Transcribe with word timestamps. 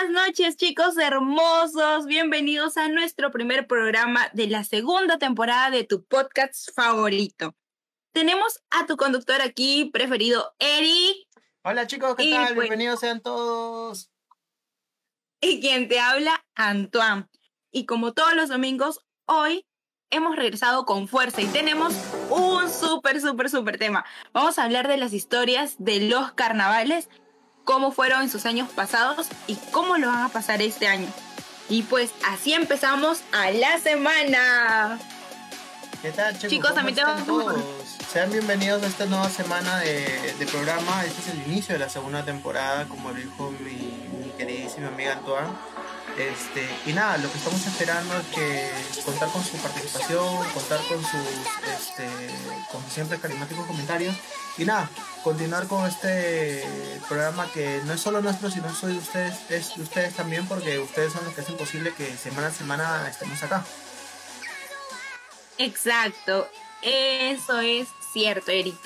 Buenas 0.00 0.26
noches, 0.28 0.56
chicos 0.56 0.96
hermosos. 0.96 2.06
Bienvenidos 2.06 2.76
a 2.76 2.88
nuestro 2.88 3.32
primer 3.32 3.66
programa 3.66 4.28
de 4.32 4.46
la 4.46 4.62
segunda 4.62 5.18
temporada 5.18 5.70
de 5.70 5.82
tu 5.82 6.04
podcast 6.04 6.68
favorito. 6.72 7.56
Tenemos 8.12 8.60
a 8.70 8.86
tu 8.86 8.96
conductor 8.96 9.40
aquí 9.42 9.90
preferido, 9.92 10.54
Eric. 10.60 11.26
Hola 11.64 11.86
chicos, 11.88 12.14
¿qué 12.16 12.24
Y 12.24 12.30
tal? 12.30 12.54
pues- 12.54 12.68
Bienvenidos 12.68 13.00
sean 13.00 13.20
todos. 13.20 14.10
Y 15.40 15.60
quien 15.60 15.88
te 15.88 15.98
habla, 15.98 16.44
Antoine. 16.54 17.26
Y 17.72 17.84
como 17.86 18.12
todos 18.12 18.34
los 18.34 18.48
domingos, 18.50 19.00
hoy 19.26 19.66
hemos 20.10 20.36
regresado 20.36 20.84
con 20.84 21.08
fuerza 21.08 21.40
y 21.40 21.46
tenemos 21.46 21.92
un 22.30 22.70
súper, 22.70 23.20
súper, 23.20 23.50
súper 23.50 23.78
tema. 23.78 24.04
Vamos 24.32 24.58
a 24.60 24.64
hablar 24.64 24.86
de 24.86 24.96
las 24.96 25.12
historias 25.12 25.74
de 25.78 26.00
los 26.08 26.32
carnavales, 26.34 27.08
cómo 27.68 27.92
fueron 27.92 28.22
en 28.22 28.30
sus 28.30 28.46
años 28.46 28.70
pasados 28.74 29.26
y 29.46 29.56
cómo 29.72 29.98
lo 29.98 30.06
van 30.06 30.22
a 30.22 30.30
pasar 30.30 30.62
este 30.62 30.88
año. 30.88 31.06
Y 31.68 31.82
pues 31.82 32.12
así 32.26 32.54
empezamos 32.54 33.20
a 33.30 33.50
la 33.50 33.78
semana. 33.78 34.98
¿Qué 36.00 36.10
tal 36.12 36.32
chicos? 36.32 36.48
Chicos, 36.50 36.70
¿Cómo 36.70 36.74
también 36.82 36.96
tengo- 36.96 37.42
todos? 37.44 37.62
Sean 38.10 38.30
bienvenidos 38.30 38.82
a 38.82 38.86
esta 38.86 39.04
nueva 39.04 39.28
semana 39.28 39.80
de, 39.80 40.34
de 40.38 40.46
programa. 40.46 41.04
Este 41.04 41.20
es 41.20 41.28
el 41.36 41.52
inicio 41.52 41.74
de 41.74 41.80
la 41.80 41.90
segunda 41.90 42.24
temporada, 42.24 42.86
como 42.86 43.10
lo 43.10 43.16
dijo 43.16 43.50
mi, 43.60 43.72
mi 44.18 44.30
queridísima 44.38 44.88
amiga 44.88 45.12
Antoine. 45.12 45.48
Este, 46.18 46.68
y 46.84 46.92
nada, 46.92 47.16
lo 47.18 47.30
que 47.30 47.38
estamos 47.38 47.64
esperando 47.64 48.16
es 48.18 48.26
que 48.34 48.70
contar 49.04 49.28
con 49.30 49.44
su 49.44 49.56
participación, 49.58 50.50
contar 50.52 50.80
con 50.88 51.00
sus, 51.00 51.12
este, 51.76 52.08
con 52.72 52.82
siempre 52.90 53.20
carismáticos 53.20 53.64
comentarios. 53.66 54.16
Y 54.56 54.64
nada, 54.64 54.90
continuar 55.22 55.68
con 55.68 55.86
este 55.86 56.64
programa 57.06 57.46
que 57.52 57.80
no 57.84 57.92
es 57.92 58.00
solo 58.00 58.20
nuestro, 58.20 58.50
sino 58.50 58.74
soy 58.74 58.94
de 58.94 58.98
ustedes, 58.98 59.34
es 59.48 59.76
de 59.76 59.82
ustedes 59.82 60.14
también, 60.14 60.44
porque 60.48 60.80
ustedes 60.80 61.12
son 61.12 61.24
los 61.24 61.34
que 61.34 61.42
hacen 61.42 61.56
posible 61.56 61.94
que 61.94 62.16
semana 62.16 62.48
a 62.48 62.52
semana 62.52 63.08
estemos 63.08 63.40
acá. 63.44 63.64
Exacto, 65.58 66.48
eso 66.82 67.60
es 67.60 67.86
cierto, 68.12 68.50
Eric. 68.50 68.76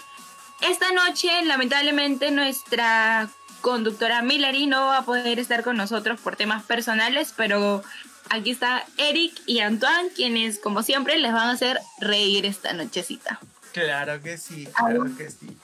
Esta 0.61 0.93
noche, 0.93 1.29
lamentablemente, 1.45 2.31
nuestra 2.31 3.31
conductora 3.63 4.21
Milary 4.23 4.67
no 4.67 4.87
va 4.89 4.99
a 4.99 5.05
poder 5.05 5.39
estar 5.39 5.63
con 5.65 5.77
nosotros 5.79 6.21
por 6.21 6.37
temas 6.37 6.63
personales, 6.65 7.33
pero 7.37 7.83
aquí 8.29 8.51
está 8.51 8.85
Eric 8.99 9.33
y 9.47 9.61
Antoine, 9.61 10.11
quienes, 10.15 10.59
como 10.59 10.83
siempre, 10.83 11.17
les 11.19 11.33
van 11.33 11.49
a 11.49 11.53
hacer 11.53 11.81
reír 12.01 12.45
esta 12.45 12.73
nochecita. 12.75 13.41
Claro 13.73 14.21
que 14.21 14.37
sí, 14.37 14.67
claro 14.77 15.05
que 15.17 15.31
sí. 15.31 15.57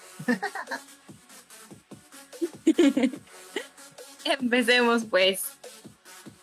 Empecemos, 4.24 5.04
pues. 5.04 5.42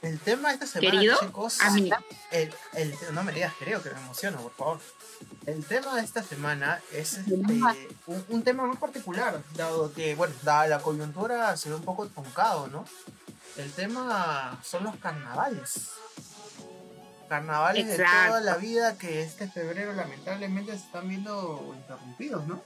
El 0.02 0.20
tema 0.20 0.50
de 0.50 0.54
esta 0.56 0.68
semana, 0.68 0.92
Querido 0.92 1.18
chicos. 1.20 1.62
amigo. 1.62 1.96
El, 2.32 2.54
el- 2.74 2.94
no 3.14 3.24
me 3.24 3.32
digas 3.32 3.54
creo 3.58 3.82
que 3.82 3.90
me 3.90 4.00
emociono, 4.00 4.38
por 4.40 4.54
favor. 4.56 4.80
El 5.46 5.64
tema 5.64 5.96
de 5.96 6.02
esta 6.02 6.24
semana 6.24 6.82
es 6.92 7.20
este, 7.20 7.34
un, 7.34 8.26
un 8.30 8.44
tema 8.44 8.66
muy 8.66 8.78
particular, 8.78 9.40
dado 9.56 9.94
que, 9.94 10.16
bueno, 10.16 10.34
dada 10.42 10.68
la 10.68 10.80
coyuntura 10.80 11.56
se 11.56 11.70
ve 11.70 11.76
un 11.76 11.84
poco 11.84 12.08
truncado, 12.08 12.68
¿no? 12.68 12.86
El 13.58 13.72
tema 13.72 14.60
son 14.64 14.84
los 14.86 14.96
carnavales. 14.98 15.92
Carnavales 17.30 17.86
de 17.88 17.96
Exacto. 17.96 18.28
toda 18.28 18.42
la 18.42 18.58
vida 18.58 18.98
que 18.98 19.22
este 19.22 19.48
febrero 19.48 19.94
lamentablemente 19.94 20.72
se 20.72 20.80
están 20.80 21.08
viendo 21.08 21.74
interrumpidos, 21.78 22.46
¿no? 22.48 22.62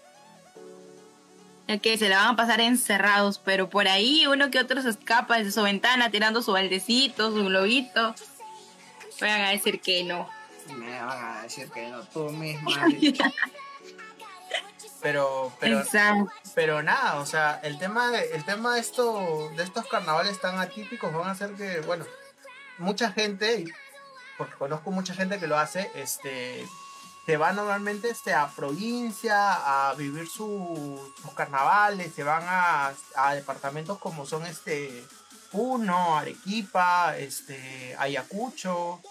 Que 1.82 1.98
se 1.98 2.10
la 2.10 2.18
van 2.18 2.34
a 2.34 2.36
pasar 2.36 2.62
encerrados, 2.62 3.38
pero 3.38 3.70
por 3.70 3.88
ahí 3.88 4.26
uno 4.26 4.50
que 4.50 4.60
otro 4.60 4.82
se 4.82 4.90
escapa 4.90 5.38
desde 5.38 5.52
su 5.52 5.62
ventana 5.62 6.10
tirando 6.10 6.42
su 6.42 6.54
baldecito, 6.54 7.30
su 7.32 7.46
globito. 7.46 8.16
Vayan 9.22 9.42
a 9.42 9.50
decir 9.50 9.80
que 9.80 10.04
no. 10.04 10.28
Me 11.00 11.06
van 11.06 11.38
a 11.38 11.42
decir 11.44 11.72
que 11.72 11.88
no, 11.88 12.02
tú 12.04 12.30
misma. 12.30 12.72
pero, 15.02 15.54
pero, 15.62 15.80
Exacto. 15.80 16.30
pero 16.56 16.84
nada, 16.84 17.20
o 17.22 17.26
sea, 17.26 17.60
el 17.64 17.78
tema 17.80 18.12
de, 18.12 18.32
el 18.34 18.44
tema 18.44 18.74
de 18.76 18.82
esto, 18.82 19.50
de 19.56 19.64
estos 19.64 19.88
carnavales 19.88 20.42
tan 20.42 20.60
atípicos 20.60 21.14
van 21.14 21.30
a 21.30 21.32
hacer 21.32 21.54
que, 21.54 21.80
bueno, 21.82 22.06
mucha 22.80 23.12
gente, 23.14 23.64
porque 24.38 24.56
conozco 24.56 24.92
mucha 24.92 25.14
gente 25.14 25.40
que 25.40 25.48
lo 25.48 25.58
hace, 25.58 25.90
este, 25.96 26.68
se 27.26 27.38
va 27.38 27.54
normalmente 27.54 28.10
este, 28.10 28.34
a 28.34 28.48
provincia 28.50 29.90
a 29.90 29.94
vivir 29.94 30.28
su- 30.28 31.14
sus 31.22 31.34
carnavales, 31.34 32.14
se 32.14 32.24
van 32.24 32.44
a, 32.46 32.92
a 33.16 33.36
departamentos 33.36 34.00
como 34.00 34.26
son 34.26 34.46
este 34.46 35.06
Puno, 35.52 36.18
Arequipa, 36.18 37.16
este, 37.18 37.96
Ayacucho, 37.98 39.02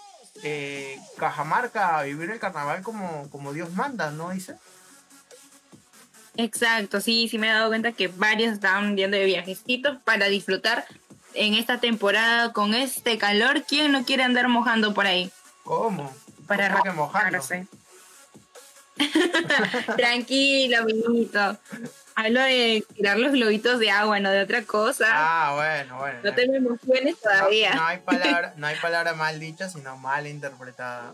eh, 0.43 0.99
Cajamarca, 1.17 1.99
a 1.99 2.03
vivir 2.03 2.29
el 2.29 2.39
carnaval 2.39 2.81
como, 2.81 3.29
como 3.29 3.53
Dios 3.53 3.73
manda, 3.73 4.11
¿no? 4.11 4.31
Dice. 4.31 4.55
Exacto, 6.35 7.01
sí, 7.01 7.27
sí 7.29 7.37
me 7.37 7.49
he 7.49 7.51
dado 7.51 7.69
cuenta 7.69 7.91
que 7.91 8.07
varios 8.07 8.53
estaban 8.53 8.95
yendo 8.95 9.17
de 9.17 9.25
viajecitos 9.25 9.97
para 10.03 10.27
disfrutar 10.27 10.85
en 11.33 11.53
esta 11.53 11.79
temporada 11.79 12.53
con 12.53 12.73
este 12.73 13.17
calor. 13.17 13.63
¿Quién 13.67 13.91
no 13.91 14.05
quiere 14.05 14.23
andar 14.23 14.47
mojando 14.47 14.93
por 14.93 15.05
ahí? 15.05 15.31
¿Cómo? 15.63 16.13
Para 16.47 16.71
¿Cómo 16.71 16.83
que 16.83 16.91
mojando? 16.91 17.39
Tranquilo, 19.97 20.79
amiguito. 20.79 21.57
Hablo 22.15 22.41
de 22.41 22.83
tirar 22.95 23.17
los 23.17 23.31
globitos 23.31 23.79
de 23.79 23.91
agua, 23.91 24.19
no 24.19 24.29
de 24.29 24.41
otra 24.41 24.63
cosa. 24.63 25.05
Ah, 25.09 25.53
bueno, 25.55 25.99
bueno. 25.99 26.19
no 26.21 26.33
te 26.33 26.47
me 26.47 26.57
emociones 26.57 27.19
todavía. 27.19 27.69
No, 27.73 27.81
no 27.81 27.87
hay 27.87 27.97
palabra, 27.99 28.53
no 28.57 28.67
hay 28.67 28.75
palabra 28.77 29.13
mal 29.13 29.39
dicha, 29.39 29.69
sino 29.69 29.97
mal 29.97 30.27
interpretada. 30.27 31.13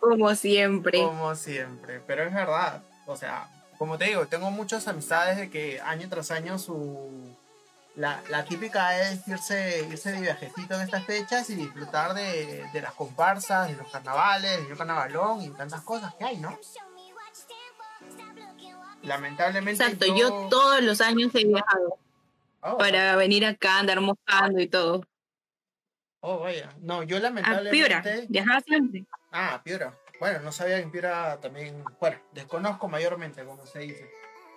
Como 0.00 0.34
siempre. 0.34 0.98
Como 0.98 1.34
siempre. 1.34 2.00
Pero 2.06 2.24
es 2.24 2.32
verdad. 2.32 2.82
O 3.06 3.16
sea, 3.16 3.48
como 3.78 3.98
te 3.98 4.06
digo, 4.06 4.26
tengo 4.26 4.50
muchas 4.50 4.88
amistades 4.88 5.36
de 5.36 5.50
que 5.50 5.80
año 5.80 6.08
tras 6.08 6.30
año 6.30 6.58
su. 6.58 7.36
La, 7.96 8.22
la 8.28 8.44
típica 8.44 9.00
es 9.00 9.26
irse, 9.26 9.86
irse 9.90 10.12
de 10.12 10.20
viajecito 10.20 10.74
en 10.74 10.82
estas 10.82 11.04
fechas 11.04 11.48
y 11.48 11.54
disfrutar 11.54 12.12
de, 12.14 12.68
de 12.72 12.80
las 12.82 12.92
comparsas, 12.92 13.68
de 13.68 13.76
los 13.76 13.90
carnavales, 13.90 14.68
del 14.68 14.76
carnavalón 14.76 15.40
y 15.42 15.50
tantas 15.50 15.80
cosas 15.80 16.14
que 16.14 16.24
hay, 16.24 16.36
¿no? 16.36 16.58
Lamentablemente. 19.02 19.82
Exacto, 19.82 20.06
yo 20.14 20.48
todos 20.50 20.82
los 20.82 21.00
años 21.00 21.34
he 21.34 21.44
viajado 21.44 21.98
Oh, 22.68 22.78
para 22.78 23.14
venir 23.14 23.46
acá, 23.46 23.78
andar 23.78 24.00
mojando 24.00 24.60
y 24.60 24.66
todo. 24.66 25.04
Oh, 26.20 26.40
vaya. 26.40 26.74
No, 26.80 27.04
yo 27.04 27.16
A 27.18 27.20
Piura, 27.20 27.22
lamentablemente. 27.22 28.26
viajaba 28.28 28.60
siempre. 28.60 29.04
Ah, 29.30 29.60
Piura. 29.64 29.96
Bueno, 30.18 30.40
no 30.40 30.50
sabía 30.50 30.76
que 30.78 30.82
en 30.82 30.90
Piura 30.90 31.38
también. 31.40 31.84
Bueno, 32.00 32.18
desconozco 32.32 32.88
mayormente, 32.88 33.44
como 33.44 33.64
se 33.66 33.78
dice. 33.80 34.10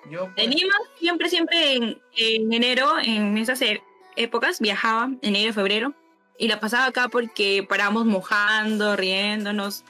Yo. 0.10 0.32
pues, 0.34 0.46
En 0.46 0.52
Lima 0.52 0.74
siempre, 1.00 1.30
siempre 1.30 1.74
en, 1.74 2.02
en 2.18 2.54
enero, 2.54 2.94
en 3.02 3.38
esas 3.38 3.62
e- 3.62 3.82
épocas, 4.16 4.60
viajaba, 4.60 5.12
enero 5.22 5.54
febrero, 5.54 5.94
y 6.38 6.48
la 6.48 6.60
pasaba 6.60 6.86
acá 6.86 7.10
porque 7.10 7.66
parábamos 7.68 8.06
mojando, 8.06 8.96
riéndonos. 8.96 9.84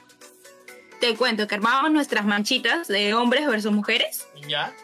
Te 1.00 1.14
cuento 1.14 1.46
que 1.46 1.54
armábamos 1.54 1.92
nuestras 1.92 2.26
manchitas 2.26 2.88
de 2.88 3.14
hombres 3.14 3.46
versus 3.46 3.72
mujeres, 3.72 4.26
¿Ya? 4.46 4.74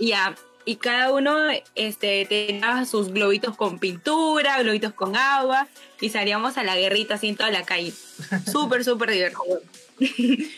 ya, 0.00 0.34
y 0.64 0.76
cada 0.76 1.12
uno 1.12 1.36
este, 1.76 2.26
tenía 2.26 2.84
sus 2.86 3.12
globitos 3.12 3.56
con 3.56 3.78
pintura, 3.78 4.60
globitos 4.62 4.92
con 4.94 5.14
agua, 5.14 5.68
y 6.00 6.10
salíamos 6.10 6.58
a 6.58 6.64
la 6.64 6.74
guerrita 6.74 7.14
así 7.14 7.28
en 7.28 7.36
toda 7.36 7.50
la 7.50 7.62
calle. 7.64 7.92
Súper, 8.50 8.82
súper 8.82 9.12
divertido. 9.12 9.60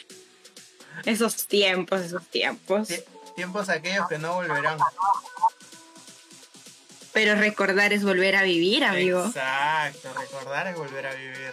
esos 1.05 1.47
tiempos, 1.47 2.01
esos 2.01 2.27
tiempos. 2.27 2.89
Tie- 3.39 3.45
Tiempos 3.45 3.69
aquellos 3.69 4.09
que 4.09 4.19
no 4.19 4.35
volverán. 4.35 4.79
Pero 7.13 7.35
recordar 7.37 7.93
es 7.93 8.03
volver 8.05 8.35
a 8.37 8.43
vivir, 8.43 8.85
amigo. 8.85 9.25
Exacto, 9.27 10.13
recordar 10.15 10.67
es 10.67 10.77
volver 10.77 11.07
a 11.07 11.15
vivir. 11.15 11.53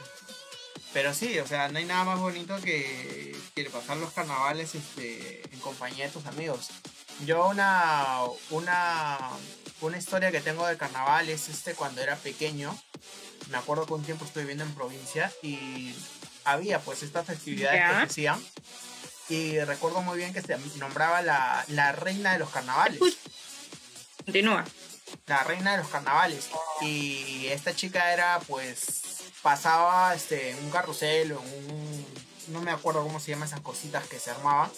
Pero 0.94 1.14
sí, 1.14 1.38
o 1.40 1.46
sea, 1.48 1.68
no 1.70 1.78
hay 1.78 1.86
nada 1.86 2.04
más 2.04 2.20
bonito 2.20 2.56
que, 2.62 3.36
que 3.54 3.66
pasar 3.70 3.98
los 3.98 4.12
carnavales 4.14 4.74
este, 4.76 5.44
en 5.52 5.60
compañía 5.60 6.06
de 6.06 6.12
tus 6.12 6.26
amigos. 6.26 6.70
Yo 7.26 7.48
una, 7.50 8.20
una, 8.50 9.18
una 9.82 9.98
historia 9.98 10.32
que 10.32 10.42
tengo 10.42 10.66
de 10.68 10.78
carnaval 10.78 11.30
es 11.30 11.50
este 11.50 11.74
cuando 11.76 12.02
era 12.02 12.16
pequeño. 12.16 12.76
Me 13.52 13.58
acuerdo 13.58 13.86
que 13.86 13.94
un 13.94 14.04
tiempo 14.04 14.26
estuve 14.26 14.44
viviendo 14.44 14.64
en 14.64 14.74
provincia 14.74 15.32
y 15.44 15.94
había 16.46 16.80
pues 16.80 17.04
estas 17.04 17.26
festividades 17.28 17.80
Ya. 17.80 17.90
que 17.90 17.96
se 17.96 18.04
hacían. 18.06 18.44
Y 19.30 19.60
recuerdo 19.60 20.02
muy 20.02 20.18
bien 20.18 20.34
que 20.34 20.42
se 20.42 20.58
nombraba 20.78 21.22
la, 21.22 21.66
la 21.70 21.92
reina 21.92 22.34
de 22.34 22.40
los 22.40 22.50
carnavales. 22.50 23.00
Continúa. 24.24 24.64
la 25.28 25.44
reina 25.44 25.72
de 25.72 25.78
los 25.80 25.88
carnavales. 25.88 26.50
Y 26.82 27.48
esta 27.48 27.76
chica 27.76 28.14
era, 28.14 28.40
pues, 28.48 29.02
pasaba 29.42 30.14
este, 30.16 30.52
en 30.52 30.64
un 30.64 30.70
carrusel 30.72 31.32
o 31.34 31.42
en 31.42 31.72
un. 31.72 32.06
No 32.50 32.62
me 32.62 32.72
acuerdo 32.72 33.02
cómo 33.04 33.20
se 33.20 33.32
llaman 33.32 33.48
esas 33.48 33.62
cositas 33.62 34.08
que 34.08 34.20
se 34.20 34.30
armaban. 34.32 34.70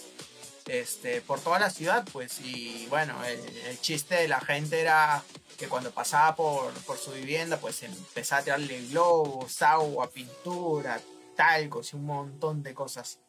este, 0.67 1.21
por 1.21 1.39
toda 1.39 1.59
la 1.59 1.69
ciudad, 1.69 2.05
pues, 2.11 2.39
y 2.41 2.88
bueno, 2.89 3.23
el, 3.25 3.39
el 3.67 3.79
chiste 3.81 4.15
de 4.15 4.27
la 4.27 4.39
gente 4.41 4.79
era 4.81 5.23
que 5.57 5.67
cuando 5.67 5.91
pasaba 5.91 6.35
por, 6.35 6.71
por 6.85 6.97
su 6.97 7.11
vivienda, 7.11 7.57
pues 7.57 7.83
empezaba 7.83 8.41
a 8.41 8.44
tirarle 8.44 8.81
globos, 8.88 9.61
agua, 9.61 10.09
pintura, 10.09 11.01
talcos 11.35 11.94
y 11.94 11.95
un 11.95 12.05
montón 12.05 12.63
de 12.63 12.73
cosas. 12.73 13.19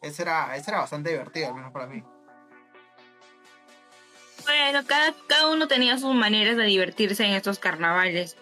Eso 0.00 0.22
era, 0.22 0.56
eso 0.56 0.70
era 0.70 0.80
bastante 0.80 1.10
divertido, 1.10 1.48
al 1.48 1.54
menos 1.54 1.72
para 1.72 1.86
mí. 1.86 2.02
Bueno, 4.44 4.86
cada, 4.86 5.14
cada 5.28 5.48
uno 5.48 5.68
tenía 5.68 5.98
sus 5.98 6.14
maneras 6.14 6.56
de 6.56 6.64
divertirse 6.64 7.24
en 7.24 7.32
estos 7.32 7.58
carnavales. 7.58 8.36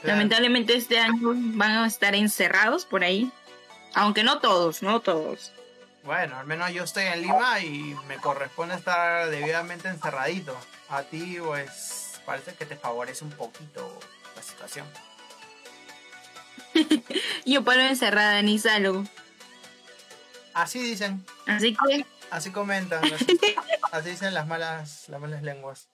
Claro. 0.00 0.16
Lamentablemente 0.16 0.74
este 0.74 0.98
año 0.98 1.32
van 1.34 1.70
a 1.72 1.86
estar 1.86 2.14
encerrados 2.14 2.84
por 2.84 3.04
ahí. 3.04 3.30
Aunque 3.94 4.24
no 4.24 4.40
todos, 4.40 4.82
no 4.82 5.00
todos. 5.00 5.52
Bueno, 6.04 6.36
al 6.38 6.46
menos 6.46 6.72
yo 6.72 6.82
estoy 6.82 7.04
en 7.04 7.22
Lima 7.22 7.60
y 7.60 7.94
me 8.08 8.16
corresponde 8.16 8.74
estar 8.74 9.30
debidamente 9.30 9.88
encerradito. 9.88 10.56
A 10.88 11.02
ti, 11.02 11.38
pues, 11.38 12.20
parece 12.26 12.54
que 12.54 12.66
te 12.66 12.76
favorece 12.76 13.24
un 13.24 13.30
poquito 13.30 13.98
la 14.34 14.42
situación. 14.42 14.86
Yo 17.46 17.62
paro 17.62 17.82
encerrada, 17.82 18.42
ni 18.42 18.58
salgo. 18.58 19.04
Así 20.54 20.80
dicen, 20.82 21.24
Así 21.46 21.74
que 21.74 22.04
así 22.30 22.50
comentan, 22.50 23.04
así, 23.04 23.26
así 23.92 24.10
dicen 24.10 24.34
las 24.34 24.46
malas, 24.46 25.08
las 25.08 25.20
malas 25.20 25.42
lenguas. 25.42 25.88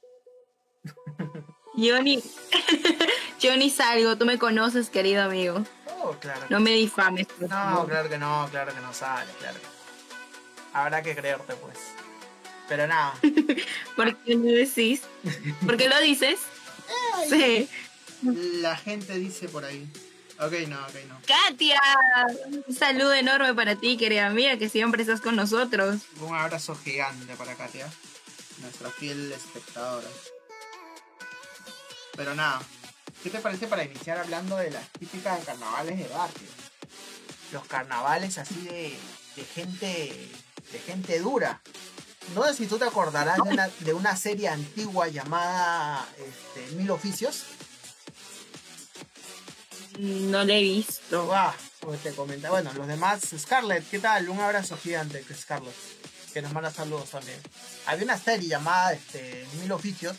yo 1.76 2.02
ni, 2.02 2.22
yo 3.40 3.56
ni 3.56 3.70
salgo. 3.70 4.16
Tú 4.16 4.24
me 4.26 4.38
conoces, 4.38 4.90
querido 4.90 5.22
amigo. 5.22 5.64
Oh, 6.00 6.12
claro. 6.20 6.46
No 6.48 6.60
me 6.60 6.70
difames. 6.70 7.26
No, 7.38 7.48
favor. 7.48 7.88
claro 7.88 8.08
que 8.08 8.18
no, 8.18 8.48
claro 8.50 8.74
que 8.74 8.80
no 8.80 8.92
sale, 8.92 9.30
claro. 9.38 9.58
Habrá 10.72 11.02
que 11.02 11.14
creerte, 11.14 11.54
pues. 11.54 11.78
Pero 12.68 12.86
nada. 12.86 13.14
¿Por 13.96 14.14
qué 14.16 14.34
lo 14.34 14.42
decís? 14.42 15.02
¿Por 15.64 15.76
qué 15.76 15.88
lo 15.88 15.98
dices? 16.00 16.38
Sí. 17.28 17.68
La 18.22 18.76
gente 18.76 19.14
dice 19.14 19.48
por 19.48 19.64
ahí. 19.64 19.86
Ok, 20.40 20.52
no, 20.68 20.78
ok, 20.80 20.94
no. 21.08 21.20
Katia, 21.26 21.80
un 22.46 22.74
saludo 22.74 23.12
enorme 23.12 23.54
para 23.54 23.76
ti, 23.76 23.96
querida 23.96 24.30
mía, 24.30 24.58
que 24.58 24.68
siempre 24.68 25.02
estás 25.02 25.20
con 25.20 25.36
nosotros. 25.36 26.02
Un 26.20 26.34
abrazo 26.34 26.76
gigante 26.76 27.34
para 27.34 27.54
Katia, 27.54 27.90
nuestra 28.60 28.90
fiel 28.90 29.32
espectadora. 29.32 30.08
Pero 32.16 32.34
nada, 32.34 32.60
¿qué 33.22 33.30
te 33.30 33.38
parece 33.40 33.66
para 33.66 33.84
iniciar 33.84 34.18
hablando 34.18 34.56
de 34.56 34.70
las 34.70 34.88
típicas 34.90 35.44
carnavales 35.44 35.98
de 35.98 36.08
barrio? 36.08 36.48
Los 37.52 37.64
carnavales 37.66 38.38
así 38.38 38.60
de, 38.62 38.96
de 39.36 39.44
gente 39.44 40.30
de 40.72 40.78
gente 40.78 41.18
dura. 41.20 41.60
No 42.34 42.44
sé 42.44 42.54
si 42.54 42.66
tú 42.66 42.78
te 42.78 42.84
acordarás 42.84 43.36
de 43.36 43.50
una, 43.50 43.68
de 43.68 43.94
una 43.94 44.16
serie 44.16 44.48
antigua 44.48 45.08
llamada 45.08 46.06
este, 46.18 46.76
Mil 46.76 46.90
Oficios. 46.90 47.44
No 49.98 50.44
lo 50.44 50.52
he 50.52 50.62
visto. 50.62 51.34
Ah, 51.34 51.52
pues 51.80 52.00
te 52.02 52.12
comenta. 52.12 52.50
Bueno, 52.50 52.72
los 52.74 52.86
demás, 52.86 53.20
Scarlett, 53.36 53.88
¿qué 53.90 53.98
tal? 53.98 54.28
Un 54.28 54.38
abrazo 54.38 54.76
gigante, 54.76 55.24
Scarlett, 55.34 55.74
que 56.32 56.40
nos 56.40 56.52
manda 56.52 56.70
saludos 56.70 57.10
también. 57.10 57.38
Había 57.86 58.04
una 58.04 58.16
serie 58.16 58.48
llamada 58.48 58.92
este, 58.92 59.44
Mil 59.60 59.72
Oficios, 59.72 60.16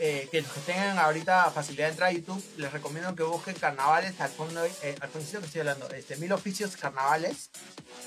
eh, 0.00 0.28
que 0.32 0.42
los 0.42 0.50
que 0.50 0.60
tengan 0.60 0.98
ahorita 0.98 1.52
facilidad 1.52 1.86
de 1.86 1.90
entrar 1.92 2.10
a 2.10 2.12
YouTube, 2.12 2.44
les 2.56 2.72
recomiendo 2.72 3.14
que 3.14 3.22
busquen 3.22 3.54
carnavales 3.54 4.20
al 4.20 4.30
fondo, 4.30 4.64
eh, 4.64 4.96
al 5.00 5.08
principio 5.08 5.38
que 5.38 5.46
estoy 5.46 5.60
hablando, 5.60 5.88
este, 5.90 6.16
Mil 6.16 6.32
Oficios 6.32 6.76
Carnavales. 6.76 7.50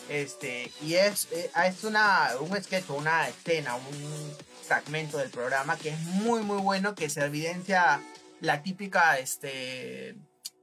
Este, 0.09 0.69
y 0.81 0.95
es, 0.95 1.29
eh, 1.31 1.49
es 1.65 1.83
una, 1.85 2.31
un 2.41 2.61
sketch, 2.61 2.89
una 2.89 3.29
escena, 3.29 3.75
un 3.75 4.37
fragmento 4.67 5.17
del 5.17 5.29
programa 5.29 5.77
que 5.77 5.89
es 5.89 5.99
muy, 5.99 6.41
muy 6.41 6.61
bueno, 6.61 6.93
que 6.93 7.09
se 7.09 7.23
evidencia 7.23 8.01
la 8.41 8.61
típica, 8.63 9.17
este, 9.17 10.15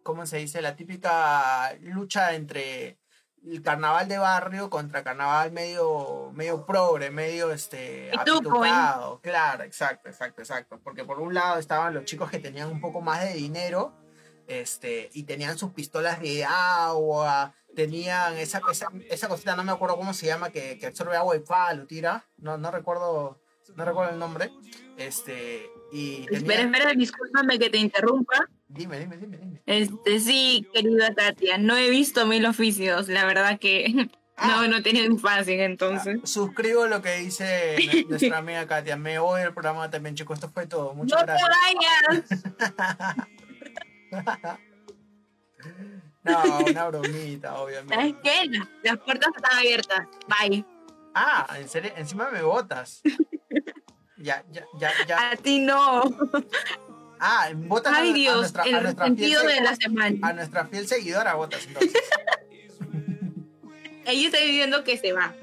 ¿cómo 0.06 0.24
se 0.24 0.38
dice? 0.38 0.62
La 0.62 0.76
típica 0.76 1.76
lucha 1.80 2.34
entre 2.34 3.00
el 3.44 3.60
carnaval 3.60 4.06
de 4.06 4.18
barrio 4.18 4.70
contra 4.70 5.02
carnaval 5.02 5.50
medio, 5.50 6.30
medio 6.32 6.64
progre, 6.64 7.10
medio 7.10 7.50
este 7.50 8.08
¿eh? 8.08 8.12
apitucado. 8.16 9.20
Claro, 9.20 9.64
exacto, 9.64 10.08
exacto, 10.08 10.42
exacto. 10.42 10.80
Porque 10.82 11.04
por 11.04 11.20
un 11.20 11.34
lado 11.34 11.58
estaban 11.58 11.92
los 11.92 12.04
chicos 12.04 12.30
que 12.30 12.38
tenían 12.38 12.70
un 12.70 12.80
poco 12.80 13.00
más 13.00 13.24
de 13.24 13.34
dinero, 13.34 13.94
este, 14.46 15.10
y 15.12 15.24
tenían 15.24 15.58
sus 15.58 15.72
pistolas 15.72 16.20
de 16.20 16.44
agua, 16.44 17.52
tenían 17.74 18.36
esa, 18.36 18.60
esa, 18.70 18.88
esa 19.10 19.28
cosita, 19.28 19.56
no 19.56 19.64
me 19.64 19.72
acuerdo 19.72 19.96
cómo 19.96 20.14
se 20.14 20.26
llama, 20.26 20.50
que, 20.50 20.78
que 20.78 20.86
absorbe 20.86 21.16
agua 21.16 21.34
y 21.34 21.40
pa, 21.40 21.74
lo 21.74 21.84
tira. 21.86 22.28
No, 22.36 22.56
no 22.58 22.70
recuerdo, 22.70 23.40
no 23.74 23.84
recuerdo 23.84 24.12
el 24.12 24.20
nombre. 24.20 24.52
Este, 24.96 25.68
y 25.92 26.26
Espera, 26.32 26.62
espera, 26.62 26.92
discúlpame 26.92 27.58
que 27.58 27.70
te 27.70 27.78
interrumpa. 27.78 28.48
Dime, 28.68 28.98
dime, 28.98 29.16
dime, 29.16 29.36
dime. 29.38 29.62
Este, 29.66 30.18
sí, 30.20 30.66
querida 30.74 31.14
Katia, 31.14 31.56
no 31.58 31.76
he 31.76 31.88
visto 31.88 32.26
mil 32.26 32.44
oficios, 32.46 33.08
la 33.08 33.24
verdad 33.24 33.58
que 33.58 34.10
Ah. 34.38 34.48
no, 34.60 34.68
no 34.68 34.76
he 34.76 34.82
tenido 34.82 35.06
infancia 35.06 35.64
entonces. 35.64 36.18
Ah, 36.22 36.26
Suscribo 36.26 36.86
lo 36.86 37.00
que 37.00 37.16
dice 37.16 37.76
nu- 38.04 38.10
nuestra 38.10 38.36
amiga 38.36 38.66
Katia. 38.66 38.94
Me 38.98 39.18
voy 39.18 39.40
del 39.40 39.54
programa 39.54 39.88
también, 39.88 40.14
chicos. 40.14 40.36
Esto 40.36 40.50
fue 40.50 40.66
todo. 40.66 40.92
Muchas 40.92 41.18
¡No 41.20 41.26
te 41.26 41.32
gracias. 41.32 42.50
vayas! 44.10 44.58
No, 46.24 46.58
una 46.58 46.88
bromita, 46.88 47.48
¿Sabes 47.54 47.62
obviamente. 47.84 48.20
qué? 48.22 48.46
Las, 48.50 48.68
las 48.82 48.98
puertas 48.98 49.30
están 49.36 49.58
abiertas. 49.58 50.06
Bye. 50.26 50.64
Ah, 51.14 51.46
en 51.58 51.68
serio, 51.68 51.92
encima 51.96 52.28
me 52.30 52.42
botas. 52.42 53.00
Ya, 54.18 54.44
ya, 54.50 54.64
ya, 54.78 54.90
ya. 55.06 55.30
A 55.30 55.36
ti 55.36 55.60
no. 55.60 56.02
Ah, 57.20 57.48
botas 57.54 57.92
a- 57.94 57.98
Ay, 57.98 58.10
a, 58.10 58.14
Dios, 58.14 58.36
nuestra, 58.36 58.62
a 58.62 58.66
el 58.66 58.82
nuestra 58.82 59.04
fiel 59.06 59.16
resentido 59.16 59.40
se- 59.42 59.46
de 59.48 59.60
la 59.60 59.76
semana. 59.76 60.16
a 60.22 60.32
nuestra 60.32 60.66
fiel 60.66 60.88
seguidora 60.88 61.32
entonces. 61.32 61.68
Ella 64.04 64.26
está 64.26 64.38
diciendo 64.38 64.84
que 64.84 64.98
se 64.98 65.12
va. 65.12 65.34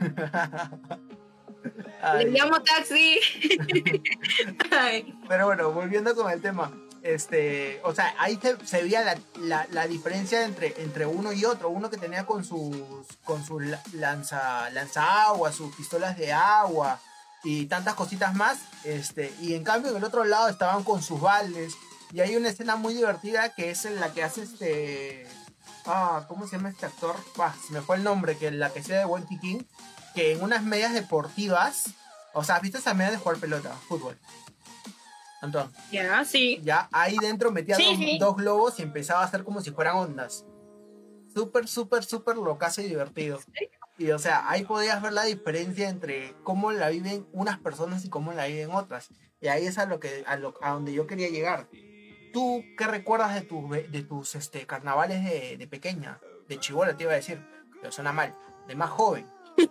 Ay, 2.02 2.24
Le 2.26 2.30
llamo 2.30 2.62
taxi. 2.62 3.18
Ay, 4.70 5.14
Pero 5.28 5.46
bueno, 5.46 5.72
volviendo 5.72 6.14
con 6.14 6.30
el 6.30 6.40
tema. 6.40 6.70
Este, 7.02 7.80
o 7.84 7.94
sea, 7.94 8.14
ahí 8.18 8.38
se, 8.42 8.56
se 8.66 8.82
veía 8.82 9.02
la, 9.02 9.16
la, 9.40 9.66
la 9.70 9.86
diferencia 9.86 10.44
entre, 10.44 10.74
entre 10.82 11.06
uno 11.06 11.32
y 11.32 11.44
otro. 11.44 11.68
Uno 11.70 11.90
que 11.90 11.96
tenía 11.96 12.26
con 12.26 12.44
sus, 12.44 12.76
con 13.24 13.44
sus 13.44 13.62
la- 13.62 13.80
lanza, 13.92 14.68
lanzaagua, 14.70 15.52
sus 15.52 15.74
pistolas 15.76 16.16
de 16.18 16.32
agua 16.32 17.00
y 17.44 17.66
tantas 17.66 17.94
cositas 17.94 18.34
más. 18.34 18.58
Este, 18.84 19.32
y 19.40 19.54
en 19.54 19.64
cambio, 19.64 19.90
en 19.90 19.96
el 19.96 20.04
otro 20.04 20.24
lado 20.24 20.48
estaban 20.48 20.84
con 20.84 21.02
sus 21.02 21.20
baldes. 21.20 21.74
Y 22.12 22.20
hay 22.20 22.36
una 22.36 22.48
escena 22.48 22.76
muy 22.76 22.94
divertida 22.94 23.54
que 23.54 23.70
es 23.70 23.84
en 23.84 24.00
la 24.00 24.12
que 24.12 24.24
hace 24.24 24.42
este. 24.42 25.26
Ah, 25.84 26.24
¿cómo 26.28 26.46
se 26.46 26.56
llama 26.56 26.70
este 26.70 26.86
actor? 26.86 27.14
Bah, 27.36 27.54
se 27.66 27.72
me 27.72 27.80
fue 27.80 27.96
el 27.96 28.04
nombre, 28.04 28.36
que 28.36 28.50
la 28.50 28.70
que 28.72 28.82
sea 28.82 29.00
de 29.00 29.04
Wendy 29.04 29.38
King. 29.38 29.62
Que 30.14 30.32
en 30.32 30.42
unas 30.42 30.62
medias 30.62 30.94
deportivas. 30.94 31.90
O 32.34 32.44
sea, 32.44 32.56
¿has 32.56 32.62
visto 32.62 32.78
esas 32.78 32.94
medias 32.96 33.12
de 33.12 33.18
jugar 33.18 33.38
pelota? 33.38 33.72
Fútbol. 33.88 34.18
Antoine 35.40 35.70
ya, 35.92 36.24
sí. 36.24 36.60
ya 36.64 36.88
ahí 36.90 37.16
dentro 37.20 37.52
metía 37.52 37.76
Sí, 37.76 37.84
dos, 37.84 37.96
sí. 37.96 38.18
dos 38.18 38.36
globos 38.36 38.78
y 38.80 38.82
empezaba 38.82 39.20
a 39.20 39.24
hacer 39.24 39.44
como 39.44 39.60
si 39.60 39.70
fueran 39.70 39.96
ondas. 39.96 40.44
Súper, 41.32 41.68
súper, 41.68 42.04
súper 42.04 42.36
locazo 42.36 42.80
y 42.80 42.88
divertido. 42.88 43.38
Y 43.98 44.10
o 44.12 44.18
sea, 44.18 44.48
ahí 44.48 44.64
podías 44.64 45.02
ver 45.02 45.12
la 45.12 45.24
diferencia 45.24 45.88
entre 45.88 46.34
cómo 46.44 46.70
la 46.72 46.88
viven 46.88 47.26
unas 47.32 47.58
personas 47.58 48.04
y 48.04 48.10
cómo 48.10 48.32
la 48.32 48.46
viven 48.46 48.70
otras. 48.70 49.08
Y 49.40 49.48
ahí 49.48 49.66
es 49.66 49.78
a 49.78 49.86
lo 49.86 49.98
que 50.00 50.24
a, 50.26 50.36
lo, 50.36 50.54
a 50.62 50.70
donde 50.70 50.92
yo 50.92 51.06
quería 51.06 51.28
llegar. 51.28 51.68
¿Tú 52.32 52.62
qué 52.76 52.86
recuerdas 52.86 53.34
de, 53.34 53.40
tus 53.42 53.68
de 53.70 54.02
tus 54.02 54.34
este, 54.36 54.66
carnavales 54.66 55.24
de, 55.24 55.56
de 55.56 55.66
pequeña? 55.66 56.20
De 56.48 56.58
chivola 56.60 56.96
te 56.96 57.04
iba 57.04 57.12
a 57.12 57.16
decir, 57.16 57.44
pero 57.80 57.90
suena 57.92 58.12
mal. 58.12 58.34
De 58.68 58.74
más 58.76 58.90
joven. 58.90 59.26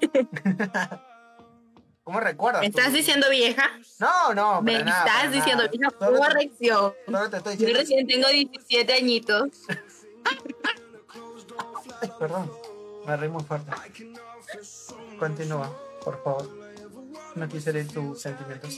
¿Cómo 2.03 2.19
recuerdas? 2.21 2.61
¿Me 2.61 2.67
estás 2.67 2.89
tu- 2.91 2.97
diciendo 2.97 3.29
vieja? 3.29 3.69
No, 3.99 4.33
no, 4.33 4.61
Me 4.61 4.81
nada, 4.83 5.05
estás 5.05 5.31
diciendo 5.31 5.63
nada. 5.63 5.71
vieja. 5.71 5.89
Solo 5.99 6.19
te- 6.19 6.27
Corrección. 6.27 6.93
solo 7.05 7.29
te 7.29 7.37
estoy 7.37 7.53
Yo 7.57 7.67
diciendo 7.67 7.79
recién 7.79 8.07
tengo 8.07 8.27
17 8.29 8.93
añitos. 8.93 9.49
Ay, 12.01 12.11
perdón, 12.19 12.51
me 13.07 13.17
reí 13.17 13.29
muy 13.29 13.43
fuerte. 13.43 13.71
Continúa, 15.17 15.73
por 16.03 16.21
favor. 16.23 16.49
No 17.35 17.47
quise 17.47 17.69
herir 17.69 17.87
tus 17.87 18.21
sentimientos. 18.21 18.77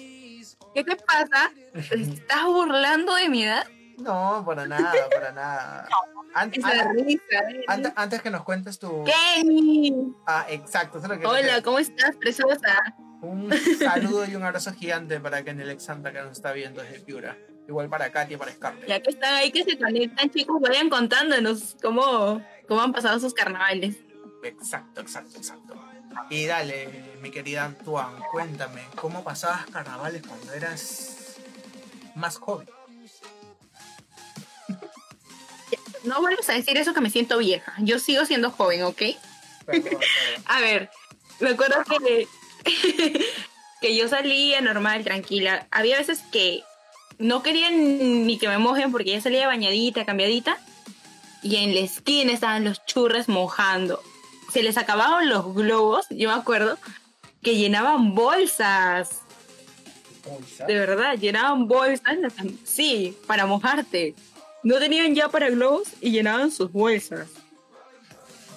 ¿Qué 0.74 0.84
te 0.84 0.96
pasa? 0.96 1.52
¿Te 1.90 2.02
estás 2.02 2.46
burlando 2.46 3.16
de 3.16 3.30
mi 3.30 3.44
edad? 3.44 3.66
No, 3.98 4.44
para 4.46 4.68
nada, 4.68 4.94
para 5.12 5.32
nada. 5.32 5.88
¿eh? 6.54 7.92
antes 7.96 8.22
que 8.22 8.30
nos 8.30 8.44
cuentes 8.44 8.78
tu... 8.80 9.04
Kenny. 9.04 10.14
Ah, 10.26 10.46
exacto. 10.50 11.00
eso 11.00 11.08
es 11.08 11.14
lo 11.14 11.20
que 11.20 11.26
Hola, 11.26 11.62
¿cómo 11.64 11.80
estás, 11.80 12.16
preciosa? 12.16 12.96
Un 13.22 13.52
saludo 13.80 14.26
y 14.26 14.36
un 14.36 14.44
abrazo 14.44 14.72
gigante 14.74 15.20
para 15.20 15.44
Kenelec 15.44 15.80
Santa 15.80 16.14
que 16.14 16.22
nos 16.22 16.34
está 16.34 16.54
viendo 16.54 16.82
desde 16.82 17.00
Piura. 17.02 17.36
Igual 17.68 17.90
para 17.90 18.12
Katy 18.12 18.36
y 18.36 18.38
para 18.38 18.52
Scarlett. 18.52 18.88
Ya 18.88 19.00
que 19.02 19.10
están 19.10 19.34
ahí, 19.36 19.52
que 19.52 19.64
se 19.64 19.78
conectan, 19.78 20.30
chicos, 20.30 20.62
vayan 20.62 20.90
contándonos 20.90 21.76
cómo, 21.82 22.42
cómo 22.68 22.82
han 22.82 22.94
pasado 22.94 23.20
sus 23.20 23.34
carnavales. 23.34 23.98
Exacto, 24.44 25.02
exacto, 25.02 25.38
exacto. 25.38 25.76
Y 26.30 26.46
dale, 26.46 27.16
mi 27.22 27.32
querida 27.32 27.66
Antoine, 27.66 28.20
cuéntame, 28.32 28.82
¿cómo 28.96 29.24
pasabas 29.24 29.66
carnavales 29.68 30.24
cuando 30.26 30.54
eras 30.54 31.38
más 32.16 32.38
joven? 32.38 32.70
No 36.02 36.22
vuelvas 36.22 36.48
a 36.48 36.54
decir 36.54 36.78
eso 36.78 36.94
que 36.94 37.02
me 37.02 37.10
siento 37.10 37.38
vieja. 37.40 37.74
Yo 37.80 38.00
sigo 38.00 38.24
siendo 38.24 38.52
joven, 38.52 38.84
¿ok? 38.84 39.02
Perdón, 39.66 39.84
perdón. 39.90 40.02
A 40.46 40.62
ver, 40.62 40.90
me 41.42 41.50
acuerdo 41.50 41.84
que, 41.84 42.26
que 43.82 43.96
yo 43.98 44.08
salía 44.08 44.62
normal, 44.62 45.04
tranquila. 45.04 45.68
Había 45.72 45.98
veces 45.98 46.22
que 46.32 46.64
no 47.18 47.44
querían 47.44 48.26
ni 48.26 48.38
que 48.38 48.48
me 48.48 48.58
mojen 48.60 48.94
porque 48.94 49.12
ya 49.12 49.22
salía 49.22 49.46
bañadita, 49.46 50.06
cambiadita. 50.06 50.58
Y 51.42 51.58
en 51.58 51.74
la 51.74 51.82
esquina 51.82 52.32
estaban 52.32 52.64
los 52.64 52.86
churres 52.86 53.28
mojando. 53.28 54.02
Se 54.52 54.64
les 54.64 54.78
acababan 54.78 55.30
los 55.30 55.54
globos, 55.54 56.08
yo 56.10 56.30
me 56.30 56.36
acuerdo, 56.36 56.78
que 57.44 57.56
llenaban 57.56 58.16
bolsas. 58.16 59.22
Bolsa. 60.26 60.66
De 60.66 60.74
verdad, 60.78 61.16
llenaban 61.18 61.68
bolsas. 61.68 62.18
Sí, 62.64 63.18
para 63.28 63.46
mojarte. 63.46 64.16
No 64.64 64.78
tenían 64.80 65.16
ya 65.16 65.30
para 65.30 65.50
globos 65.50 65.90
y 66.02 66.12
llenaban 66.12 66.52
sus 66.52 66.72
bolsas. 66.72 67.30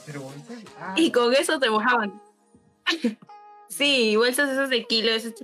Pero 0.07 0.23
bolsa. 0.23 0.55
Ah, 0.81 0.95
Y 0.97 1.13
con 1.13 1.33
eso 1.35 1.59
te 1.61 1.71
mojaban. 1.71 2.21
sí, 3.69 4.17
bolsas 4.17 4.51
esas 4.51 4.71
de 4.71 4.85
kilo, 4.87 5.11
esas, 5.13 5.35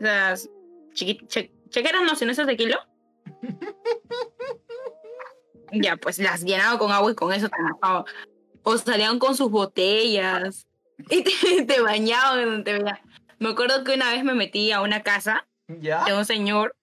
esas 0.00 0.48
che- 0.94 1.50
chequeras 1.70 2.02
no, 2.02 2.16
sino 2.16 2.32
esas 2.32 2.46
de 2.46 2.56
kilo. 2.56 2.78
ya, 5.72 5.96
pues 5.96 6.18
las 6.18 6.42
llenaba 6.42 6.78
con 6.78 6.90
agua 6.92 7.12
y 7.12 7.14
con 7.14 7.32
eso 7.32 7.48
te 7.48 7.62
mojaba. 7.62 8.04
O 8.62 8.76
salían 8.78 9.18
con 9.18 9.36
sus 9.36 9.50
botellas 9.50 10.66
y 11.10 11.22
te, 11.22 11.30
te 11.66 11.80
bañaban 11.80 12.44
donde 12.44 12.64
te 12.64 12.78
veía. 12.78 13.02
Me 13.38 13.50
acuerdo 13.50 13.82
que 13.84 13.94
una 13.94 14.10
vez 14.10 14.22
me 14.24 14.34
metí 14.34 14.70
a 14.70 14.80
una 14.80 15.02
casa 15.02 15.48
¿Ya? 15.66 16.04
de 16.04 16.14
un 16.14 16.24
señor, 16.24 16.76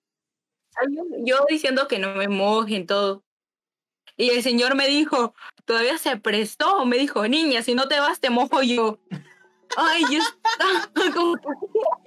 yo 1.19 1.45
diciendo 1.49 1.87
que 1.87 1.99
no 1.99 2.15
me 2.15 2.27
mojen 2.27 2.85
todo. 2.85 3.23
Y 4.17 4.31
el 4.31 4.43
señor 4.43 4.75
me 4.75 4.87
dijo, 4.87 5.33
todavía 5.63 5.97
se 5.97 6.17
prestó, 6.17 6.85
me 6.85 6.97
dijo, 6.97 7.25
niña, 7.27 7.61
si 7.61 7.73
no 7.73 7.87
te 7.87 7.99
vas, 7.99 8.19
te 8.19 8.29
mojo 8.29 8.61
yo. 8.61 8.99
Ay, 9.77 10.03
yo 10.11 10.19
estaba 10.19 10.89
como, 11.15 11.35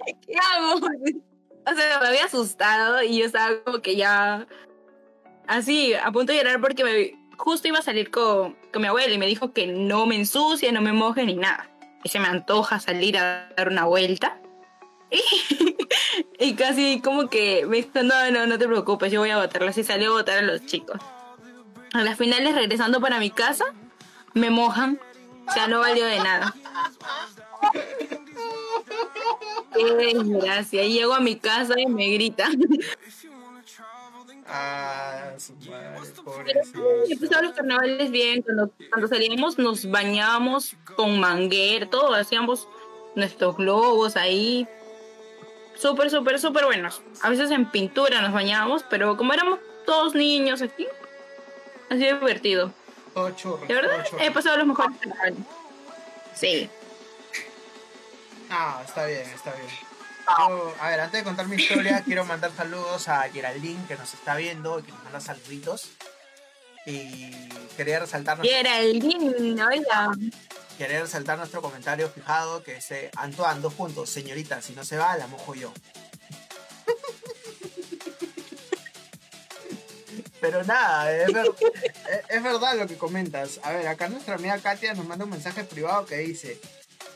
¿qué 0.05 0.35
hago? 0.37 0.75
O 0.75 1.75
sea, 1.75 1.99
me 1.99 2.07
había 2.07 2.25
asustado 2.25 3.01
y 3.01 3.19
yo 3.19 3.25
estaba 3.25 3.63
como 3.63 3.81
que 3.81 3.95
ya, 3.95 4.47
así, 5.47 5.93
a 5.93 6.11
punto 6.11 6.31
de 6.31 6.39
llorar 6.39 6.61
porque 6.61 6.83
me, 6.83 7.22
justo 7.43 7.67
iba 7.67 7.79
a 7.79 7.81
salir 7.81 8.09
con, 8.09 8.55
con 8.71 8.81
mi 8.81 8.87
abuela 8.87 9.13
y 9.13 9.17
me 9.17 9.27
dijo 9.27 9.51
que 9.51 9.67
no 9.67 10.05
me 10.05 10.15
ensucie, 10.15 10.71
no 10.71 10.81
me 10.81 10.93
moje 10.93 11.25
ni 11.25 11.35
nada. 11.35 11.69
Y 12.01 12.09
se 12.09 12.19
me 12.19 12.27
antoja 12.27 12.79
salir 12.79 13.17
a 13.17 13.49
dar 13.57 13.67
una 13.67 13.85
vuelta. 13.85 14.39
Y 16.39 16.55
casi 16.55 16.99
como 17.01 17.29
que 17.29 17.65
me 17.65 17.77
dijo, 17.77 18.03
no, 18.03 18.31
no, 18.31 18.45
no 18.45 18.59
te 18.59 18.67
preocupes, 18.67 19.11
yo 19.11 19.21
voy 19.21 19.29
a 19.29 19.37
votarla. 19.37 19.69
Así 19.69 19.83
salió 19.83 20.11
a 20.11 20.17
votar 20.17 20.39
a 20.39 20.41
los 20.41 20.65
chicos. 20.65 20.99
A 21.93 22.03
las 22.03 22.17
finales, 22.17 22.53
regresando 22.53 22.99
para 22.99 23.19
mi 23.19 23.29
casa, 23.29 23.63
me 24.33 24.49
mojan. 24.49 24.99
O 25.47 25.51
sea, 25.51 25.67
no 25.67 25.79
valió 25.79 26.05
de 26.05 26.17
nada. 26.17 26.53
Qué 29.73 29.93
desgracia. 29.93 30.83
Y 30.83 30.93
llego 30.93 31.13
a 31.13 31.21
mi 31.21 31.37
casa 31.37 31.79
y 31.79 31.85
me 31.85 32.09
gritan. 32.09 32.59
Ah, 34.55 35.31
su 35.39 35.55
madre, 35.67 36.53
los 37.41 37.53
carnavales 37.55 38.11
bien. 38.11 38.43
Cuando, 38.43 38.69
cuando 38.91 39.07
salíamos, 39.07 39.57
nos 39.57 39.89
bañábamos 39.89 40.75
con 40.95 41.19
manguer, 41.19 41.89
todo. 41.89 42.13
Hacíamos 42.13 42.67
nuestros 43.15 43.57
globos 43.57 44.15
ahí. 44.15 44.67
Súper, 45.75 46.11
súper, 46.11 46.39
súper 46.39 46.65
buenos. 46.65 47.01
A 47.23 47.31
veces 47.31 47.49
en 47.49 47.71
pintura 47.71 48.21
nos 48.21 48.31
bañábamos, 48.31 48.83
pero 48.87 49.17
como 49.17 49.33
éramos 49.33 49.57
todos 49.87 50.13
niños 50.13 50.61
aquí, 50.61 50.85
ha 51.89 51.95
sido 51.95 52.19
divertido. 52.19 52.71
Todo 53.15 53.31
churro. 53.31 53.65
De 53.65 53.73
verdad, 53.73 54.05
he 54.19 54.29
pasado 54.29 54.57
los 54.57 54.67
mejores 54.67 54.95
carnavales. 54.99 55.39
Sí. 56.35 56.69
Ah, 58.51 58.83
está 58.85 59.07
bien, 59.07 59.21
está 59.21 59.51
bien. 59.55 59.67
Yo, 60.25 60.73
a 60.79 60.89
ver, 60.89 60.99
antes 61.01 61.19
de 61.19 61.23
contar 61.23 61.47
mi 61.47 61.55
historia, 61.57 62.01
quiero 62.05 62.25
mandar 62.25 62.51
saludos 62.55 63.07
a 63.09 63.23
Geraldine 63.29 63.85
que 63.87 63.95
nos 63.95 64.13
está 64.13 64.35
viendo 64.35 64.79
y 64.79 64.83
que 64.83 64.91
nos 64.91 65.03
manda 65.03 65.19
saluditos. 65.19 65.89
Y 66.85 67.31
quería 67.77 67.99
resaltar, 67.99 68.39
lindo, 68.93 69.65
oiga. 69.67 70.11
quería 70.77 71.01
resaltar 71.01 71.37
nuestro 71.37 71.61
comentario 71.61 72.09
fijado 72.09 72.61
que 72.63 72.75
dice 72.75 73.09
Antoine, 73.15 73.61
dos 73.61 73.73
puntos, 73.73 74.09
señorita, 74.09 74.61
si 74.61 74.73
no 74.73 74.83
se 74.83 74.97
va, 74.97 75.15
la 75.17 75.27
mojo 75.27 75.55
yo. 75.55 75.71
Pero 80.41 80.63
nada, 80.65 81.09
es, 81.15 81.31
ver- 81.31 81.51
es- 81.83 82.21
es 82.29 82.43
verdad 82.43 82.75
lo 82.77 82.85
que 82.87 82.97
comentas. 82.97 83.59
A 83.63 83.71
ver, 83.71 83.87
acá 83.87 84.09
nuestra 84.09 84.35
amiga 84.35 84.57
Katia 84.59 84.93
nos 84.93 85.05
manda 85.05 85.23
un 85.23 85.31
mensaje 85.31 85.63
privado 85.63 86.05
que 86.05 86.17
dice, 86.17 86.59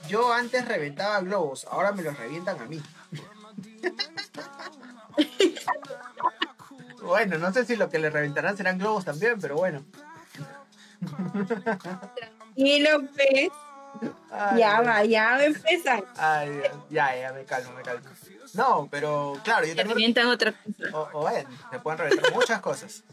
yo 0.07 0.31
antes 0.31 0.65
reventaba 0.65 1.19
globos, 1.19 1.65
ahora 1.69 1.91
me 1.91 2.03
los 2.03 2.17
revientan 2.17 2.61
a 2.61 2.65
mí. 2.65 2.81
Bueno, 7.01 7.37
no 7.37 7.53
sé 7.53 7.65
si 7.65 7.75
lo 7.75 7.89
que 7.89 7.99
le 7.99 8.09
reventarán 8.09 8.57
serán 8.57 8.77
globos 8.77 9.05
también, 9.05 9.39
pero 9.39 9.55
bueno. 9.55 9.83
Y 12.55 12.79
López. 12.81 13.49
Ay, 14.31 14.59
Ya 14.59 14.81
va, 14.81 15.03
ya 15.05 15.31
va 15.31 15.37
a 15.37 15.45
empezar. 15.45 16.03
Ay, 16.17 16.49
Dios. 16.51 16.71
ya, 16.89 17.15
ya, 17.15 17.33
me 17.33 17.45
calmo, 17.45 17.71
me 17.73 17.81
calmo. 17.81 18.07
No, 18.53 18.87
pero 18.91 19.39
claro, 19.43 19.65
yo 19.65 19.71
Te 19.75 19.81
tengo... 19.81 19.93
revientan 19.93 20.27
otra 20.27 20.53
cosa. 20.53 20.97
O, 20.97 21.09
o 21.13 21.21
bueno, 21.21 21.49
se 21.71 21.79
pueden 21.79 21.99
reventar 21.99 22.33
muchas 22.33 22.61
cosas. 22.61 23.03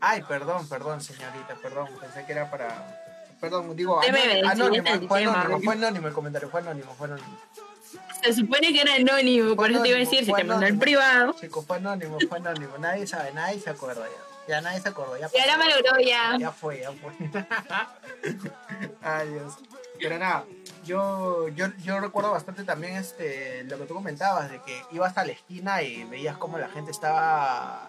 Ay, 0.00 0.22
perdón, 0.22 0.68
perdón, 0.68 1.00
señorita, 1.00 1.54
perdón. 1.62 1.88
Pensé 2.00 2.24
que 2.26 2.32
era 2.32 2.50
para. 2.50 2.98
Perdón, 3.40 3.74
digo, 3.74 4.00
anónimo, 4.00 4.48
anónimo, 4.48 5.08
fue 5.08 5.24
anónimo, 5.24 5.60
fue 5.60 5.74
anónimo 5.74 6.06
el 6.08 6.14
comentario, 6.14 6.48
fue 6.48 6.60
anónimo, 6.60 6.94
fue 6.94 7.06
anónimo. 7.08 7.38
Se 8.22 8.32
supone 8.32 8.72
que 8.72 8.80
era 8.80 8.94
anónimo, 8.94 9.56
por 9.56 9.70
eso 9.70 9.82
te 9.82 9.88
iba 9.88 9.96
a 9.96 10.00
decir, 10.00 10.20
si 10.24 10.30
Fue 10.30 10.40
te 10.40 10.44
mandó 10.46 10.66
el 10.66 10.78
privado. 10.78 11.34
Chicos, 11.40 11.64
fue 11.66 11.76
anónimo, 11.78 12.18
fue 12.28 12.38
anónimo. 12.38 12.78
Nadie 12.78 13.06
sabe, 13.06 13.32
nadie 13.32 13.60
se 13.60 13.70
acuerda 13.70 14.04
ya. 14.04 14.32
Ya 14.48 14.60
nadie 14.60 14.80
se 14.80 14.88
acordó, 14.88 15.16
ya 15.16 15.28
Y 15.32 15.38
ahora 15.38 15.56
pasó. 15.56 15.68
me 15.68 15.74
logró 15.74 16.00
ya. 16.00 16.36
Ya 16.38 16.50
fue, 16.50 16.80
ya 16.80 16.90
fue. 16.92 17.12
Ay, 19.02 19.28
Dios. 19.28 19.54
Pero 20.00 20.18
nada, 20.18 20.44
yo, 20.84 21.48
yo, 21.48 21.68
yo 21.84 22.00
recuerdo 22.00 22.32
bastante 22.32 22.64
también 22.64 22.96
este, 22.96 23.62
lo 23.64 23.78
que 23.78 23.84
tú 23.84 23.94
comentabas, 23.94 24.50
de 24.50 24.60
que 24.62 24.82
ibas 24.90 25.16
a 25.16 25.24
la 25.24 25.32
esquina 25.32 25.82
y 25.82 26.02
veías 26.04 26.36
cómo 26.38 26.58
la 26.58 26.68
gente 26.68 26.90
estaba, 26.90 27.88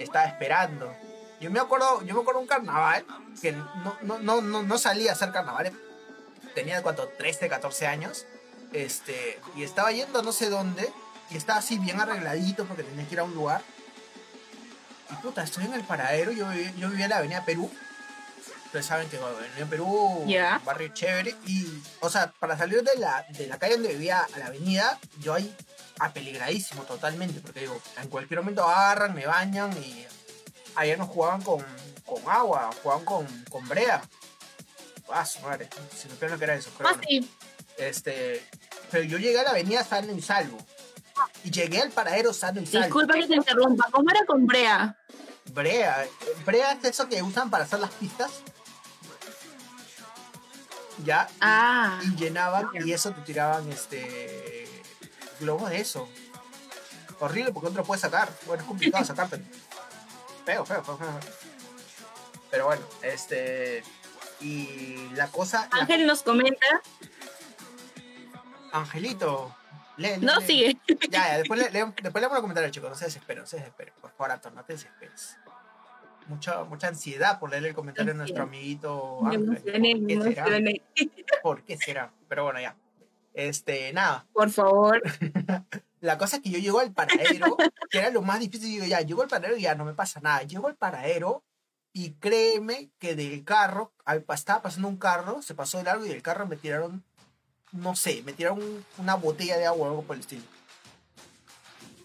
estaba 0.00 0.24
esperando. 0.24 0.92
Yo 1.40 1.50
me 1.50 1.60
acuerdo, 1.60 2.02
yo 2.04 2.14
me 2.14 2.20
acuerdo 2.22 2.40
un 2.40 2.48
carnaval 2.48 3.04
que 3.40 3.52
no, 3.52 3.96
no, 4.02 4.18
no, 4.18 4.40
no, 4.40 4.62
no 4.64 4.78
salía 4.78 5.10
a 5.10 5.14
hacer 5.14 5.30
carnavales. 5.30 5.72
Tenía 6.56 6.82
cuánto, 6.82 7.06
13, 7.08 7.48
14 7.48 7.86
años. 7.86 8.26
Este, 8.74 9.40
y 9.54 9.62
estaba 9.62 9.92
yendo 9.92 10.18
a 10.18 10.22
no 10.22 10.32
sé 10.32 10.50
dónde. 10.50 10.92
Y 11.30 11.36
estaba 11.36 11.60
así 11.60 11.78
bien 11.78 12.00
arregladito 12.00 12.66
porque 12.66 12.82
tenía 12.82 13.06
que 13.06 13.14
ir 13.14 13.20
a 13.20 13.24
un 13.24 13.34
lugar. 13.34 13.62
Y 15.10 15.14
puta, 15.22 15.42
estoy 15.42 15.64
en 15.64 15.74
el 15.74 15.84
paradero. 15.84 16.32
Yo, 16.32 16.52
yo 16.52 16.90
vivía 16.90 17.04
en 17.04 17.10
la 17.10 17.18
avenida 17.18 17.44
Perú. 17.44 17.70
Ustedes 18.66 18.86
saben 18.86 19.08
que 19.08 19.18
bueno, 19.18 19.36
en 19.56 19.68
Perú, 19.68 19.86
un 19.86 20.64
barrio 20.64 20.88
chévere. 20.88 21.36
Y, 21.46 21.66
o 22.00 22.10
sea, 22.10 22.32
para 22.40 22.58
salir 22.58 22.82
de 22.82 22.96
la, 22.96 23.24
de 23.30 23.46
la 23.46 23.58
calle 23.58 23.74
donde 23.74 23.90
vivía 23.92 24.26
a 24.34 24.38
la 24.38 24.46
avenida, 24.46 24.98
yo 25.20 25.34
ahí 25.34 25.54
apeligradísimo 26.00 26.82
totalmente. 26.82 27.40
Porque 27.40 27.60
digo, 27.60 27.80
en 28.02 28.08
cualquier 28.08 28.40
momento 28.40 28.68
agarran, 28.68 29.14
me 29.14 29.26
bañan 29.26 29.72
y 29.80 30.04
ayer 30.74 30.98
nos 30.98 31.08
jugaban 31.08 31.42
con, 31.42 31.64
con 32.04 32.28
agua, 32.28 32.70
jugaban 32.82 33.04
con, 33.04 33.44
con 33.48 33.68
brea. 33.68 34.02
Ah, 35.08 35.24
su 35.24 35.40
madre, 35.40 35.68
si 35.96 36.08
no 36.08 36.28
lo 36.28 36.38
que 36.38 36.44
era 36.44 36.54
eso. 36.54 36.70
Pero 36.76 36.90
Ah, 36.90 37.00
sí. 37.06 37.30
Este, 37.76 38.44
pero 38.90 39.04
yo 39.04 39.18
llegué 39.18 39.40
a 39.40 39.44
la 39.44 39.50
avenida 39.50 39.84
sano 39.84 40.12
y 40.12 40.22
salvo. 40.22 40.58
Y 41.44 41.50
llegué 41.50 41.80
al 41.80 41.90
paradero 41.90 42.32
sano 42.32 42.60
y 42.60 42.66
salvo. 42.66 42.84
Disculpa 42.86 43.14
que 43.14 43.26
te 43.26 43.34
interrumpa. 43.36 43.88
¿Cómo 43.90 44.10
era 44.10 44.24
con 44.26 44.46
Brea? 44.46 44.96
Brea. 45.52 46.06
Brea 46.44 46.72
es 46.72 46.84
eso 46.84 47.08
que 47.08 47.22
usan 47.22 47.50
para 47.50 47.64
hacer 47.64 47.78
las 47.80 47.90
pistas. 47.92 48.30
Ya. 51.04 51.28
Ah. 51.40 52.00
Y 52.04 52.14
llenaban 52.16 52.68
y 52.84 52.92
eso 52.92 53.12
te 53.12 53.20
tiraban 53.22 53.70
este 53.70 54.68
globos 55.40 55.70
de 55.70 55.80
eso. 55.80 56.08
Horrible 57.20 57.52
porque 57.52 57.66
no 57.66 57.72
te 57.72 57.78
lo 57.78 57.84
puedes 57.84 58.00
sacar. 58.02 58.28
Bueno, 58.46 58.62
es 58.62 58.68
complicado 58.68 59.04
sacártelo. 59.04 59.44
Feo, 60.44 60.64
feo, 60.64 60.84
feo, 60.84 60.96
feo. 60.98 61.20
Pero 62.50 62.66
bueno, 62.66 62.82
este. 63.02 63.82
Y 64.40 65.08
la 65.14 65.28
cosa. 65.28 65.68
la- 65.72 65.80
Ángel 65.80 66.06
nos 66.06 66.22
comenta. 66.22 66.66
Angelito. 68.78 69.54
lee, 69.96 70.16
lee, 70.18 70.26
No, 70.26 70.40
lee. 70.40 70.46
sigue. 70.46 70.78
Ya, 71.10 71.28
ya, 71.28 71.38
después 71.38 71.60
le, 71.60 71.70
le- 71.70 71.84
después 72.02 72.14
leemos 72.14 72.32
los 72.32 72.40
comentarios, 72.40 72.72
chicos. 72.72 72.90
No 72.90 72.96
se 72.96 73.04
desesperen, 73.06 73.42
no 73.42 73.46
se 73.46 73.56
desesperen. 73.58 73.94
Por 74.00 74.10
favor, 74.12 74.32
Anton, 74.32 74.54
no 74.54 74.64
te 74.64 74.72
desesperes. 74.74 75.36
mucha, 76.26 76.64
mucha 76.64 76.88
ansiedad 76.88 77.38
por 77.38 77.50
leer 77.50 77.66
el 77.66 77.74
comentario 77.74 78.12
de 78.12 78.18
nuestro 78.18 78.42
amiguito 78.44 79.20
Ángel. 79.24 79.40
Me 79.66 79.90
emocioné, 79.90 80.82
¿Por 81.42 81.62
qué 81.62 81.76
será? 81.76 82.10
Pero 82.28 82.44
bueno, 82.44 82.60
ya. 82.60 82.74
Este, 83.34 83.92
nada. 83.92 84.26
Por 84.32 84.50
favor. 84.50 85.02
La 86.00 86.18
cosa 86.18 86.36
es 86.36 86.42
que 86.42 86.50
yo 86.50 86.58
llego 86.58 86.80
al 86.80 86.92
paradero, 86.92 87.56
que 87.90 87.98
era 87.98 88.10
lo 88.10 88.20
más 88.22 88.38
difícil. 88.40 88.68
Digo, 88.70 88.84
ya, 88.84 89.00
llego 89.00 89.22
al 89.22 89.28
paradero 89.28 89.56
y 89.56 89.62
ya 89.62 89.74
no 89.74 89.84
me 89.86 89.94
pasa 89.94 90.20
nada. 90.20 90.42
Llego 90.42 90.66
al 90.68 90.76
paradero 90.76 91.42
y 91.94 92.12
créeme 92.14 92.90
que 92.98 93.14
del 93.14 93.42
carro, 93.44 93.92
al- 94.04 94.24
estaba 94.34 94.60
pasando 94.62 94.88
un 94.88 94.98
carro, 94.98 95.40
se 95.40 95.54
pasó 95.54 95.78
de 95.78 95.84
largo 95.84 96.04
y 96.04 96.08
del 96.10 96.20
carro 96.22 96.46
me 96.46 96.56
tiraron, 96.56 97.02
no 97.74 97.94
sé, 97.94 98.22
me 98.24 98.32
tiraron 98.32 98.62
un- 98.62 98.84
una 98.98 99.14
botella 99.14 99.58
de 99.58 99.66
agua 99.66 99.86
o 99.86 99.90
algo 99.90 100.02
por 100.02 100.16
el 100.16 100.20
estilo. 100.20 100.42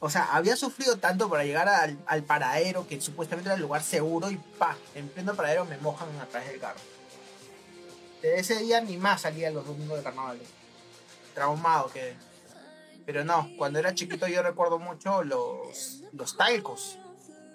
O 0.02 0.10
sea, 0.10 0.26
había 0.34 0.56
sufrido 0.56 0.98
tanto 0.98 1.30
para 1.30 1.44
llegar 1.44 1.68
al, 1.68 1.98
al 2.06 2.24
paradero, 2.24 2.88
que 2.88 3.02
supuestamente 3.02 3.50
era 3.50 3.56
el 3.56 3.62
lugar 3.62 3.84
seguro, 3.84 4.32
y 4.32 4.38
pa, 4.38 4.78
en 4.96 5.10
pleno 5.10 5.36
paradero 5.36 5.66
me 5.66 5.78
mojan 5.78 6.08
atrás 6.22 6.48
del 6.48 6.60
carro. 6.60 6.80
Desde 8.22 8.40
ese 8.40 8.56
día 8.60 8.82
ni 8.82 8.98
más 8.98 9.22
salía 9.22 9.52
los 9.52 9.66
domingos 9.66 9.98
de 9.98 10.04
carnaval. 10.04 10.40
Traumado 11.34 11.90
quedé. 11.90 12.16
Pero 13.06 13.24
no, 13.26 13.50
cuando 13.58 13.80
era 13.80 13.94
chiquito 13.96 14.28
yo 14.28 14.42
recuerdo 14.42 14.78
mucho 14.80 15.24
los, 15.24 16.02
los 16.14 16.38
talcos. 16.38 16.98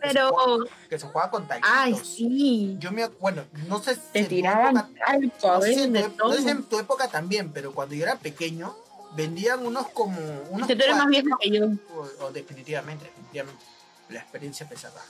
Que 0.05 0.13
se 0.13 0.23
jugaba- 0.23 0.65
Que 0.91 0.99
se 0.99 1.07
jugaba 1.07 1.31
con 1.31 1.47
talquitos. 1.49 1.71
Ay, 1.75 1.95
sí. 2.05 2.77
Yo 2.79 2.93
me, 2.93 3.07
bueno, 3.09 3.45
no 3.69 3.83
sé 3.83 3.95
si 3.97 4.01
Te 4.13 4.25
tiraban 4.25 4.77
época- 4.77 5.19
no 5.59 5.61
sé 5.63 5.83
en 5.85 5.93
tu, 6.17 6.29
no 6.29 6.33
sé 6.33 6.51
en 6.51 6.67
época 6.79 7.09
también, 7.09 7.53
pero 7.53 7.73
cuando 7.75 7.95
yo 7.95 8.05
era 8.05 8.17
pequeño, 8.17 8.75
vendían 9.17 9.65
unos 9.67 9.89
como. 9.89 10.19
Unos 10.51 10.67
Que 10.67 10.77
tú 10.77 10.83
eres 10.85 10.97
más 10.97 11.07
viejo 11.09 11.29
que 11.41 11.51
yo. 11.51 11.67
o, 11.97 12.25
o 12.27 12.31
definitivamente, 12.33 13.05
definitivamente, 13.05 13.65
la 14.11 14.21
experiencia 14.21 14.69
pesada. 14.69 15.01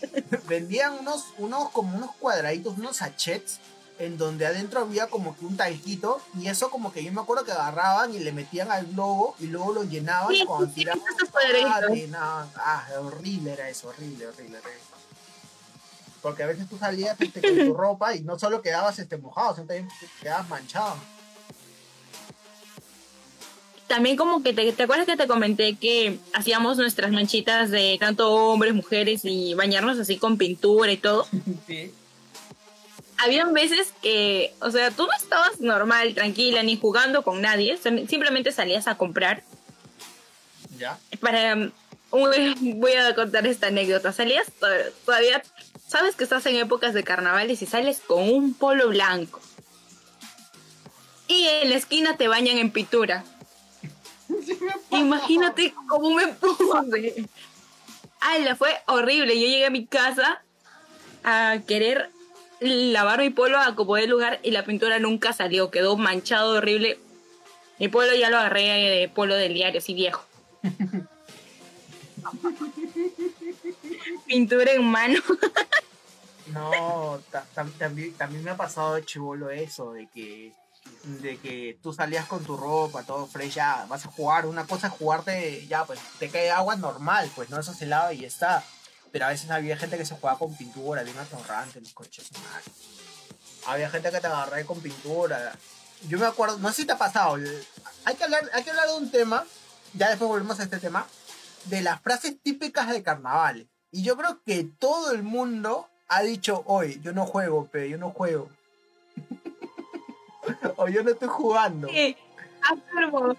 vendían 0.48 0.94
unos, 0.98 1.24
unos 1.38 1.70
como 1.70 1.96
unos 1.96 2.10
cuadraditos, 2.16 2.76
unos 2.76 2.96
sachets, 2.96 3.58
en 3.98 4.18
donde 4.18 4.44
adentro 4.46 4.80
había 4.80 5.06
como 5.06 5.36
que 5.36 5.44
un 5.44 5.56
talquito, 5.56 6.20
y 6.40 6.48
eso 6.48 6.68
como 6.70 6.92
que 6.92 7.04
yo 7.04 7.12
me 7.12 7.20
acuerdo 7.20 7.44
que 7.44 7.52
agarraban 7.52 8.12
y 8.14 8.18
le 8.18 8.32
metían 8.32 8.70
al 8.70 8.86
globo 8.86 9.36
y 9.38 9.46
luego 9.46 9.72
lo 9.72 9.84
llenaban 9.84 10.34
Sí, 10.34 10.44
cuando 10.46 10.66
sí, 10.66 10.72
tiraban. 10.74 11.00
ah. 12.16 12.46
Ah, 12.56 12.86
horrible 13.00 13.52
era 13.52 13.68
eso, 13.68 13.88
horrible, 13.88 14.26
horrible, 14.26 14.58
horrible. 14.58 14.80
Porque 16.22 16.42
a 16.42 16.46
veces 16.46 16.68
tú 16.68 16.78
salías 16.78 17.20
este, 17.20 17.40
con 17.40 17.66
tu 17.66 17.74
ropa 17.76 18.14
y 18.16 18.22
no 18.22 18.38
solo 18.38 18.62
quedabas 18.62 18.98
este, 18.98 19.16
mojado, 19.18 19.54
sino 19.54 19.66
también 19.66 19.88
quedabas 20.20 20.48
manchado. 20.48 20.96
También 23.86 24.16
como 24.16 24.42
que 24.42 24.54
te, 24.54 24.72
¿te 24.72 24.82
acuerdas 24.84 25.06
que 25.06 25.16
te 25.16 25.26
comenté 25.26 25.76
que 25.76 26.18
hacíamos 26.32 26.78
nuestras 26.78 27.12
manchitas 27.12 27.70
de 27.70 27.96
tanto 28.00 28.32
hombres, 28.32 28.74
mujeres 28.74 29.20
y 29.24 29.52
bañarnos 29.54 29.98
así 29.98 30.16
con 30.16 30.38
pintura 30.38 30.90
y 30.90 30.96
todo? 30.96 31.26
Sí. 31.66 31.92
Habían 33.18 33.52
veces 33.52 33.92
que, 34.02 34.52
o 34.60 34.70
sea, 34.70 34.90
tú 34.90 35.06
no 35.06 35.12
estabas 35.16 35.60
normal, 35.60 36.14
tranquila, 36.14 36.62
ni 36.62 36.76
jugando 36.76 37.22
con 37.22 37.40
nadie, 37.40 37.76
sim- 37.78 38.06
simplemente 38.08 38.50
salías 38.52 38.88
a 38.88 38.96
comprar 38.96 39.42
¿Ya? 40.78 40.98
para... 41.20 41.54
um, 41.54 41.70
Voy 42.10 42.92
a 42.92 43.14
contar 43.14 43.46
esta 43.46 43.68
anécdota. 43.68 44.12
Salías 44.12 44.46
to- 44.60 44.66
todavía, 45.04 45.42
sabes 45.86 46.14
que 46.16 46.22
estás 46.24 46.46
en 46.46 46.56
épocas 46.56 46.94
de 46.94 47.02
carnavales 47.02 47.60
y 47.62 47.66
sales 47.66 48.00
con 48.06 48.22
un 48.28 48.54
polo 48.54 48.88
blanco. 48.88 49.40
Y 51.26 51.46
en 51.46 51.70
la 51.70 51.76
esquina 51.76 52.16
te 52.16 52.28
bañan 52.28 52.58
en 52.58 52.70
pintura. 52.70 53.24
Imagínate 54.90 55.74
cómo 55.88 56.10
me 56.14 56.28
puse. 56.28 57.26
Ay, 58.20 58.42
la 58.44 58.54
fue 58.56 58.74
horrible. 58.86 59.34
Yo 59.40 59.46
llegué 59.46 59.66
a 59.66 59.70
mi 59.70 59.86
casa 59.86 60.42
a 61.24 61.58
querer 61.66 62.10
lavar 62.64 63.20
mi 63.20 63.30
polo 63.30 63.58
a 63.58 63.74
como 63.74 63.96
de 63.96 64.06
lugar 64.06 64.40
y 64.42 64.50
la 64.50 64.64
pintura 64.64 64.98
nunca 64.98 65.32
salió. 65.32 65.70
Quedó 65.70 65.96
manchado 65.96 66.56
horrible. 66.56 66.98
Mi 67.78 67.88
polo 67.88 68.14
ya 68.14 68.30
lo 68.30 68.38
agarré 68.38 68.62
de 68.62 69.08
polo 69.08 69.34
del 69.34 69.54
diario, 69.54 69.78
así 69.78 69.94
viejo. 69.94 70.24
Pintura 74.26 74.72
en 74.72 74.84
mano. 74.84 75.20
No, 76.46 77.20
ta- 77.30 77.46
tam- 77.54 77.72
también, 77.78 78.12
también 78.14 78.44
me 78.44 78.50
ha 78.50 78.56
pasado 78.56 78.94
de 78.94 79.04
chivolo 79.04 79.50
eso, 79.50 79.92
de 79.92 80.06
que, 80.08 80.52
de 81.04 81.38
que 81.38 81.78
tú 81.82 81.92
salías 81.92 82.26
con 82.26 82.44
tu 82.44 82.56
ropa, 82.56 83.02
todo 83.02 83.26
fresh, 83.26 83.54
ya 83.54 83.86
vas 83.88 84.04
a 84.04 84.10
jugar, 84.10 84.46
una 84.46 84.66
cosa 84.66 84.88
es 84.88 84.92
jugarte, 84.92 85.66
ya 85.66 85.84
pues 85.84 85.98
te 86.18 86.28
cae 86.28 86.50
agua 86.50 86.76
normal, 86.76 87.30
pues 87.34 87.48
no, 87.50 87.58
eso 87.58 87.72
se 87.72 87.86
lava 87.86 88.12
y 88.12 88.20
ya 88.20 88.26
está. 88.26 88.62
Pero 89.14 89.26
a 89.26 89.28
veces 89.28 89.48
había 89.48 89.76
gente 89.76 89.96
que 89.96 90.04
se 90.04 90.16
jugaba 90.16 90.36
con 90.36 90.56
pintura, 90.56 91.04
bien 91.04 91.16
atorrante 91.16 91.80
los 91.80 91.92
coches. 91.92 92.32
madre. 92.32 92.64
Había 93.64 93.88
gente 93.88 94.10
que 94.10 94.20
te 94.20 94.26
agarraba 94.26 94.64
con 94.64 94.80
pintura. 94.80 95.54
Yo 96.08 96.18
me 96.18 96.26
acuerdo, 96.26 96.58
no 96.58 96.70
sé 96.70 96.82
si 96.82 96.84
te 96.84 96.94
ha 96.94 96.98
pasado, 96.98 97.36
hay 97.36 98.16
que 98.16 98.24
hablar, 98.24 98.50
hay 98.52 98.64
que 98.64 98.70
hablar 98.70 98.88
de 98.88 98.96
un 98.96 99.12
tema, 99.12 99.44
ya 99.92 100.08
después 100.08 100.28
volvemos 100.28 100.58
a 100.58 100.64
este 100.64 100.78
tema, 100.78 101.06
de 101.66 101.80
las 101.82 102.00
frases 102.00 102.40
típicas 102.42 102.90
de 102.90 103.04
carnavales. 103.04 103.68
Y 103.92 104.02
yo 104.02 104.16
creo 104.16 104.42
que 104.44 104.64
todo 104.80 105.12
el 105.12 105.22
mundo 105.22 105.88
ha 106.08 106.22
dicho 106.22 106.64
hoy, 106.66 107.00
yo 107.00 107.12
no 107.12 107.24
juego, 107.24 107.68
pero 107.70 107.86
yo 107.86 107.98
no 107.98 108.10
juego. 108.10 108.50
o 110.76 110.88
yo 110.88 111.04
no 111.04 111.10
estoy 111.12 111.28
jugando. 111.28 111.86
Afirmo. 112.68 113.36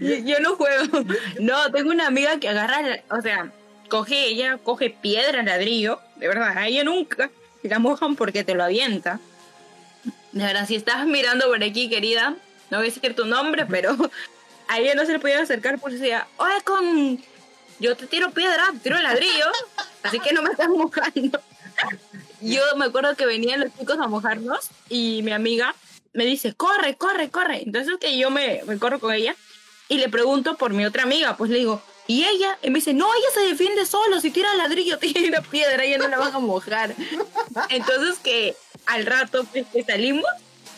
Yo, 0.00 0.14
yo 0.16 0.40
no 0.40 0.56
juego. 0.56 1.04
No, 1.38 1.70
tengo 1.70 1.90
una 1.92 2.08
amiga 2.08 2.40
que 2.40 2.48
agarra, 2.48 3.04
o 3.08 3.20
sea, 3.20 3.52
coge 3.90 4.28
ella, 4.28 4.58
coge 4.62 4.88
piedra, 4.88 5.42
ladrillo, 5.42 6.00
de 6.16 6.28
verdad, 6.28 6.56
a 6.56 6.66
ella 6.66 6.84
nunca 6.84 7.30
la 7.62 7.78
mojan 7.78 8.16
porque 8.16 8.42
te 8.42 8.54
lo 8.54 8.64
avienta. 8.64 9.20
De 10.32 10.44
verdad, 10.44 10.66
si 10.66 10.76
estás 10.76 11.04
mirando 11.06 11.46
por 11.48 11.62
aquí, 11.62 11.90
querida, 11.90 12.36
no 12.70 12.78
voy 12.78 12.86
a 12.86 12.90
decir 12.90 13.14
tu 13.14 13.26
nombre, 13.26 13.66
pero 13.66 13.94
a 14.68 14.78
ella 14.78 14.94
no 14.94 15.04
se 15.04 15.12
le 15.12 15.18
podía 15.18 15.42
acercar 15.42 15.78
por 15.78 15.90
si 15.90 15.98
decía, 15.98 16.26
oye, 16.38 16.62
con... 16.64 17.22
Yo 17.80 17.96
te 17.96 18.06
tiro 18.06 18.30
piedra, 18.30 18.72
te 18.72 18.78
tiro 18.78 18.98
ladrillo, 18.98 19.46
así 20.02 20.20
que 20.20 20.34
no 20.34 20.42
me 20.42 20.50
estás 20.50 20.68
mojando. 20.68 21.40
Yo 22.42 22.62
me 22.76 22.86
acuerdo 22.86 23.16
que 23.16 23.24
venían 23.24 23.60
los 23.60 23.74
chicos 23.74 23.98
a 23.98 24.06
mojarnos 24.06 24.68
y 24.90 25.22
mi 25.22 25.32
amiga 25.32 25.74
me 26.12 26.26
dice, 26.26 26.52
corre, 26.52 26.96
corre, 26.96 27.30
corre. 27.30 27.62
Entonces 27.62 27.94
que 27.98 28.18
yo 28.18 28.30
me, 28.30 28.60
me 28.66 28.78
corro 28.78 29.00
con 29.00 29.14
ella 29.14 29.34
y 29.88 29.96
le 29.96 30.10
pregunto 30.10 30.58
por 30.58 30.74
mi 30.74 30.84
otra 30.84 31.04
amiga, 31.04 31.38
pues 31.38 31.50
le 31.50 31.58
digo, 31.58 31.82
¿y 32.10 32.24
ella? 32.24 32.58
Y 32.60 32.70
me 32.70 32.80
dice, 32.80 32.92
no, 32.92 33.06
ella 33.06 33.28
se 33.32 33.40
defiende 33.42 33.86
solo, 33.86 34.20
si 34.20 34.32
tira 34.32 34.52
ladrillo, 34.54 34.98
tira 35.00 35.42
piedra, 35.42 35.84
ella 35.84 35.98
no 35.98 36.08
la 36.08 36.18
van 36.18 36.34
a 36.34 36.40
mojar. 36.40 36.92
Entonces 37.68 38.18
que 38.18 38.56
al 38.86 39.06
rato 39.06 39.44
pues, 39.44 39.64
salimos 39.86 40.26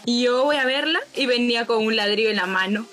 y 0.05 0.25
yo 0.25 0.45
voy 0.45 0.57
a 0.57 0.67
verla 0.67 1.01
y 1.15 1.25
venía 1.25 1.65
con 1.65 1.87
un 1.87 1.97
ladrillo 1.97 2.29
en 2.29 2.37
la 2.37 2.45
mano. 2.45 2.87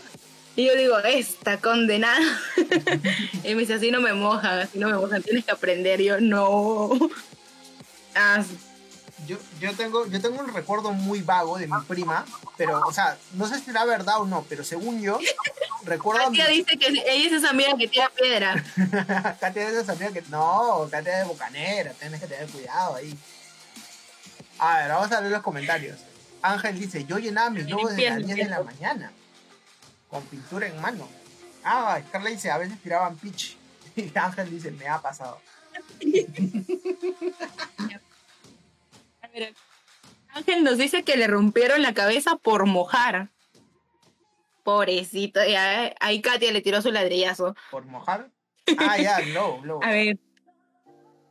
Y 0.55 0.65
yo 0.65 0.75
digo, 0.75 0.97
esta 0.99 1.59
condenada. 1.59 2.39
y 3.43 3.55
me 3.55 3.61
dice, 3.61 3.73
así 3.73 3.91
no 3.91 3.99
me 3.99 4.13
mojan, 4.13 4.59
así 4.59 4.79
no 4.79 4.87
me 4.87 4.95
mojan, 4.95 5.21
tienes 5.21 5.43
que 5.43 5.51
aprender. 5.51 5.99
Y 5.99 6.05
yo, 6.05 6.21
no. 6.21 6.97
Ah, 8.15 8.41
Yo, 9.29 9.37
yo, 9.59 9.75
tengo, 9.75 10.07
yo 10.07 10.19
tengo 10.19 10.39
un 10.39 10.51
recuerdo 10.51 10.91
muy 10.91 11.21
vago 11.21 11.59
de 11.59 11.67
mi 11.67 11.79
prima, 11.87 12.25
pero, 12.57 12.81
o 12.81 12.91
sea, 12.91 13.15
no 13.33 13.47
sé 13.47 13.59
si 13.59 13.65
será 13.65 13.85
verdad 13.85 14.21
o 14.21 14.25
no, 14.25 14.43
pero 14.49 14.63
según 14.63 15.03
yo, 15.03 15.19
recuerdo 15.83 16.31
mi... 16.31 16.39
Katia 16.39 16.51
dice 16.51 16.79
que 16.79 16.87
ella 16.87 17.27
es 17.27 17.33
esa 17.33 17.51
amiga 17.51 17.77
que 17.77 17.87
tira 17.87 18.09
piedra. 18.09 18.55
Katia 19.39 19.69
es 19.69 19.75
esa 19.75 19.91
amiga 19.91 20.13
que... 20.13 20.23
No, 20.29 20.87
Katia 20.89 21.19
es 21.19 21.19
de 21.19 21.25
bocanera, 21.31 21.93
tienes 21.93 22.19
que 22.19 22.25
tener 22.25 22.49
cuidado 22.49 22.95
ahí. 22.95 23.15
A 24.57 24.79
ver, 24.79 24.89
vamos 24.89 25.11
a 25.11 25.21
ver 25.21 25.31
los 25.31 25.43
comentarios. 25.43 25.99
Ángel 26.41 26.79
dice, 26.79 27.05
yo 27.05 27.19
llenaba 27.19 27.51
mis 27.51 27.67
globos 27.67 27.91
desde 27.91 28.09
las 28.09 28.25
10 28.25 28.35
de 28.35 28.45
la 28.45 28.63
mañana, 28.63 29.11
con 30.09 30.23
pintura 30.23 30.65
en 30.65 30.81
mano. 30.81 31.07
Ah, 31.63 32.01
Carla 32.11 32.31
dice, 32.31 32.49
a 32.49 32.57
veces 32.57 32.81
tiraban 32.81 33.15
pitch. 33.15 33.57
Y 33.95 34.11
Ángel 34.17 34.49
dice, 34.49 34.71
me 34.71 34.87
ha 34.87 34.99
pasado. 34.99 35.39
Ver, 39.33 39.53
Ángel 40.33 40.63
nos 40.63 40.77
dice 40.77 41.03
que 41.03 41.17
le 41.17 41.27
rompieron 41.27 41.81
la 41.81 41.93
cabeza 41.93 42.35
por 42.37 42.65
mojar. 42.65 43.29
Pobrecito, 44.63 45.43
ya, 45.45 45.95
ahí 45.99 46.21
Katia 46.21 46.51
le 46.51 46.61
tiró 46.61 46.81
su 46.81 46.91
ladrillazo. 46.91 47.55
¿Por 47.71 47.85
mojar? 47.85 48.29
Ah, 48.77 48.97
ya, 48.97 49.19
globo, 49.31 49.61
globo. 49.61 49.83
A 49.83 49.89
ver, 49.89 50.17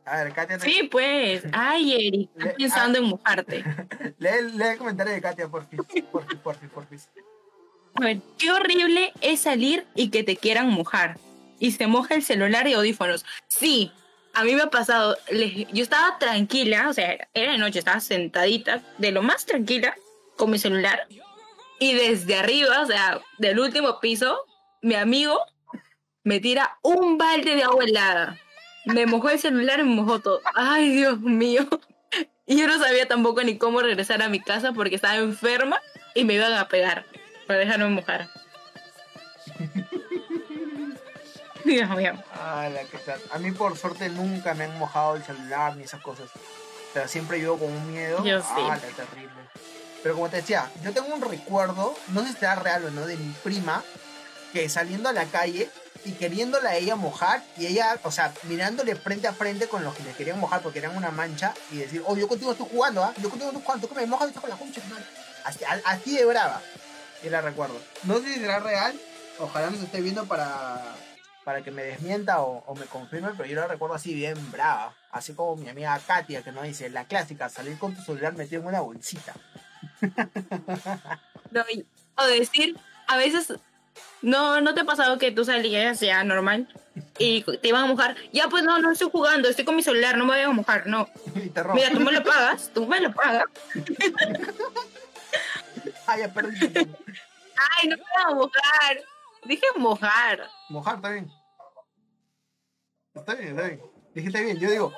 A 0.05 0.23
ver, 0.23 0.33
Katia, 0.33 0.57
te- 0.57 0.65
sí, 0.69 0.87
pues. 0.91 1.43
Ay, 1.53 1.93
Eric, 2.07 2.29
estás 2.37 2.53
pensando 2.55 2.97
en 2.97 3.05
mojarte. 3.05 3.63
lee, 4.19 4.29
lee 4.53 4.63
el 4.63 4.77
comentario 4.77 5.13
de 5.13 5.21
Katia, 5.21 5.47
por 5.47 5.65
fin, 5.67 5.79
por 6.11 6.25
fin, 6.27 6.39
por 6.39 6.55
fin, 6.55 6.69
por 6.69 6.87
fin. 6.87 6.99
A 7.95 8.01
ver, 8.01 8.21
qué 8.37 8.51
horrible 8.51 9.13
es 9.21 9.41
salir 9.41 9.85
y 9.95 10.09
que 10.09 10.23
te 10.23 10.35
quieran 10.35 10.69
mojar. 10.69 11.17
Y 11.59 11.71
se 11.71 11.87
moja 11.87 12.15
el 12.15 12.23
celular 12.23 12.67
y 12.67 12.73
audífonos. 12.73 13.25
Sí, 13.47 13.91
a 14.33 14.43
mí 14.43 14.55
me 14.55 14.63
ha 14.63 14.69
pasado. 14.69 15.17
Yo 15.29 15.83
estaba 15.83 16.17
tranquila, 16.19 16.89
o 16.89 16.93
sea, 16.93 17.27
era 17.33 17.51
de 17.51 17.57
noche, 17.57 17.79
estaba 17.79 17.99
sentadita, 17.99 18.83
de 18.97 19.11
lo 19.11 19.21
más 19.21 19.45
tranquila, 19.45 19.95
con 20.37 20.51
mi 20.51 20.59
celular. 20.59 21.07
Y 21.79 21.93
desde 21.93 22.35
arriba, 22.35 22.81
o 22.81 22.85
sea, 22.85 23.21
del 23.37 23.59
último 23.59 23.99
piso, 23.99 24.45
mi 24.81 24.95
amigo 24.95 25.39
me 26.23 26.39
tira 26.39 26.77
un 26.81 27.17
balde 27.17 27.55
de 27.55 27.63
agua 27.63 27.83
helada. 27.83 28.37
Me 28.85 29.05
mojó 29.05 29.29
el 29.29 29.39
celular 29.39 29.79
y 29.79 29.83
me 29.83 29.95
mojó 29.95 30.19
todo. 30.19 30.41
Ay, 30.55 30.89
Dios 30.89 31.19
mío. 31.19 31.67
Y 32.45 32.57
yo 32.57 32.67
no 32.67 32.79
sabía 32.79 33.07
tampoco 33.07 33.43
ni 33.43 33.57
cómo 33.57 33.81
regresar 33.81 34.23
a 34.23 34.29
mi 34.29 34.39
casa 34.39 34.73
porque 34.73 34.95
estaba 34.95 35.17
enferma 35.17 35.79
y 36.15 36.25
me 36.25 36.33
iban 36.33 36.53
a 36.53 36.67
pegar 36.67 37.05
para 37.45 37.59
dejarme 37.59 37.89
mojar. 37.89 38.27
Dios 41.65 41.89
mío. 41.91 42.13
Ah, 42.33 42.69
la 42.73 42.83
que 42.83 42.97
tal. 42.99 43.21
A 43.31 43.39
mí 43.39 43.51
por 43.51 43.77
suerte 43.77 44.09
nunca 44.09 44.53
me 44.53 44.65
han 44.65 44.77
mojado 44.77 45.15
el 45.15 45.23
celular 45.23 45.75
ni 45.75 45.83
esas 45.83 46.01
cosas. 46.01 46.29
Pero 46.93 47.07
siempre 47.07 47.37
vivo 47.37 47.57
con 47.57 47.71
un 47.71 47.91
miedo. 47.91 48.23
Yo 48.23 48.41
sí. 48.41 48.47
Ah, 48.55 48.79
la 48.81 49.05
terrible. 49.05 49.29
Pero 50.01 50.15
como 50.15 50.29
te 50.29 50.37
decía, 50.37 50.71
yo 50.83 50.93
tengo 50.93 51.13
un 51.13 51.21
recuerdo, 51.21 51.95
no 52.09 52.21
sé 52.21 52.27
si 52.29 52.33
será 52.35 52.55
real 52.55 52.85
o 52.85 52.91
no, 52.91 53.05
de 53.05 53.17
mi 53.17 53.33
prima 53.43 53.83
que 54.53 54.69
saliendo 54.69 55.09
a 55.09 55.13
la 55.13 55.25
calle 55.25 55.69
y 56.05 56.13
queriéndola 56.13 56.69
a 56.69 56.75
ella 56.75 56.95
mojar 56.95 57.43
y 57.57 57.67
ella, 57.67 57.99
o 58.03 58.11
sea, 58.11 58.33
mirándole 58.43 58.95
frente 58.95 59.27
a 59.27 59.33
frente 59.33 59.67
con 59.67 59.83
los 59.83 59.93
que 59.95 60.03
le 60.03 60.13
querían 60.13 60.39
mojar 60.39 60.61
porque 60.61 60.79
eran 60.79 60.95
una 60.95 61.11
mancha 61.11 61.53
y 61.71 61.77
decir, 61.77 62.01
oh, 62.05 62.15
yo 62.15 62.27
contigo 62.27 62.53
estoy 62.53 62.67
jugando, 62.71 63.03
¿ah? 63.03 63.13
Yo 63.17 63.29
contigo 63.29 63.51
estoy 63.51 63.63
jugando, 63.63 63.87
tú 63.87 63.93
que 63.93 63.99
me 63.99 64.07
mojas 64.07 64.31
con 64.31 64.49
la 64.49 64.55
concha, 64.55 64.81
hermano. 64.81 65.05
Así, 65.43 65.59
así 65.85 66.15
de 66.15 66.25
brava. 66.25 66.61
Y 67.21 67.29
la 67.29 67.41
recuerdo. 67.41 67.79
No 68.03 68.19
sé 68.19 68.33
si 68.33 68.39
será 68.39 68.59
real, 68.59 68.97
ojalá 69.39 69.69
nos 69.69 69.81
esté 69.81 69.99
viendo 69.99 70.25
para, 70.25 70.95
para 71.49 71.63
que 71.63 71.71
me 71.71 71.81
desmienta 71.81 72.43
o, 72.43 72.63
o 72.67 72.75
me 72.75 72.85
confirme, 72.85 73.31
pero 73.35 73.49
yo 73.49 73.55
la 73.55 73.65
recuerdo 73.65 73.95
así 73.95 74.13
bien 74.13 74.35
brava. 74.51 74.93
Así 75.09 75.33
como 75.33 75.55
mi 75.55 75.67
amiga 75.67 75.99
Katia, 76.05 76.43
que 76.43 76.51
nos 76.51 76.61
dice, 76.61 76.91
la 76.91 77.05
clásica, 77.05 77.49
salir 77.49 77.79
con 77.79 77.95
tu 77.95 78.03
celular 78.03 78.35
metido 78.35 78.61
en 78.61 78.67
una 78.67 78.81
bolsita. 78.81 79.33
No, 81.51 81.63
o 82.17 82.27
decir, 82.27 82.77
a 83.07 83.17
veces, 83.17 83.55
no, 84.21 84.61
¿no 84.61 84.75
te 84.75 84.81
ha 84.81 84.83
pasado 84.83 85.17
que 85.17 85.31
tú 85.31 85.43
salías 85.43 85.99
ya 85.99 86.23
normal 86.23 86.67
y 87.17 87.41
te 87.41 87.69
iban 87.69 87.85
a 87.85 87.87
mojar? 87.87 88.15
Ya, 88.31 88.47
pues 88.49 88.63
no, 88.63 88.77
no 88.77 88.91
estoy 88.91 89.09
jugando, 89.11 89.49
estoy 89.49 89.65
con 89.65 89.75
mi 89.75 89.81
celular, 89.81 90.15
no 90.15 90.25
me 90.25 90.33
voy 90.33 90.41
a 90.41 90.49
mojar, 90.51 90.85
no. 90.85 91.09
Mira, 91.73 91.89
tú 91.91 91.99
me 92.01 92.11
lo 92.11 92.23
pagas, 92.23 92.69
tú 92.71 92.85
me 92.85 92.99
lo 92.99 93.11
pagas. 93.11 93.45
Ay, 96.05 96.19
ya 96.21 96.31
perdí. 96.31 96.67
Ay, 96.67 97.87
no 97.87 97.97
me 97.97 98.03
voy 98.03 98.23
a 98.23 98.35
mojar. 98.35 98.97
Dije 99.45 99.65
mojar. 99.77 100.47
Mojar 100.69 101.01
bien. 101.01 101.38
Está 103.15 103.33
bien, 103.35 103.49
está 103.49 103.63
bien. 103.67 103.81
Dijiste 104.13 104.41
bien, 104.43 104.59
yo 104.59 104.69
digo, 104.69 104.93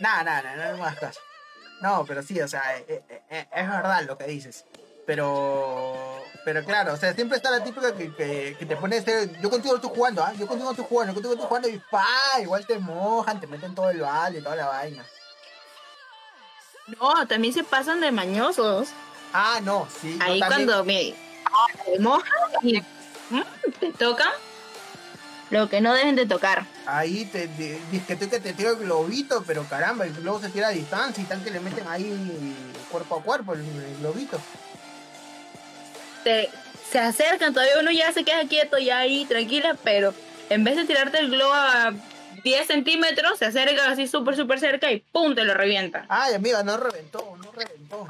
nada, 0.00 0.22
nada, 0.22 0.42
nada, 0.56 0.72
no 0.72 0.78
me 0.78 0.82
hagas 0.84 0.98
caso. 0.98 1.20
No, 1.80 2.04
pero 2.06 2.22
sí, 2.22 2.40
o 2.40 2.48
sea, 2.48 2.76
eh, 2.78 2.84
eh, 3.08 3.22
eh, 3.30 3.48
es 3.52 3.68
verdad 3.68 4.02
lo 4.04 4.18
que 4.18 4.24
dices. 4.26 4.64
Pero, 5.06 6.22
pero 6.44 6.62
claro, 6.64 6.92
o 6.92 6.96
sea, 6.96 7.14
siempre 7.14 7.38
está 7.38 7.50
la 7.50 7.64
típica 7.64 7.94
que, 7.96 8.14
que, 8.14 8.56
que 8.58 8.66
te 8.66 8.76
pone 8.76 8.98
este, 8.98 9.30
yo 9.40 9.48
contigo 9.48 9.76
estoy 9.76 9.90
jugando, 9.94 10.22
¿ah? 10.22 10.32
Yo 10.34 10.46
contigo 10.46 10.70
estoy 10.70 10.84
jugando, 10.86 11.12
yo 11.12 11.14
contigo 11.14 11.32
estoy 11.34 11.48
jugando 11.48 11.68
y 11.68 11.78
pa, 11.90 12.04
igual 12.42 12.66
te 12.66 12.78
mojan, 12.78 13.40
te 13.40 13.46
meten 13.46 13.74
todo 13.74 13.88
el 13.90 14.00
balde 14.00 14.40
y 14.40 14.42
toda 14.42 14.56
la 14.56 14.66
vaina. 14.66 15.06
No, 17.00 17.26
también 17.26 17.54
se 17.54 17.64
pasan 17.64 18.00
de 18.00 18.10
mañosos. 18.10 18.88
Ah, 19.32 19.60
no, 19.62 19.86
sí. 20.00 20.16
yo 20.18 20.24
Ahí 20.24 20.40
también- 20.40 20.66
cuando 20.66 20.84
me, 20.84 21.14
me 21.90 21.98
mojan 22.00 22.30
y 22.62 22.80
mm, 23.30 23.42
te 23.80 23.92
tocan 23.92 24.32
lo 25.50 25.68
que 25.68 25.80
no 25.80 25.94
deben 25.94 26.16
de 26.16 26.26
tocar. 26.26 26.64
Ahí 26.86 27.24
te, 27.26 27.48
te, 27.48 27.80
que 28.06 28.16
tú 28.16 28.28
que 28.28 28.40
te 28.40 28.52
tiro 28.52 28.70
el 28.70 28.78
globito, 28.78 29.42
pero 29.46 29.64
caramba, 29.64 30.04
el 30.06 30.14
globo 30.14 30.40
se 30.40 30.50
tira 30.50 30.68
a 30.68 30.70
distancia 30.70 31.22
y 31.22 31.26
tan 31.26 31.42
que 31.42 31.50
le 31.50 31.60
meten 31.60 31.86
ahí 31.88 32.54
cuerpo 32.90 33.16
a 33.16 33.22
cuerpo 33.22 33.54
el, 33.54 33.60
el 33.60 33.96
globito. 34.00 34.40
Te, 36.24 36.50
se 36.90 36.98
acercan, 36.98 37.52
todavía 37.52 37.78
uno 37.80 37.90
ya 37.90 38.12
se 38.12 38.24
queda 38.24 38.46
quieto, 38.48 38.78
ya 38.78 38.98
ahí, 38.98 39.24
tranquila, 39.26 39.76
pero 39.82 40.14
en 40.50 40.64
vez 40.64 40.76
de 40.76 40.84
tirarte 40.84 41.18
el 41.18 41.30
globo 41.30 41.52
a 41.52 41.92
10 42.42 42.66
centímetros, 42.66 43.38
se 43.38 43.46
acerca 43.46 43.90
así 43.90 44.06
súper, 44.06 44.36
súper 44.36 44.60
cerca 44.60 44.90
y 44.90 45.00
¡pum! 45.00 45.34
te 45.34 45.44
lo 45.44 45.54
revienta. 45.54 46.06
Ay, 46.08 46.34
amiga, 46.34 46.62
no 46.62 46.76
reventó, 46.76 47.36
no 47.42 47.52
reventó. 47.52 48.08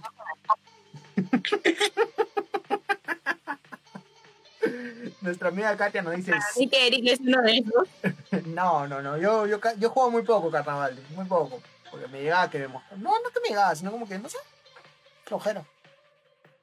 Nuestra 5.29 5.49
amiga 5.49 5.77
Katia 5.77 6.03
nos 6.03 6.17
dice, 6.17 6.33
Así 6.33 6.69
que 6.69 6.87
Eric 6.87 7.07
es 7.07 7.21
uno 7.21 7.43
de 7.43 7.59
esos. 7.59 8.47
no, 8.47 8.87
no, 8.87 9.03
no, 9.03 9.19
yo, 9.19 9.47
yo, 9.47 9.61
yo 9.79 9.91
juego 9.91 10.11
muy 10.11 10.23
poco 10.23 10.51
carnaval, 10.51 10.99
muy 11.15 11.27
poco, 11.27 11.61
porque 11.91 12.09
me 12.09 12.23
llegaba 12.23 12.49
que 12.49 12.67
mojaba. 12.67 12.97
No, 12.97 13.11
no 13.11 13.31
que 13.31 13.41
me 13.41 13.49
llegaba, 13.49 13.75
sino 13.75 13.91
como 13.91 14.09
que, 14.09 14.19
no 14.19 14.29
sé, 14.29 14.39
flojera. 15.25 15.65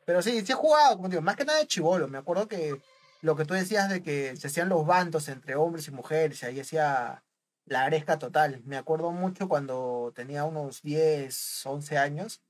Pero 0.05 0.21
sí, 0.21 0.45
sí 0.45 0.51
he 0.51 0.55
jugado, 0.55 0.95
como 0.97 1.09
digo, 1.09 1.21
más 1.21 1.35
que 1.35 1.45
nada 1.45 1.59
de 1.59 1.67
chivolo. 1.67 2.07
Me 2.07 2.17
acuerdo 2.17 2.47
que 2.47 2.79
lo 3.21 3.35
que 3.35 3.45
tú 3.45 3.53
decías 3.53 3.89
de 3.89 4.03
que 4.03 4.35
se 4.35 4.47
hacían 4.47 4.69
los 4.69 4.85
bandos 4.85 5.27
entre 5.29 5.55
hombres 5.55 5.87
y 5.87 5.91
mujeres, 5.91 6.41
y 6.41 6.45
ahí 6.45 6.59
hacía 6.59 7.23
la 7.65 7.85
aresca 7.85 8.19
total. 8.19 8.61
Me 8.65 8.77
acuerdo 8.77 9.11
mucho 9.11 9.47
cuando 9.47 10.11
tenía 10.15 10.43
unos 10.43 10.81
10, 10.81 11.65
11 11.65 11.97
años, 11.97 12.41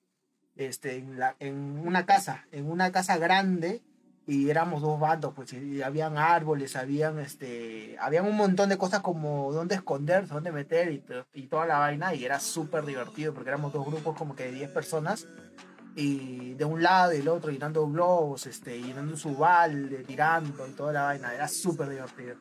este, 0.55 0.97
en, 0.97 1.19
la, 1.19 1.35
en 1.39 1.79
una 1.85 2.05
casa, 2.05 2.45
en 2.51 2.69
una 2.69 2.91
casa 2.91 3.17
grande, 3.17 3.83
y 4.27 4.49
éramos 4.49 4.81
dos 4.81 4.99
bandos, 4.99 5.33
pues, 5.35 5.53
y, 5.53 5.57
y 5.57 5.81
habían 5.83 6.17
árboles, 6.17 6.75
habían, 6.75 7.19
este, 7.19 7.95
habían 7.99 8.25
un 8.25 8.35
montón 8.35 8.69
de 8.69 8.77
cosas 8.77 9.01
como 9.01 9.51
dónde 9.51 9.75
esconderse, 9.75 10.33
dónde 10.33 10.51
meter 10.51 10.91
y, 10.91 11.03
y 11.33 11.47
toda 11.47 11.67
la 11.67 11.77
vaina, 11.77 12.15
y 12.15 12.25
era 12.25 12.39
súper 12.39 12.85
divertido 12.85 13.33
porque 13.33 13.49
éramos 13.49 13.71
dos 13.71 13.85
grupos 13.85 14.17
como 14.17 14.35
que 14.35 14.45
de 14.45 14.51
10 14.53 14.71
personas, 14.71 15.27
y 15.95 16.55
de 16.55 16.65
un 16.65 16.81
lado 16.81 17.13
y 17.13 17.19
del 17.19 17.27
otro 17.29 17.51
llenando 17.51 17.87
globos, 17.87 18.47
este, 18.47 18.81
llenando 18.81 19.15
su 19.15 19.35
balde, 19.35 20.03
tirando 20.03 20.67
y 20.67 20.71
toda 20.71 20.91
la 20.91 21.03
vaina, 21.03 21.33
era 21.33 21.47
súper 21.47 21.89
divertido. 21.89 22.35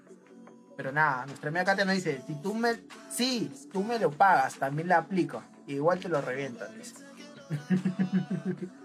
Pero 0.77 0.91
nada, 0.91 1.27
nuestra 1.27 1.51
amiga 1.51 1.65
Katia 1.65 1.85
nos 1.85 1.95
dice, 1.95 2.23
si 2.27 2.35
tú 2.43 2.55
me, 2.55 2.83
sí, 3.11 3.53
tú 3.73 3.85
me 3.85 3.99
lo 3.99 4.11
pagas, 4.11 4.55
también 4.55 4.89
la 4.89 4.99
aplico, 4.99 5.43
igual 5.67 6.01
te 6.01 6.09
lo 6.09 6.21
revientan, 6.21 6.77
dice. 6.79 6.95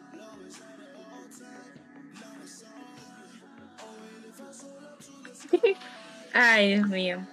Ay, 6.33 6.75
Dios 6.75 6.87
mío. 6.87 7.25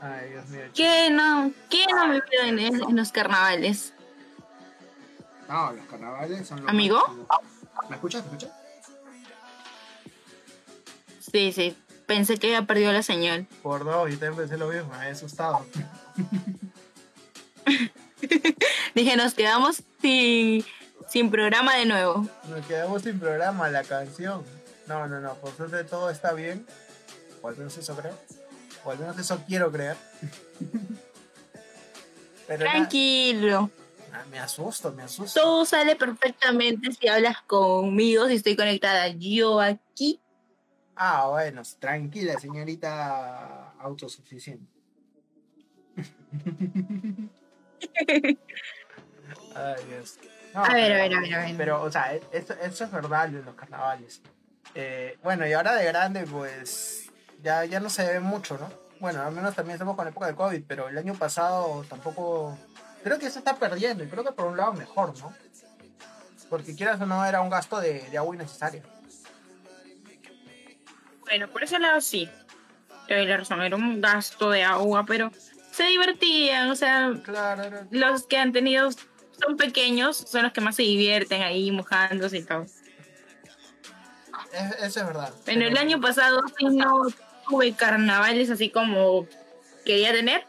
Ay, 0.00 0.30
Dios 0.30 0.46
mío. 0.48 0.64
¿Qué 0.74 1.10
no, 1.10 1.52
qué 1.70 1.84
no 1.94 2.06
me 2.08 2.20
pido 2.22 2.42
en, 2.44 2.58
en 2.58 2.96
los 2.96 3.12
carnavales? 3.12 3.94
No, 5.48 5.72
los 5.72 5.86
carnavales 5.86 6.46
son 6.46 6.60
los 6.60 6.68
¿Amigo? 6.68 7.02
¿Me 7.88 7.96
escuchas? 7.96 8.24
¿Me 8.26 8.36
escuchas? 8.36 8.50
Sí, 11.32 11.52
sí. 11.52 11.76
Pensé 12.06 12.36
que 12.38 12.46
había 12.48 12.66
perdido 12.66 12.92
la 12.92 13.02
señal. 13.02 13.46
Por 13.62 13.84
dos, 13.84 14.10
yo 14.10 14.18
también 14.18 14.36
pensé 14.36 14.56
lo 14.56 14.68
mismo, 14.68 14.90
me 14.90 15.08
he 15.08 15.10
asustado. 15.10 15.66
Dije, 18.94 19.16
nos 19.16 19.34
quedamos 19.34 19.82
sin, 20.00 20.64
sin 21.08 21.30
programa 21.30 21.74
de 21.74 21.86
nuevo. 21.86 22.26
Nos 22.48 22.64
quedamos 22.66 23.02
sin 23.02 23.18
programa, 23.18 23.68
la 23.70 23.82
canción. 23.82 24.44
No, 24.86 25.06
no, 25.08 25.20
no, 25.20 25.34
por 25.34 25.52
suerte 25.56 25.84
todo 25.84 26.10
está 26.10 26.32
bien. 26.32 26.66
O 27.42 27.48
al 27.48 27.56
menos 27.56 27.76
eso 27.76 27.96
creo. 27.96 28.14
O 28.84 28.90
al 28.90 28.98
menos 28.98 29.18
eso 29.18 29.42
quiero 29.46 29.70
creer. 29.72 29.96
Pero 32.46 32.64
Tranquilo. 32.64 33.70
ah, 34.12 34.24
me 34.30 34.38
asusto, 34.38 34.92
me 34.92 35.02
asusto. 35.02 35.40
Todo 35.40 35.64
sale 35.64 35.96
perfectamente 35.96 36.92
si 36.92 37.08
hablas 37.08 37.42
conmigo, 37.42 38.28
si 38.28 38.34
estoy 38.36 38.54
conectada 38.54 39.08
yo 39.08 39.60
aquí. 39.60 40.20
Ah, 40.94 41.26
bueno, 41.28 41.62
tranquila, 41.80 42.38
señorita 42.38 43.72
autosuficiente. 43.80 44.64
Ay, 49.54 49.84
Dios. 49.88 50.18
No, 50.54 50.64
A 50.64 50.72
ver, 50.72 50.92
a 50.92 50.96
ver, 50.96 51.14
a 51.14 51.20
ver, 51.20 51.34
a 51.34 51.38
ver. 51.46 51.56
Pero, 51.56 51.82
o 51.82 51.90
sea, 51.90 52.14
e- 52.14 52.22
eso, 52.32 52.54
eso 52.54 52.84
es 52.84 52.90
verdad 52.92 53.28
de 53.28 53.42
los 53.42 53.54
carnavales. 53.54 54.22
Eh, 54.74 55.18
bueno, 55.22 55.46
y 55.46 55.52
ahora 55.52 55.74
de 55.74 55.84
grande, 55.86 56.24
pues, 56.26 57.10
ya, 57.42 57.64
ya 57.64 57.80
no 57.80 57.88
se 57.88 58.06
ve 58.06 58.20
mucho, 58.20 58.58
¿no? 58.58 58.70
Bueno, 59.00 59.22
al 59.22 59.32
menos 59.32 59.54
también 59.54 59.74
estamos 59.74 59.94
con 59.96 60.04
la 60.04 60.10
época 60.10 60.26
de 60.26 60.34
COVID, 60.34 60.62
pero 60.66 60.88
el 60.88 60.98
año 60.98 61.14
pasado 61.14 61.84
tampoco... 61.88 62.58
Creo 63.02 63.18
que 63.18 63.30
se 63.30 63.38
está 63.38 63.56
perdiendo, 63.56 64.02
y 64.02 64.08
creo 64.08 64.24
que 64.24 64.32
por 64.32 64.46
un 64.46 64.56
lado 64.56 64.72
mejor, 64.72 65.16
¿no? 65.18 65.32
Porque 66.50 66.74
quieras 66.74 67.00
o 67.00 67.06
no, 67.06 67.24
era 67.24 67.40
un 67.40 67.50
gasto 67.50 67.78
de, 67.80 68.00
de 68.10 68.18
agua 68.18 68.34
innecesario. 68.34 68.82
Bueno, 71.24 71.48
por 71.48 71.62
ese 71.64 71.78
lado 71.78 72.00
sí. 72.00 72.28
La 73.08 73.36
razón, 73.36 73.62
era 73.62 73.76
un 73.76 74.00
gasto 74.00 74.50
de 74.50 74.64
agua, 74.64 75.04
pero 75.06 75.30
se 75.72 75.84
divertían, 75.84 76.70
o 76.70 76.76
sea, 76.76 77.12
Claro, 77.22 77.62
era- 77.62 77.86
los 77.90 78.26
que 78.26 78.36
han 78.38 78.52
tenido 78.52 78.90
son 78.90 79.56
pequeños, 79.56 80.16
son 80.16 80.42
los 80.44 80.52
que 80.52 80.60
más 80.60 80.74
se 80.76 80.82
divierten 80.82 81.42
ahí 81.42 81.70
mojándose 81.70 82.38
y 82.38 82.42
todo. 82.42 82.66
Es- 84.56 84.82
eso 84.82 85.00
es 85.00 85.06
verdad. 85.06 85.32
Bueno, 85.44 85.64
el 85.66 85.72
Pero- 85.72 85.80
año 85.80 86.00
pasado 86.00 86.40
sí 86.58 86.64
no 86.66 87.06
tuve 87.48 87.72
carnavales 87.74 88.50
así 88.50 88.70
como 88.70 89.26
quería 89.84 90.12
tener, 90.12 90.44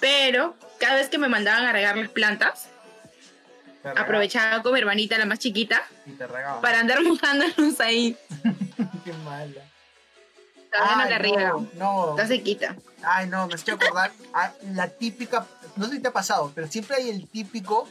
pero 0.00 0.54
cada 0.78 0.96
vez 0.96 1.08
que 1.08 1.18
me 1.18 1.28
mandaban 1.28 1.64
a 1.64 1.72
regar 1.72 1.96
las 1.96 2.10
plantas, 2.10 2.68
aprovechaba 3.96 4.62
con 4.62 4.72
mi 4.74 4.78
hermanita, 4.80 5.18
la 5.18 5.24
más 5.26 5.38
chiquita, 5.38 5.82
Y 6.06 6.12
te 6.12 6.26
para 6.26 6.80
andar 6.80 7.02
mojándonos 7.02 7.80
ahí. 7.80 8.16
Qué 9.04 9.12
mala. 9.24 9.62
Ay, 10.74 11.18
riega, 11.18 11.50
no, 11.50 11.68
no. 11.74 12.10
está 12.10 12.26
sequita. 12.26 12.76
Ay, 13.02 13.26
no, 13.28 13.46
me 13.46 13.54
estoy 13.54 13.74
acordar. 13.74 14.10
a 14.32 14.52
la 14.72 14.88
típica, 14.88 15.46
no 15.76 15.86
sé 15.86 15.96
si 15.96 16.00
te 16.00 16.08
ha 16.08 16.12
pasado, 16.12 16.50
pero 16.54 16.66
siempre 16.68 16.96
hay 16.96 17.10
el 17.10 17.28
típico 17.28 17.88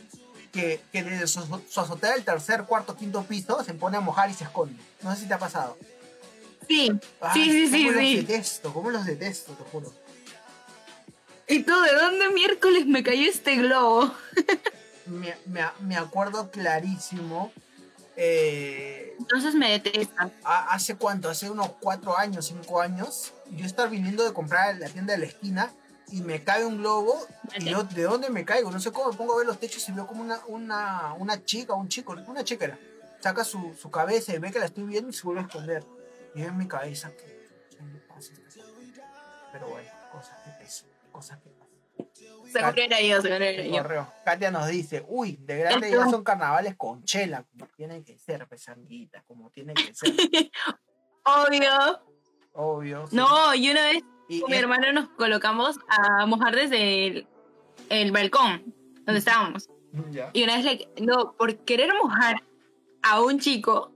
que, 0.52 0.82
que 0.92 1.04
desde 1.04 1.28
su, 1.28 1.42
su 1.70 1.80
azotea 1.80 2.12
del 2.14 2.24
tercer, 2.26 2.64
cuarto, 2.64 2.96
quinto 2.96 3.24
piso 3.24 3.64
se 3.64 3.74
pone 3.74 3.98
a 3.98 4.02
mojar 4.02 4.30
y 4.30 4.34
se 4.34 4.44
esconde. 4.44 4.82
No 5.02 5.14
sé 5.16 5.22
si 5.22 5.28
te 5.28 5.34
ha 5.34 5.40
pasado. 5.40 5.78
Sí, 6.68 6.92
Ay, 7.20 7.32
sí, 7.34 7.52
sí, 7.52 7.68
sí, 7.68 7.84
cómo 7.86 7.92
los 7.92 8.02
sí. 8.02 8.16
detesto, 8.18 8.74
cómo 8.74 8.90
los 8.92 9.06
detesto, 9.06 9.54
te 9.54 9.64
juro. 9.72 9.94
¿Y 11.48 11.64
tú 11.64 11.82
de 11.82 11.94
dónde 11.96 12.30
miércoles 12.30 12.86
me 12.86 13.04
cayó 13.04 13.30
este 13.30 13.56
globo? 13.58 14.14
Me, 15.08 15.36
me, 15.48 15.66
me 15.82 15.98
acuerdo 15.98 16.52
clarísimo. 16.52 17.52
eh, 18.16 19.16
Entonces 19.20 19.56
me 19.56 19.72
detestan. 19.72 20.32
hace 20.44 20.96
cuánto, 20.96 21.28
hace 21.30 21.50
unos 21.50 21.72
cuatro 21.82 22.18
años, 22.18 22.46
cinco 22.46 22.80
años, 22.80 23.34
yo 23.50 23.66
estar 23.66 23.90
viniendo 23.90 24.24
de 24.24 24.32
comprar 24.32 24.70
en 24.70 24.80
la 24.80 24.88
tienda 24.90 25.14
de 25.14 25.20
la 25.20 25.26
esquina 25.26 25.74
y 26.12 26.21
me 26.21 26.43
cae 26.43 26.65
un 26.65 26.78
globo 26.78 27.26
y 27.58 27.69
yo, 27.69 27.84
¿de 27.84 28.04
dónde 28.04 28.30
me 28.30 28.45
caigo? 28.45 28.69
No 28.69 28.80
sé 28.80 28.91
cómo 28.91 29.12
me 29.12 29.17
pongo 29.17 29.34
a 29.34 29.38
ver 29.38 29.47
los 29.47 29.60
techos 29.60 29.88
y 29.88 29.91
veo 29.93 30.06
como 30.06 30.21
una, 30.21 30.39
una, 30.47 31.13
una 31.17 31.43
chica, 31.43 31.74
un 31.74 31.88
chico, 31.88 32.15
una 32.28 32.43
chica 32.43 32.65
era, 32.65 32.80
saca 33.19 33.43
su, 33.43 33.74
su 33.80 33.89
cabeza 33.89 34.34
y 34.34 34.39
ve 34.39 34.52
que 34.52 34.60
la 34.60 34.65
estoy 34.65 34.84
viendo 34.84 35.10
y 35.10 35.13
se 35.13 35.24
vuelve 35.24 35.41
a 35.41 35.45
esconder. 35.45 35.84
Y 36.36 36.41
yo 36.41 36.47
en 36.47 36.58
mi 36.58 36.67
cabeza, 36.67 37.12
¿qué, 37.12 37.50
pasa? 38.08 38.34
Pero 39.52 39.69
bueno, 39.69 39.89
cosas 40.12 40.38
que 40.43 40.63
pasan, 40.63 40.89
cosas 41.12 41.39
que 41.39 41.50
pasan. 41.50 41.62
Seguro 42.52 42.82
era 42.82 43.02
yo, 43.02 43.21
seguro 43.21 43.45
era 43.45 43.63
yo. 43.63 43.71
Correo. 43.71 44.08
Katia 44.26 44.52
nos 44.52 44.67
dice, 44.67 45.06
uy, 45.08 45.38
de 45.38 45.58
grande 45.58 45.91
ya 45.91 46.10
son 46.10 46.24
carnavales 46.24 46.76
con 46.76 47.04
chela, 47.04 47.45
como 47.52 47.67
tienen 47.76 48.04
que 48.04 48.17
ser, 48.17 48.45
pesanguitas, 48.47 49.24
como 49.24 49.50
tienen 49.50 49.76
que 49.76 49.93
ser, 49.93 50.13
Obvio. 51.24 52.02
obvio. 52.54 53.08
sí. 53.08 53.15
No, 53.15 53.54
y 53.54 53.69
una 53.69 53.86
vez 53.86 54.04
Y- 54.32 54.39
con 54.39 54.52
mi 54.52 54.58
hermano 54.58 54.91
nos 54.94 55.10
colocamos 55.10 55.78
a 55.89 56.26
mojar 56.26 56.56
desde 56.56 57.08
el, 57.08 57.28
el 57.89 58.12
balcón 58.12 58.74
donde 59.06 59.20
estábamos. 59.20 59.70
Ya. 60.10 60.30
Y 60.34 60.44
una 60.44 60.56
vez 60.56 60.65
le, 60.65 60.88
no, 61.06 61.34
por 61.34 61.58
querer 61.58 61.91
mojar 62.02 62.41
a 63.02 63.22
un 63.22 63.39
chico, 63.39 63.91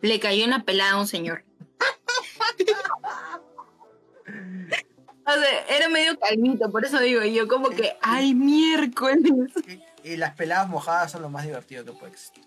le 0.00 0.18
cayó 0.20 0.46
una 0.46 0.64
pelada 0.64 0.92
a 0.92 1.00
un 1.00 1.06
señor. 1.06 1.44
o 5.26 5.32
sea, 5.32 5.66
era 5.76 5.88
medio 5.90 6.18
calmito, 6.18 6.70
por 6.70 6.84
eso 6.86 6.98
digo, 7.00 7.22
y 7.22 7.34
yo 7.34 7.46
como 7.46 7.68
que, 7.70 7.96
ay, 8.00 8.34
miércoles. 8.34 9.52
Y, 10.02 10.12
y 10.12 10.16
las 10.16 10.34
peladas 10.36 10.68
mojadas 10.68 11.12
son 11.12 11.20
lo 11.22 11.28
más 11.28 11.44
divertido 11.44 11.84
que 11.84 11.92
puede 11.92 12.12
existir. 12.12 12.44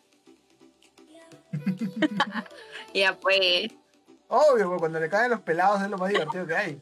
Ya 2.93 3.19
pues. 3.19 3.71
Obvio, 4.29 4.77
cuando 4.77 4.99
le 4.99 5.09
caen 5.09 5.31
los 5.31 5.41
pelados 5.41 5.81
es 5.81 5.89
lo 5.89 5.97
más 5.97 6.09
divertido 6.09 6.45
que 6.45 6.55
hay. 6.55 6.81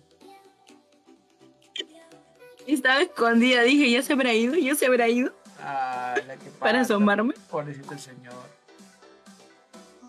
Y 2.66 2.74
estaba 2.74 3.02
escondida, 3.02 3.62
dije, 3.62 3.90
ya 3.90 4.04
se 4.04 4.12
habrá 4.14 4.34
ido, 4.34 4.54
ya 4.56 4.76
se 4.76 4.86
habrá 4.86 5.08
ido 5.08 5.34
Ah, 5.62 6.16
la 6.28 6.36
que 6.36 6.50
para 6.52 6.82
asomarme. 6.82 7.34
Pobrecito 7.50 7.94
el 7.94 8.00
señor. 8.00 8.34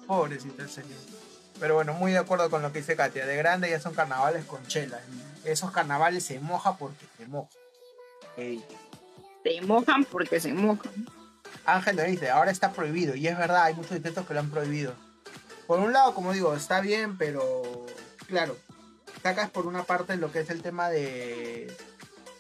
Pobrecito 0.06 0.62
el 0.62 0.68
señor. 0.68 0.98
Pero 1.60 1.74
bueno, 1.74 1.94
muy 1.94 2.12
de 2.12 2.18
acuerdo 2.18 2.50
con 2.50 2.60
lo 2.62 2.72
que 2.72 2.80
dice 2.80 2.96
Katia. 2.96 3.26
De 3.26 3.36
grande 3.36 3.70
ya 3.70 3.80
son 3.80 3.94
carnavales 3.94 4.44
con 4.44 4.64
chelas. 4.66 5.00
Esos 5.44 5.70
carnavales 5.70 6.24
se 6.24 6.40
moja 6.40 6.76
porque 6.76 7.06
se 7.16 7.26
moja. 7.26 7.48
Ey. 8.36 8.64
Se 9.44 9.60
mojan 9.62 10.04
porque 10.04 10.40
se 10.40 10.52
mojan. 10.52 10.92
Ángel 11.64 11.96
le 11.96 12.04
dice, 12.04 12.30
ahora 12.30 12.50
está 12.50 12.72
prohibido. 12.72 13.14
Y 13.14 13.26
es 13.28 13.38
verdad, 13.38 13.64
hay 13.64 13.74
muchos 13.74 13.92
intentos 13.96 14.26
que 14.26 14.34
lo 14.34 14.40
han 14.40 14.50
prohibido. 14.50 14.94
Por 15.68 15.80
un 15.80 15.92
lado, 15.92 16.14
como 16.14 16.32
digo, 16.32 16.54
está 16.56 16.80
bien, 16.80 17.18
pero 17.18 17.62
claro, 18.26 18.56
sacas 19.22 19.50
por 19.50 19.66
una 19.66 19.82
parte 19.82 20.16
lo 20.16 20.32
que 20.32 20.40
es 20.40 20.48
el 20.48 20.62
tema 20.62 20.88
de, 20.88 21.70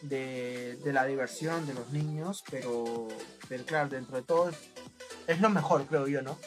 de, 0.00 0.76
de 0.82 0.92
la 0.94 1.04
diversión 1.04 1.66
de 1.66 1.74
los 1.74 1.90
niños, 1.90 2.42
pero, 2.50 3.06
pero 3.46 3.66
claro, 3.66 3.90
dentro 3.90 4.16
de 4.16 4.22
todo 4.22 4.50
es, 5.26 5.40
lo 5.40 5.50
mejor, 5.50 5.84
creo 5.84 6.08
yo, 6.08 6.22
¿no? 6.22 6.38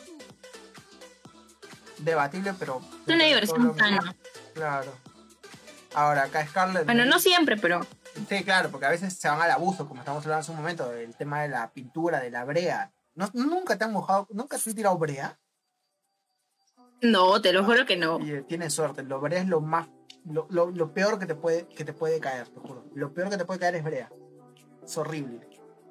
Debatible, 1.99 2.55
pero... 2.57 2.81
Es 3.05 3.13
una 3.13 3.25
diversión 3.25 3.77
sana. 3.77 4.15
Claro. 4.55 4.91
Ahora, 5.93 6.23
acá 6.23 6.47
Scarlett... 6.47 6.85
Bueno, 6.85 7.05
no 7.05 7.19
siempre, 7.19 7.57
pero 7.57 7.85
Sí, 8.27 8.43
claro, 8.43 8.71
porque 8.71 8.87
a 8.87 8.89
veces 8.89 9.13
se 9.13 9.29
van 9.29 9.41
al 9.41 9.51
abuso, 9.51 9.87
como 9.87 10.01
estamos 10.01 10.23
hablando 10.23 10.41
hace 10.41 10.51
un 10.51 10.57
momento, 10.57 10.91
el 10.93 11.15
tema 11.15 11.43
de 11.43 11.49
la 11.49 11.71
pintura, 11.71 12.19
de 12.19 12.31
la 12.31 12.43
brea. 12.43 12.91
¿No, 13.13 13.29
¿Nunca 13.33 13.77
te 13.77 13.83
han 13.83 13.93
mojado, 13.93 14.27
nunca 14.31 14.57
te 14.57 14.69
has 14.69 14.75
tirado 14.75 14.97
brea? 14.97 15.39
No, 17.01 17.41
te 17.41 17.53
lo 17.53 17.63
juro 17.63 17.85
que 17.85 17.97
no. 17.97 18.19
Y 18.19 18.31
eh, 18.31 18.41
tienes 18.47 18.73
suerte, 18.73 19.03
lo 19.03 19.19
brea 19.19 19.41
es 19.41 19.47
lo 19.47 19.61
más, 19.61 19.87
lo, 20.25 20.47
lo- 20.49 20.71
lo 20.71 20.93
peor 20.93 21.19
que 21.19 21.25
te, 21.25 21.35
puede, 21.35 21.67
que 21.67 21.83
te 21.83 21.93
puede 21.93 22.19
caer, 22.19 22.47
te 22.47 22.59
juro. 22.59 22.85
Lo 22.93 23.13
peor 23.13 23.29
que 23.29 23.37
te 23.37 23.45
puede 23.45 23.59
caer 23.59 23.75
es 23.75 23.83
brea. 23.83 24.09
Es 24.83 24.97
horrible. 24.97 25.47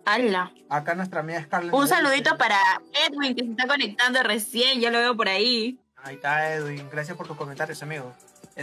¡Hala! 0.07 0.53
Acá 0.69 0.95
nuestra 0.95 1.21
amiga 1.21 1.43
Scarlett... 1.43 1.75
Un 1.75 1.83
dice- 1.85 1.95
saludito 1.95 2.37
para 2.39 2.57
Edwin 3.07 3.35
que 3.35 3.45
se 3.45 3.51
está 3.51 3.67
conectando 3.67 4.23
recién, 4.23 4.81
ya 4.81 4.91
lo 4.91 4.99
veo 4.99 5.17
por 5.17 5.29
ahí. 5.29 5.79
Ahí 6.03 6.15
está 6.15 6.55
Edwin, 6.55 6.89
gracias 6.91 7.17
por 7.17 7.27
tus 7.27 7.37
comentarios, 7.37 7.83
amigo. 7.83 8.13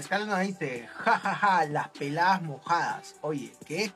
Scarlett 0.02 0.28
nos 0.30 0.40
dice, 0.40 0.88
jajaja, 0.96 1.66
las 1.66 1.90
peladas 1.90 2.42
mojadas. 2.42 3.16
Oye, 3.22 3.54
¿qué? 3.66 3.92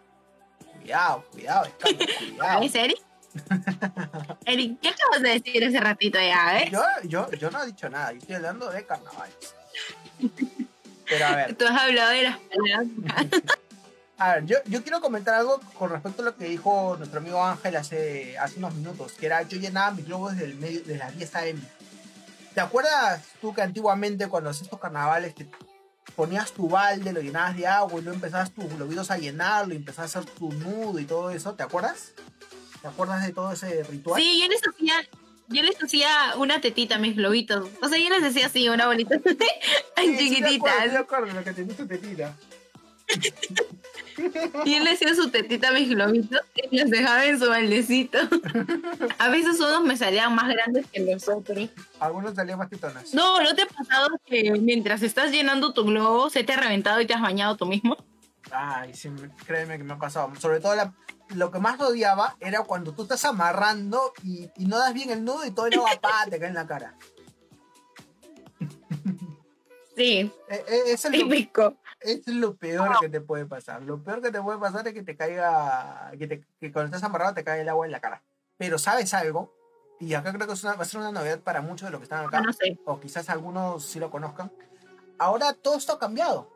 Cuidado, 0.80 1.26
cuidado, 1.32 1.66
Scarlett, 1.66 2.18
cuidado. 2.20 2.62
¿Es 2.64 2.76
Eric? 2.76 2.98
Eric, 4.46 4.80
¿qué 4.82 4.90
acabas 4.90 5.22
de 5.22 5.30
decir 5.30 5.64
hace 5.64 5.80
ratito 5.80 6.20
ya, 6.20 6.60
eh? 6.60 6.70
Yo, 6.72 6.84
yo, 7.04 7.32
yo 7.32 7.50
no 7.50 7.64
he 7.64 7.68
dicho 7.68 7.90
nada, 7.90 8.12
yo 8.12 8.20
estoy 8.20 8.36
hablando 8.36 8.70
de 8.70 8.86
carnavales. 8.86 9.36
Pero 11.08 11.26
a 11.26 11.36
ver, 11.36 11.56
Tú 11.58 11.66
has 11.66 11.82
hablado 11.82 12.12
de 12.12 12.24
las 12.24 12.38
palabras. 12.38 13.42
a 14.18 14.36
ver, 14.36 14.46
yo, 14.46 14.58
yo 14.66 14.84
quiero 14.84 15.02
comentar 15.02 15.36
algo 15.36 15.60
con 15.78 15.90
respecto 15.92 16.22
a 16.22 16.26
lo 16.26 16.36
que 16.36 16.46
dijo 16.46 16.96
nuestro 16.98 17.20
amigo 17.20 17.44
Ángel 17.44 17.76
hace, 17.76 18.38
hace 18.38 18.58
unos 18.58 18.74
minutos, 18.74 19.14
que 19.14 19.26
era 19.26 19.42
yo 19.44 19.58
llenaba 19.58 19.92
mis 19.92 20.06
globos 20.06 20.34
desde, 20.34 20.46
el 20.46 20.56
medio, 20.56 20.84
de 20.84 20.98
las 20.98 21.16
10 21.16 21.36
a.m. 21.36 21.60
¿Te 22.54 22.62
acuerdas 22.62 23.24
tú 23.40 23.54
que 23.54 23.62
antiguamente 23.62 24.28
cuando 24.28 24.50
hacías 24.50 24.64
estos 24.64 24.80
carnavales 24.80 25.36
te 25.36 25.50
ponías 26.16 26.52
tu 26.52 26.68
balde, 26.68 27.14
lo 27.14 27.22
llenabas 27.22 27.56
de 27.56 27.66
agua 27.66 28.00
y 28.00 28.04
luego 28.04 28.16
empezabas 28.16 28.52
tus 28.52 28.66
globitos 28.74 29.10
a 29.10 29.18
llenarlo 29.18 29.74
y 29.74 29.78
empezabas 29.78 30.16
a 30.16 30.20
hacer 30.20 30.32
tu 30.32 30.52
nudo 30.52 31.00
y 31.00 31.06
todo 31.06 31.30
eso? 31.30 31.54
¿Te 31.54 31.64
acuerdas? 31.64 32.12
¿Te 32.82 32.88
acuerdas 32.88 33.26
de 33.26 33.34
todo 33.34 33.52
ese 33.52 33.84
ritual? 33.84 34.20
Sí, 34.22 34.42
yo 34.42 34.48
les 34.48 34.62
hacía, 34.68 34.94
yo 35.50 35.62
les 35.64 35.82
hacía 35.84 36.10
una 36.38 36.60
tetita 36.62 36.96
a 36.96 37.00
mis 37.00 37.16
globitos. 37.16 37.70
O 37.82 37.88
sea, 37.88 37.98
yo 38.00 38.10
les 38.10 38.24
decía 38.24 38.48
así, 38.48 38.68
una 38.70 38.88
bolita 38.88 39.16
Sí, 39.98 40.18
sí, 40.18 40.30
chiquitita. 40.36 40.72
acuerdo, 40.72 40.92
de 40.92 40.98
acuerdo, 40.98 41.34
lo 41.34 41.44
que 41.44 41.54
tenía 41.54 41.76
tu 41.76 41.86
tetita. 41.88 42.36
Y 44.66 44.76
él 44.76 44.84
le 44.84 44.92
hacía 44.92 45.16
su 45.16 45.30
tetita 45.32 45.70
a 45.70 45.72
mis 45.72 45.90
globitos 45.90 46.42
y 46.70 46.78
los 46.78 46.90
dejaba 46.90 47.26
en 47.26 47.40
su 47.40 47.48
baldecito. 47.50 48.20
A 49.18 49.30
veces 49.30 49.60
unos 49.60 49.84
me 49.84 49.98
salían 49.98 50.36
más 50.36 50.48
grandes 50.50 50.86
que 50.92 51.00
los 51.00 51.28
otros. 51.28 51.70
Algunos 52.00 52.36
salían 52.36 52.60
más 52.60 52.70
tetonas. 52.70 53.14
No, 53.14 53.42
¿no 53.42 53.56
te 53.56 53.64
ha 53.64 53.66
pasado 53.68 54.10
que 54.26 54.52
mientras 54.60 55.02
estás 55.02 55.32
llenando 55.32 55.74
tu 55.74 55.86
globo 55.86 56.30
se 56.30 56.44
te 56.44 56.54
ha 56.54 56.58
reventado 56.58 57.02
y 57.02 57.08
te 57.08 57.14
has 57.14 57.22
bañado 57.22 57.56
tú 57.58 57.66
mismo? 57.66 57.98
Ay, 58.52 58.94
sí, 58.94 59.10
me- 59.10 59.30
créeme 59.46 59.78
que 59.78 59.84
me 59.84 59.94
ha 59.94 59.98
pasado. 59.98 60.32
Sobre 60.40 60.60
todo 60.60 60.76
la- 60.76 60.94
lo 61.36 61.52
que 61.52 61.60
más 61.60 61.80
odiaba 61.80 62.36
era 62.40 62.64
cuando 62.64 62.94
tú 62.94 63.04
estás 63.04 63.24
amarrando 63.26 64.14
y, 64.24 64.50
y 64.58 64.66
no 64.66 64.78
das 64.80 64.94
bien 64.94 65.10
el 65.10 65.24
nudo 65.26 65.46
y 65.46 65.52
todo 65.52 65.66
el 65.68 65.74
agua 65.76 65.90
pa, 66.02 66.26
te 66.30 66.40
cae 66.40 66.50
en 66.50 66.54
la 66.56 66.68
cara. 66.68 66.96
Sí, 69.96 70.32
Eh, 70.50 70.66
eh, 70.68 70.82
es 70.88 71.04
lo, 71.06 71.12
típico. 71.12 71.76
es 72.00 72.26
lo 72.28 72.56
peor 72.56 73.00
que 73.02 73.10
te 73.10 73.20
puede 73.22 73.46
pasar. 73.46 73.82
Lo 73.84 74.02
peor 74.02 74.22
que 74.22 74.32
te 74.32 74.42
puede 74.42 74.58
pasar 74.58 74.88
es 74.88 74.94
que 74.94 75.04
te 75.04 75.16
caiga, 75.18 76.12
que, 76.18 76.28
te- 76.28 76.44
que 76.60 76.72
cuando 76.72 76.88
estás 76.96 77.04
amarrado 77.08 77.34
te 77.34 77.44
cae 77.44 77.62
el 77.62 77.70
agua 77.70 77.86
en 77.86 77.92
la 77.92 78.00
cara. 78.00 78.24
Pero 78.58 78.78
¿sabes 78.80 79.14
algo? 79.14 79.54
Y 80.00 80.14
acá 80.14 80.34
creo 80.34 80.48
que 80.48 80.54
es 80.54 80.64
una- 80.64 80.74
va 80.76 80.84
a 80.84 80.86
ser 80.86 81.02
una 81.02 81.12
novedad 81.12 81.40
para 81.42 81.62
muchos 81.62 81.88
de 81.88 81.92
los 81.92 82.00
que 82.00 82.04
están 82.06 82.26
acá. 82.26 82.38
Ah, 82.38 82.42
no 82.42 82.54
sé. 82.54 82.80
o 82.86 83.00
quizás 83.00 83.30
algunos 83.30 83.86
sí 83.86 84.00
lo 84.00 84.10
conozcan. 84.10 84.52
Ahora 85.20 85.54
todo 85.54 85.76
esto 85.78 85.94
ha 85.94 86.00
cambiado. 86.00 86.50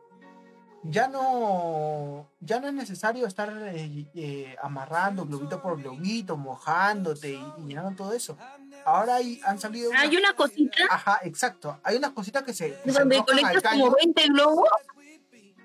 Ya 0.87 1.07
no, 1.07 2.27
ya 2.39 2.59
no 2.59 2.67
es 2.67 2.73
necesario 2.73 3.25
estar 3.25 3.51
eh, 3.73 4.05
eh, 4.13 4.55
amarrando 4.61 5.25
globito 5.25 5.61
por 5.61 5.81
globito, 5.81 6.37
mojándote 6.37 7.31
y, 7.31 7.43
y 7.57 7.67
llenando 7.67 7.91
todo 7.95 8.13
eso. 8.13 8.37
Ahora 8.85 9.15
hay, 9.15 9.41
han 9.45 9.59
salido. 9.59 9.89
unas- 9.89 10.01
Hay 10.03 10.15
una 10.15 10.33
cosita 10.33 10.77
Ajá, 10.89 11.19
exacto. 11.23 11.79
Hay 11.83 11.97
unas 11.97 12.11
cositas 12.11 12.43
que 12.43 12.53
se, 12.53 12.77
que 12.83 12.91
se 12.91 12.99
donde 12.99 13.23
caño. 13.61 13.83
como 13.85 13.95
20 13.95 14.27
globos 14.29 14.69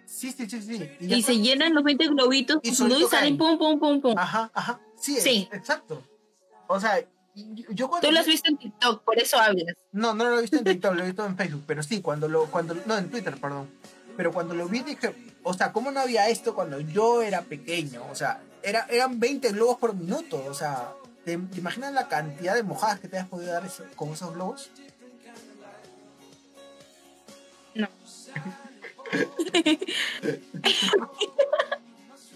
Sí, 0.06 0.32
sí, 0.32 0.48
sí, 0.50 0.60
sí. 0.60 0.90
Y 1.00 1.22
se 1.22 1.38
llenan 1.38 1.72
los 1.74 1.84
20 1.84 2.08
globitos 2.08 2.58
Y 2.62 2.70
y, 2.70 2.74
salen 2.74 3.38
pum, 3.38 3.58
pum, 3.58 3.78
pum, 3.78 4.00
pum. 4.00 4.18
Ajá, 4.18 4.50
ajá. 4.54 4.80
Sí, 4.96 5.16
es- 5.16 5.22
Sí. 5.22 5.48
exacto. 5.52 6.02
O 6.66 6.80
sea, 6.80 6.98
yo 7.34 7.88
cuando. 7.88 8.08
Tú 8.08 8.12
lo 8.12 8.20
has 8.20 8.26
visto 8.26 8.50
en 8.50 8.58
TikTok, 8.58 9.02
por 9.04 9.18
eso 9.18 9.38
hablas. 9.38 9.76
No, 9.92 10.12
no 10.14 10.24
lo 10.28 10.38
he 10.38 10.42
visto 10.42 10.56
en 10.56 10.64
TikTok, 10.64 10.94
lo 10.94 11.02
he 11.02 11.06
visto 11.06 11.24
en 11.24 11.36
Facebook, 11.36 11.62
pero 11.66 11.82
sí, 11.82 12.00
cuando 12.02 12.28
lo, 12.28 12.46
cuando, 12.46 12.74
no, 12.86 12.96
en 12.98 13.10
Twitter, 13.10 13.36
perdón. 13.40 13.68
Pero 14.16 14.32
cuando 14.32 14.54
lo 14.54 14.68
vi 14.68 14.80
dije, 14.80 15.14
o 15.42 15.54
sea, 15.54 15.72
¿cómo 15.72 15.90
no 15.90 16.00
había 16.00 16.28
esto 16.28 16.54
cuando 16.54 16.80
yo 16.80 17.22
era 17.22 17.42
pequeño? 17.42 18.04
O 18.10 18.14
sea, 18.14 18.40
era, 18.62 18.86
eran 18.90 19.18
20 19.18 19.52
globos 19.52 19.78
por 19.78 19.94
minuto, 19.94 20.42
o 20.46 20.54
sea, 20.54 20.92
¿te, 21.24 21.36
te 21.38 21.58
imaginas 21.58 21.92
la 21.94 22.08
cantidad 22.08 22.54
de 22.54 22.62
mojadas 22.62 23.00
que 23.00 23.08
te 23.08 23.18
has 23.18 23.26
podido 23.28 23.52
dar 23.52 23.64
ese- 23.64 23.84
con 23.96 24.10
esos 24.12 24.34
globos? 24.34 24.70
No. 27.74 27.88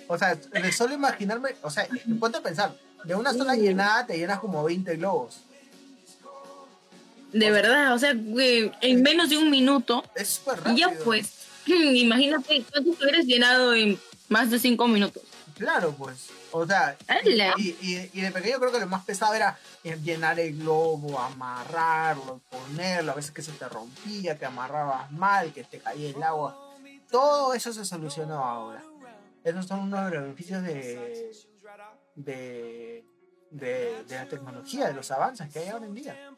o 0.09 0.19
sea, 0.19 0.35
de 0.35 0.73
solo 0.73 0.95
imaginarme, 0.95 1.55
o 1.63 1.71
sea, 1.71 1.87
ponte 2.19 2.39
a 2.39 2.43
pensar, 2.43 2.77
de 3.05 3.15
una 3.15 3.33
sola 3.33 3.55
llenada 3.57 4.07
te 4.07 4.17
llenas 4.17 4.41
como 4.41 4.63
20 4.65 4.97
globos. 4.97 5.41
De 7.33 7.51
verdad, 7.51 7.95
o 7.95 7.99
sea, 7.99 8.11
en 8.13 9.03
menos 9.03 9.29
de 9.29 9.39
un 9.39 9.51
minuto. 9.51 10.05
Es 10.15 10.29
súper 10.29 10.59
rápido. 10.63 10.77
Ya 10.77 10.93
pues, 11.05 11.44
imagínate 11.67 12.65
cuánto 12.71 12.91
hubieras 12.91 13.27
llenado 13.27 13.75
en 13.75 13.99
más 14.29 14.51
de 14.51 14.59
5 14.59 14.89
minutos. 14.89 15.23
Claro, 15.57 15.95
pues. 15.97 16.31
O 16.51 16.67
sea, 16.67 16.97
y, 17.57 17.71
y, 17.81 18.11
y 18.13 18.21
de 18.21 18.31
pequeño 18.31 18.59
creo 18.59 18.73
que 18.73 18.81
lo 18.81 18.87
más 18.87 19.05
pesado 19.05 19.35
era 19.35 19.59
llenar 20.03 20.39
el 20.39 20.57
globo, 20.57 21.19
amarrarlo, 21.19 22.41
ponerlo, 22.49 23.13
a 23.13 23.15
veces 23.17 23.33
que 23.33 23.43
se 23.43 23.53
te 23.53 23.69
rompía, 23.69 24.39
que 24.39 24.47
amarrabas 24.47 25.11
mal, 25.11 25.53
que 25.53 25.65
te 25.65 25.79
caía 25.79 26.11
el 26.11 26.23
agua. 26.23 26.77
Todo 27.11 27.55
eso 27.55 27.73
se 27.73 27.85
solucionó 27.85 28.45
ahora. 28.45 28.85
Esos 29.43 29.67
son 29.67 29.81
unos 29.81 30.05
de 30.07 30.11
los 30.13 30.23
beneficios 30.23 30.63
de, 30.63 31.33
de, 32.15 33.05
de, 33.51 34.05
de 34.05 34.15
la 34.15 34.29
tecnología, 34.29 34.87
de 34.87 34.95
los 34.95 35.11
avances 35.11 35.53
que 35.53 35.59
hay 35.59 35.69
ahora 35.69 35.87
en 35.87 35.95
día. 35.95 36.31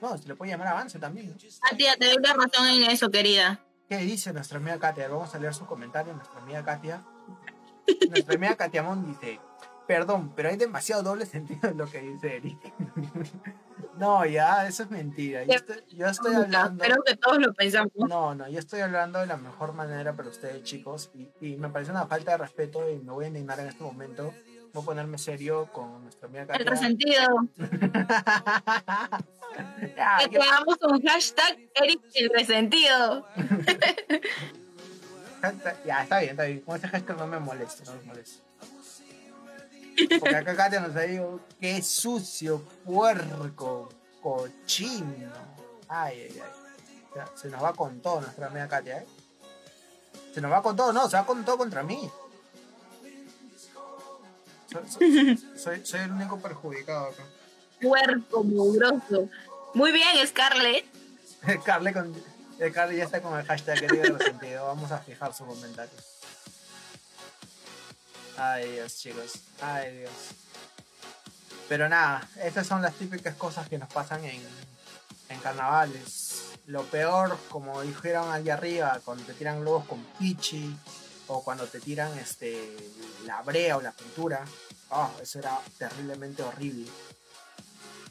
No, 0.00 0.16
se 0.18 0.26
le 0.26 0.34
puede 0.34 0.52
llamar 0.52 0.68
avance 0.68 0.98
también. 0.98 1.28
¿no? 1.28 1.36
Ah, 1.62 1.76
tía, 1.76 1.96
te 1.96 2.06
doy 2.06 2.22
la 2.22 2.34
razón 2.34 2.66
en 2.66 2.90
eso, 2.90 3.10
querida. 3.10 3.60
¿Qué 3.90 3.96
dice 3.96 4.32
nuestra 4.32 4.58
amiga 4.58 4.78
Katia? 4.78 5.08
Vamos 5.08 5.34
a 5.34 5.38
leer 5.40 5.52
su 5.52 5.66
comentario, 5.66 6.14
nuestra 6.14 6.40
amiga 6.40 6.64
Katia. 6.64 7.02
Nuestra 8.08 8.36
amiga 8.36 8.54
Katia 8.54 8.84
Mon 8.84 9.04
dice, 9.04 9.40
perdón, 9.88 10.32
pero 10.36 10.48
hay 10.48 10.56
demasiado 10.56 11.02
doble 11.02 11.26
sentido 11.26 11.68
en 11.68 11.76
lo 11.76 11.86
que 11.90 12.00
dice 12.00 12.36
Eric. 12.36 12.72
no, 13.98 14.24
ya, 14.26 14.68
eso 14.68 14.84
es 14.84 14.90
mentira. 14.92 15.42
Yo 15.42 15.54
estoy, 15.54 15.82
yo 15.88 16.06
estoy 16.06 16.36
hablando... 16.36 16.84
Creo 16.84 17.02
que 17.04 17.16
todos 17.16 17.40
lo 17.40 17.52
pensamos. 17.52 17.90
No, 17.96 18.32
no, 18.36 18.48
yo 18.48 18.60
estoy 18.60 18.78
hablando 18.78 19.18
de 19.18 19.26
la 19.26 19.36
mejor 19.36 19.72
manera 19.72 20.14
para 20.14 20.28
ustedes, 20.28 20.62
chicos, 20.62 21.10
y, 21.12 21.28
y 21.40 21.56
me 21.56 21.68
parece 21.70 21.90
una 21.90 22.06
falta 22.06 22.30
de 22.30 22.38
respeto 22.38 22.88
y 22.88 23.00
me 23.00 23.10
voy 23.10 23.24
a 23.24 23.28
indignar 23.28 23.58
en 23.58 23.66
este 23.66 23.82
momento. 23.82 24.32
Voy 24.72 24.84
a 24.84 24.86
ponerme 24.86 25.18
serio 25.18 25.68
con 25.72 26.04
nuestra 26.04 26.28
amiga 26.28 26.42
El 26.42 26.48
Katia. 26.48 26.70
resentido. 26.70 27.26
Ya, 27.56 29.18
Que 29.56 30.28
yo- 30.30 30.40
tengamos 30.40 30.76
un 30.82 31.02
hashtag 31.02 31.58
Eric 31.74 32.00
el 32.14 32.30
resentido. 32.30 33.26
Ya, 35.84 36.02
está 36.02 36.18
bien, 36.20 36.30
está 36.32 36.44
bien. 36.44 36.60
Con 36.60 36.76
ese 36.76 36.88
gesto 36.88 37.14
no 37.14 37.26
me 37.26 37.38
molesta, 37.38 37.84
no 37.90 37.98
me 37.98 38.02
molesta. 38.06 38.42
Porque 40.18 40.36
acá 40.36 40.56
Katia 40.56 40.80
nos 40.80 40.96
ha 40.96 41.00
dicho, 41.00 41.40
qué 41.60 41.82
sucio, 41.82 42.62
puerco, 42.84 43.88
cochino. 44.22 45.32
Ay, 45.88 46.28
ay, 46.30 46.40
ay. 46.42 47.22
Se 47.34 47.48
nos 47.48 47.62
va 47.62 47.72
con 47.74 48.00
todo 48.00 48.20
nuestra 48.20 48.46
amiga 48.46 48.68
Katia, 48.68 48.98
¿eh? 48.98 49.06
Se 50.34 50.40
nos 50.40 50.50
va 50.52 50.62
con 50.62 50.76
todo, 50.76 50.92
no, 50.92 51.08
se 51.10 51.16
va 51.16 51.26
con 51.26 51.44
todo 51.44 51.58
contra 51.58 51.82
mí. 51.82 52.08
Soy, 54.70 54.88
soy- 54.88 55.36
soy- 55.56 55.84
soy 55.86 56.00
el 56.00 56.12
único 56.12 56.38
perjudicado 56.38 57.06
acá. 57.06 57.22
Puerco, 57.80 58.44
mugroso. 58.44 59.28
Muy 59.74 59.92
bien, 59.92 60.26
Scarlett. 60.26 60.84
Carle, 61.64 61.92
con, 61.92 62.14
eh, 62.58 62.70
Carle 62.72 62.96
ya 62.96 63.04
está 63.04 63.22
con 63.22 63.38
el 63.38 63.46
hashtag 63.46 63.80
querido 63.80 64.16
resentido. 64.16 64.66
Vamos 64.66 64.90
a 64.92 64.98
fijar 64.98 65.32
su 65.34 65.46
comentario. 65.46 65.94
Ay 68.36 68.72
Dios, 68.72 68.96
chicos. 68.96 69.32
Ay 69.60 69.98
Dios. 69.98 70.12
Pero 71.68 71.88
nada, 71.88 72.28
estas 72.42 72.66
son 72.66 72.82
las 72.82 72.94
típicas 72.94 73.34
cosas 73.36 73.68
que 73.68 73.78
nos 73.78 73.88
pasan 73.88 74.24
en, 74.24 74.42
en 75.28 75.40
carnavales. 75.40 76.44
Lo 76.66 76.84
peor, 76.84 77.38
como 77.48 77.80
dijeron 77.82 78.30
allá 78.30 78.54
arriba, 78.54 79.00
cuando 79.04 79.24
te 79.24 79.34
tiran 79.34 79.60
globos 79.60 79.86
con 79.86 80.02
pichi 80.18 80.76
o 81.28 81.42
cuando 81.42 81.66
te 81.66 81.80
tiran 81.80 82.16
este 82.18 82.76
la 83.24 83.42
brea 83.42 83.76
o 83.76 83.80
la 83.80 83.92
pintura. 83.92 84.44
Ah, 84.90 85.10
eso 85.22 85.38
era 85.38 85.58
terriblemente 85.78 86.42
horrible. 86.42 86.90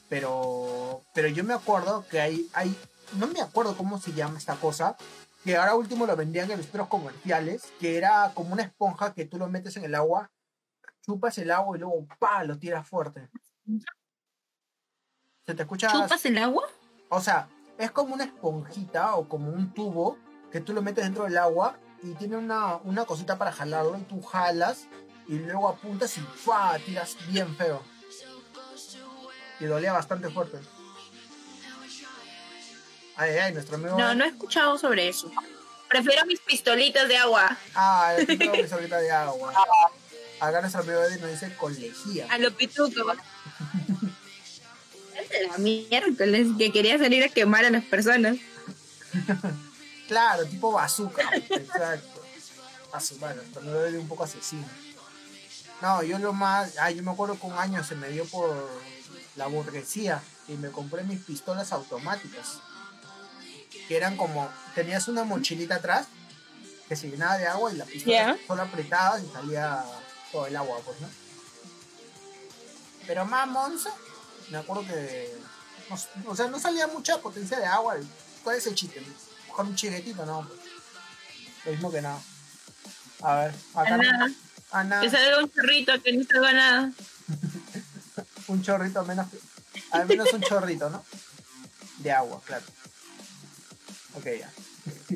Pero, 0.09 1.03
pero 1.13 1.27
yo 1.27 1.43
me 1.43 1.53
acuerdo 1.53 2.05
que 2.09 2.19
hay, 2.19 2.49
hay, 2.53 2.75
no 3.17 3.27
me 3.27 3.41
acuerdo 3.41 3.77
cómo 3.77 3.99
se 3.99 4.13
llama 4.13 4.37
esta 4.37 4.55
cosa, 4.55 4.97
que 5.43 5.55
ahora 5.55 5.75
último 5.75 6.05
lo 6.05 6.15
vendían 6.15 6.49
en 6.51 6.57
los 6.57 6.65
centros 6.65 6.87
comerciales, 6.87 7.71
que 7.79 7.97
era 7.97 8.31
como 8.33 8.53
una 8.53 8.63
esponja 8.63 9.13
que 9.13 9.25
tú 9.25 9.37
lo 9.37 9.47
metes 9.47 9.77
en 9.77 9.85
el 9.85 9.95
agua, 9.95 10.31
chupas 11.01 11.37
el 11.37 11.51
agua 11.51 11.77
y 11.77 11.79
luego 11.79 12.07
pa 12.19 12.43
lo 12.43 12.57
tiras 12.57 12.87
fuerte. 12.87 13.29
¿Se 15.45 15.55
te 15.55 15.61
escucha? 15.63 15.91
¿Chupas 15.91 16.25
el 16.25 16.37
agua? 16.37 16.63
O 17.09 17.21
sea, 17.21 17.47
es 17.77 17.91
como 17.91 18.13
una 18.13 18.25
esponjita 18.25 19.15
o 19.15 19.29
como 19.29 19.51
un 19.51 19.73
tubo 19.73 20.17
que 20.51 20.59
tú 20.59 20.73
lo 20.73 20.81
metes 20.81 21.03
dentro 21.03 21.23
del 21.23 21.37
agua 21.37 21.77
y 22.03 22.13
tiene 22.13 22.37
una, 22.37 22.77
una 22.77 23.05
cosita 23.05 23.37
para 23.37 23.51
jalarlo 23.51 23.97
y 23.97 24.03
tú 24.03 24.21
jalas 24.21 24.87
y 25.27 25.37
luego 25.37 25.69
apuntas 25.69 26.17
y 26.17 26.21
¡fa! 26.21 26.77
tiras 26.79 27.15
bien 27.29 27.55
feo. 27.55 27.81
Y 29.59 29.65
dolía 29.65 29.93
bastante 29.93 30.29
fuerte. 30.29 30.59
Ay, 33.15 33.31
ay, 33.31 33.53
nuestro 33.53 33.75
amigo. 33.75 33.97
No, 33.97 34.15
no 34.15 34.23
he 34.23 34.29
escuchado 34.29 34.77
sobre 34.77 35.09
eso. 35.09 35.29
Prefiero 35.89 36.25
mis 36.25 36.39
pistolitas 36.39 37.07
de 37.07 37.17
agua. 37.17 37.57
Ah, 37.75 38.15
yo 38.17 38.25
tengo 38.37 38.53
mi 38.55 38.67
solita 38.67 38.97
de 38.97 39.11
agua. 39.11 39.53
Acá 40.39 40.61
nuestro 40.61 40.81
amigo 40.81 41.03
Eddie 41.03 41.19
nos 41.19 41.31
dice 41.31 41.53
colegía. 41.57 42.27
A 42.29 42.37
lo 42.37 42.55
pituco. 42.55 43.13
La 45.49 45.57
miércoles 45.57 46.47
que 46.57 46.71
quería 46.71 46.97
salir 46.97 47.23
a 47.23 47.29
quemar 47.29 47.65
a 47.65 47.69
las 47.69 47.83
personas. 47.83 48.37
Claro, 50.07 50.43
tipo 50.43 50.71
bazooka. 50.71 51.21
Exacto. 51.35 52.23
A 52.91 52.99
su 52.99 53.15
mano, 53.17 53.43
nuestro 53.43 53.85
Eddie 53.85 53.99
un 53.99 54.07
poco 54.07 54.23
asesino. 54.23 54.67
No, 55.83 56.01
yo 56.01 56.17
lo 56.17 56.33
más. 56.33 56.79
Ay, 56.79 56.95
yo 56.95 57.03
me 57.03 57.11
acuerdo 57.11 57.39
que 57.39 57.45
un 57.45 57.53
año 57.53 57.83
se 57.83 57.93
me 57.93 58.09
dio 58.09 58.25
por 58.25 58.67
la 59.39 59.47
burguesía 59.47 60.21
y 60.49 60.53
me 60.53 60.69
compré 60.69 61.03
mis 61.03 61.19
pistolas 61.21 61.71
automáticas. 61.71 62.59
Que 63.87 63.95
eran 63.97 64.17
como. 64.17 64.47
Tenías 64.75 65.07
una 65.07 65.23
mochilita 65.23 65.75
atrás 65.75 66.07
que 66.87 66.95
se 66.95 67.09
llenaba 67.09 67.37
de 67.37 67.47
agua 67.47 67.71
y 67.73 67.77
la 67.77 67.85
pistola 67.85 68.15
Ya. 68.35 68.37
solo 68.47 68.61
apretabas 68.63 69.23
y 69.23 69.27
salía 69.31 69.83
todo 70.31 70.45
el 70.47 70.55
agua, 70.55 70.77
pues, 70.85 70.99
¿no? 71.01 71.07
Pero 73.07 73.25
más 73.25 73.47
monza, 73.47 73.89
me 74.51 74.57
acuerdo 74.57 74.85
que. 74.85 75.33
no- 75.89 76.31
o 76.31 76.35
sea, 76.35 76.47
no 76.47 76.59
salía 76.59 76.87
mucha 76.87 77.19
potencia 77.19 77.57
de 77.57 77.65
agua. 77.65 77.95
¿Cuál 78.43 78.57
es 78.57 78.67
el 78.67 78.75
chiste? 78.75 79.01
Con 79.55 79.67
un 79.67 79.75
chiquitito, 79.75 80.25
no. 80.25 80.47
pues. 80.47 80.59
Lo 81.65 81.71
mismo 81.71 81.91
que 81.91 82.01
nada. 82.01 82.21
A 83.21 83.35
ver, 83.35 83.53
acá. 83.73 83.93
A 83.93 83.97
nada. 83.97 84.27
A 84.71 84.83
nada. 84.83 85.01
Que 85.01 85.09
salga 85.09 85.39
un 85.39 85.51
chorrito 85.51 85.91
que 86.03 86.13
no 86.13 86.23
salga 86.25 86.53
nada. 86.53 86.91
Un 88.49 88.61
chorrito 88.61 89.03
menos 89.05 89.27
que- 89.29 89.39
al 89.91 90.05
menos 90.07 90.31
un 90.33 90.41
chorrito, 90.41 90.89
¿no? 90.89 91.03
De 91.99 92.11
agua, 92.11 92.41
claro. 92.45 92.65
Ok, 94.15 94.25
ya. 94.39 94.51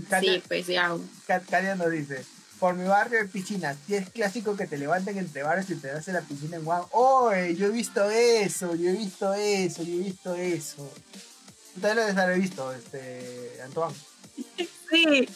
Katia, 0.09 0.33
Sí, 0.35 0.43
pues 0.47 0.67
ya. 0.67 0.95
Ka- 1.27 1.39
Katia 1.41 1.75
nos 1.75 1.91
dice, 1.91 2.23
por 2.59 2.75
mi 2.75 2.87
barrio 2.87 3.19
hay 3.21 3.27
piscinas, 3.27 3.77
y 3.87 3.95
es 3.95 4.09
clásico 4.09 4.55
que 4.55 4.67
te 4.67 4.77
levanten 4.77 5.17
entre 5.17 5.43
barrios 5.43 5.69
y 5.69 5.75
te 5.75 5.87
das 5.87 6.07
en 6.07 6.13
la 6.15 6.21
piscina 6.21 6.57
en 6.57 6.63
Guam. 6.65 6.85
¡Oye! 6.91 7.55
Yo 7.55 7.67
he 7.67 7.71
visto 7.71 8.09
eso, 8.09 8.75
yo 8.75 8.89
he 8.89 8.93
visto 8.93 9.33
eso, 9.33 9.83
yo 9.83 9.93
he 9.95 9.99
visto 10.03 10.35
eso. 10.35 10.91
Tú 11.73 11.81
también 11.81 11.95
lo 11.97 12.01
debes 12.03 12.17
haber 12.17 12.39
visto, 12.39 12.71
este, 12.73 13.59
Antoine. 13.63 13.95
Sí. 14.89 15.27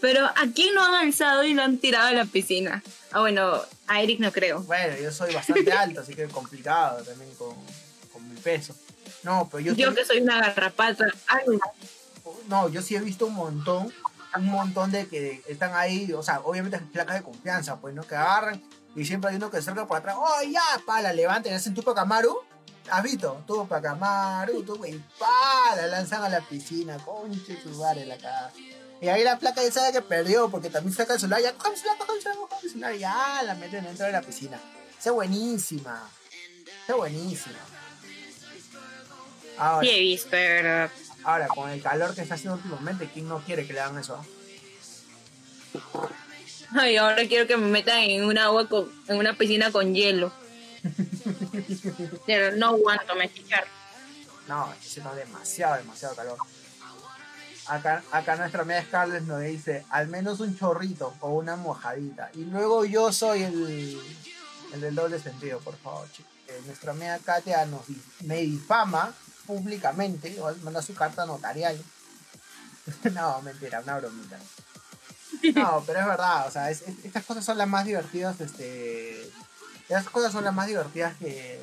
Pero 0.00 0.26
¿a 0.26 0.46
quién 0.54 0.74
lo 0.74 0.82
han 0.82 0.94
alzado 0.94 1.44
y 1.44 1.54
lo 1.54 1.62
han 1.62 1.78
tirado 1.78 2.08
a 2.08 2.12
la 2.12 2.24
piscina? 2.26 2.82
Ah, 3.12 3.20
bueno, 3.20 3.62
a 3.86 4.00
Eric 4.02 4.20
no 4.20 4.32
creo. 4.32 4.62
Bueno, 4.62 4.96
yo 4.96 5.10
soy 5.12 5.34
bastante 5.34 5.72
alto, 5.72 6.00
así 6.00 6.14
que 6.14 6.24
es 6.24 6.32
complicado 6.32 7.02
también 7.02 7.32
con, 7.34 7.54
con 8.12 8.28
mi 8.28 8.36
peso. 8.40 8.74
No, 9.22 9.48
pero 9.50 9.60
yo, 9.60 9.74
Yo 9.74 9.94
que 9.94 10.04
soy 10.04 10.20
una 10.20 10.40
garrapata. 10.40 11.06
Ay, 11.26 11.44
No, 12.48 12.68
yo 12.68 12.82
sí 12.82 12.96
he 12.96 13.00
visto 13.00 13.26
un 13.26 13.34
montón, 13.34 13.92
un 14.36 14.46
montón 14.46 14.90
de 14.90 15.06
que 15.06 15.42
están 15.48 15.74
ahí, 15.74 16.12
o 16.12 16.22
sea, 16.22 16.40
obviamente 16.40 16.76
es 16.76 16.82
placa 16.82 17.14
de 17.14 17.22
confianza, 17.22 17.80
pues, 17.80 17.94
¿no? 17.94 18.06
Que 18.06 18.16
agarran 18.16 18.62
y 18.96 19.04
siempre 19.04 19.30
hay 19.30 19.36
uno 19.36 19.50
que 19.50 19.58
se 19.58 19.70
acerca 19.70 19.86
por 19.86 19.98
atrás, 19.98 20.16
¡oh, 20.18 20.42
ya! 20.50 20.62
Pa, 20.86 21.02
la 21.02 21.12
levantan, 21.12 21.52
hacen 21.52 21.74
tu 21.74 21.82
Camaru. 21.82 22.38
¿Has 22.90 23.02
visto? 23.02 23.42
Tu 23.46 23.68
Camaru, 23.68 24.62
tu 24.62 24.84
y 24.86 25.02
pa, 25.18 25.76
la 25.76 25.86
lanzan 25.88 26.22
a 26.22 26.28
la 26.28 26.40
piscina, 26.40 26.96
conche 27.04 27.60
su 27.62 27.68
madre 27.70 28.06
la 28.06 28.16
cara. 28.16 28.50
Y 29.00 29.08
ahí 29.08 29.22
la 29.24 29.38
placa 29.38 29.62
ya 29.62 29.70
sabe 29.70 29.92
que 29.92 30.02
perdió, 30.02 30.48
porque 30.50 30.70
también 30.70 30.94
saca 30.94 31.14
el 31.14 31.20
celular, 31.20 31.42
ya, 31.42 31.52
coge 31.54 31.74
el 31.74 31.76
celular, 31.76 31.98
coge 31.98 32.16
el 32.16 32.22
celular, 32.22 32.48
coge 32.48 32.66
el 32.66 32.72
celular, 32.72 32.94
y 32.94 32.98
ya 32.98 33.42
la 33.44 33.54
meten 33.54 33.84
dentro 33.84 34.06
de 34.06 34.12
la 34.12 34.22
piscina. 34.22 34.58
Esa 34.98 35.10
es 35.10 35.14
buenísima. 35.14 36.10
Esa 36.84 36.92
es 36.92 36.96
buenísima. 36.96 37.58
Ahora, 39.58 39.86
sí 39.86 39.94
he 39.94 40.00
visto, 40.00 40.36
de 40.36 40.48
verdad. 40.48 40.90
Ahora, 41.24 41.48
con 41.48 41.70
el 41.70 41.82
calor 41.82 42.14
que 42.14 42.22
está 42.22 42.34
haciendo 42.34 42.56
últimamente, 42.56 43.10
¿quién 43.12 43.28
no 43.28 43.40
quiere 43.40 43.66
que 43.66 43.72
le 43.72 43.80
hagan 43.80 43.98
eso? 43.98 44.24
Ay, 46.78 46.96
ahora 46.96 47.26
quiero 47.26 47.46
que 47.46 47.56
me 47.56 47.66
metan 47.66 47.98
en 47.98 48.24
un 48.24 48.38
agua 48.38 48.68
con, 48.68 48.90
en 49.08 49.18
una 49.18 49.36
piscina 49.36 49.70
con 49.70 49.94
hielo. 49.94 50.32
Pero 52.26 52.56
no 52.56 52.68
aguanto 52.68 53.14
me 53.14 53.32
chichar. 53.32 53.66
No, 54.48 54.72
está 54.72 54.84
haciendo 54.84 55.14
demasiado, 55.14 55.76
demasiado 55.76 56.14
calor. 56.14 56.38
Acá, 57.68 58.02
acá 58.12 58.36
nuestra 58.36 58.62
amiga 58.62 58.82
Scarlett 58.82 59.24
nos 59.24 59.42
dice, 59.42 59.84
al 59.90 60.08
menos 60.08 60.40
un 60.40 60.56
chorrito 60.56 61.14
o 61.20 61.30
una 61.30 61.56
mojadita. 61.56 62.30
Y 62.34 62.44
luego 62.44 62.84
yo 62.84 63.12
soy 63.12 63.42
el, 63.42 64.00
el 64.72 64.80
del 64.80 64.94
doble 64.94 65.18
sentido, 65.18 65.58
por 65.60 65.76
favor, 65.76 66.10
chicos. 66.12 66.32
Eh, 66.48 66.62
nuestra 66.66 66.92
amiga 66.92 67.18
Katia 67.18 67.66
nos, 67.66 67.82
me 68.20 68.36
difama 68.36 69.12
públicamente, 69.46 70.38
manda 70.62 70.80
su 70.80 70.94
carta 70.94 71.26
notarial. 71.26 71.76
no, 73.12 73.42
mentira, 73.42 73.80
una 73.80 73.98
bromita. 73.98 74.38
No, 75.54 75.82
pero 75.86 76.00
es 76.00 76.06
verdad, 76.06 76.46
o 76.46 76.50
sea, 76.50 76.70
estas 76.70 77.24
cosas 77.24 77.44
son 77.44 77.58
las 77.58 77.68
más 77.68 77.84
divertidas, 77.84 78.40
este... 78.40 79.30
Estas 79.88 80.08
cosas 80.08 80.32
son 80.32 80.42
las 80.42 80.52
más 80.52 80.66
divertidas 80.66 81.14
que, 81.16 81.60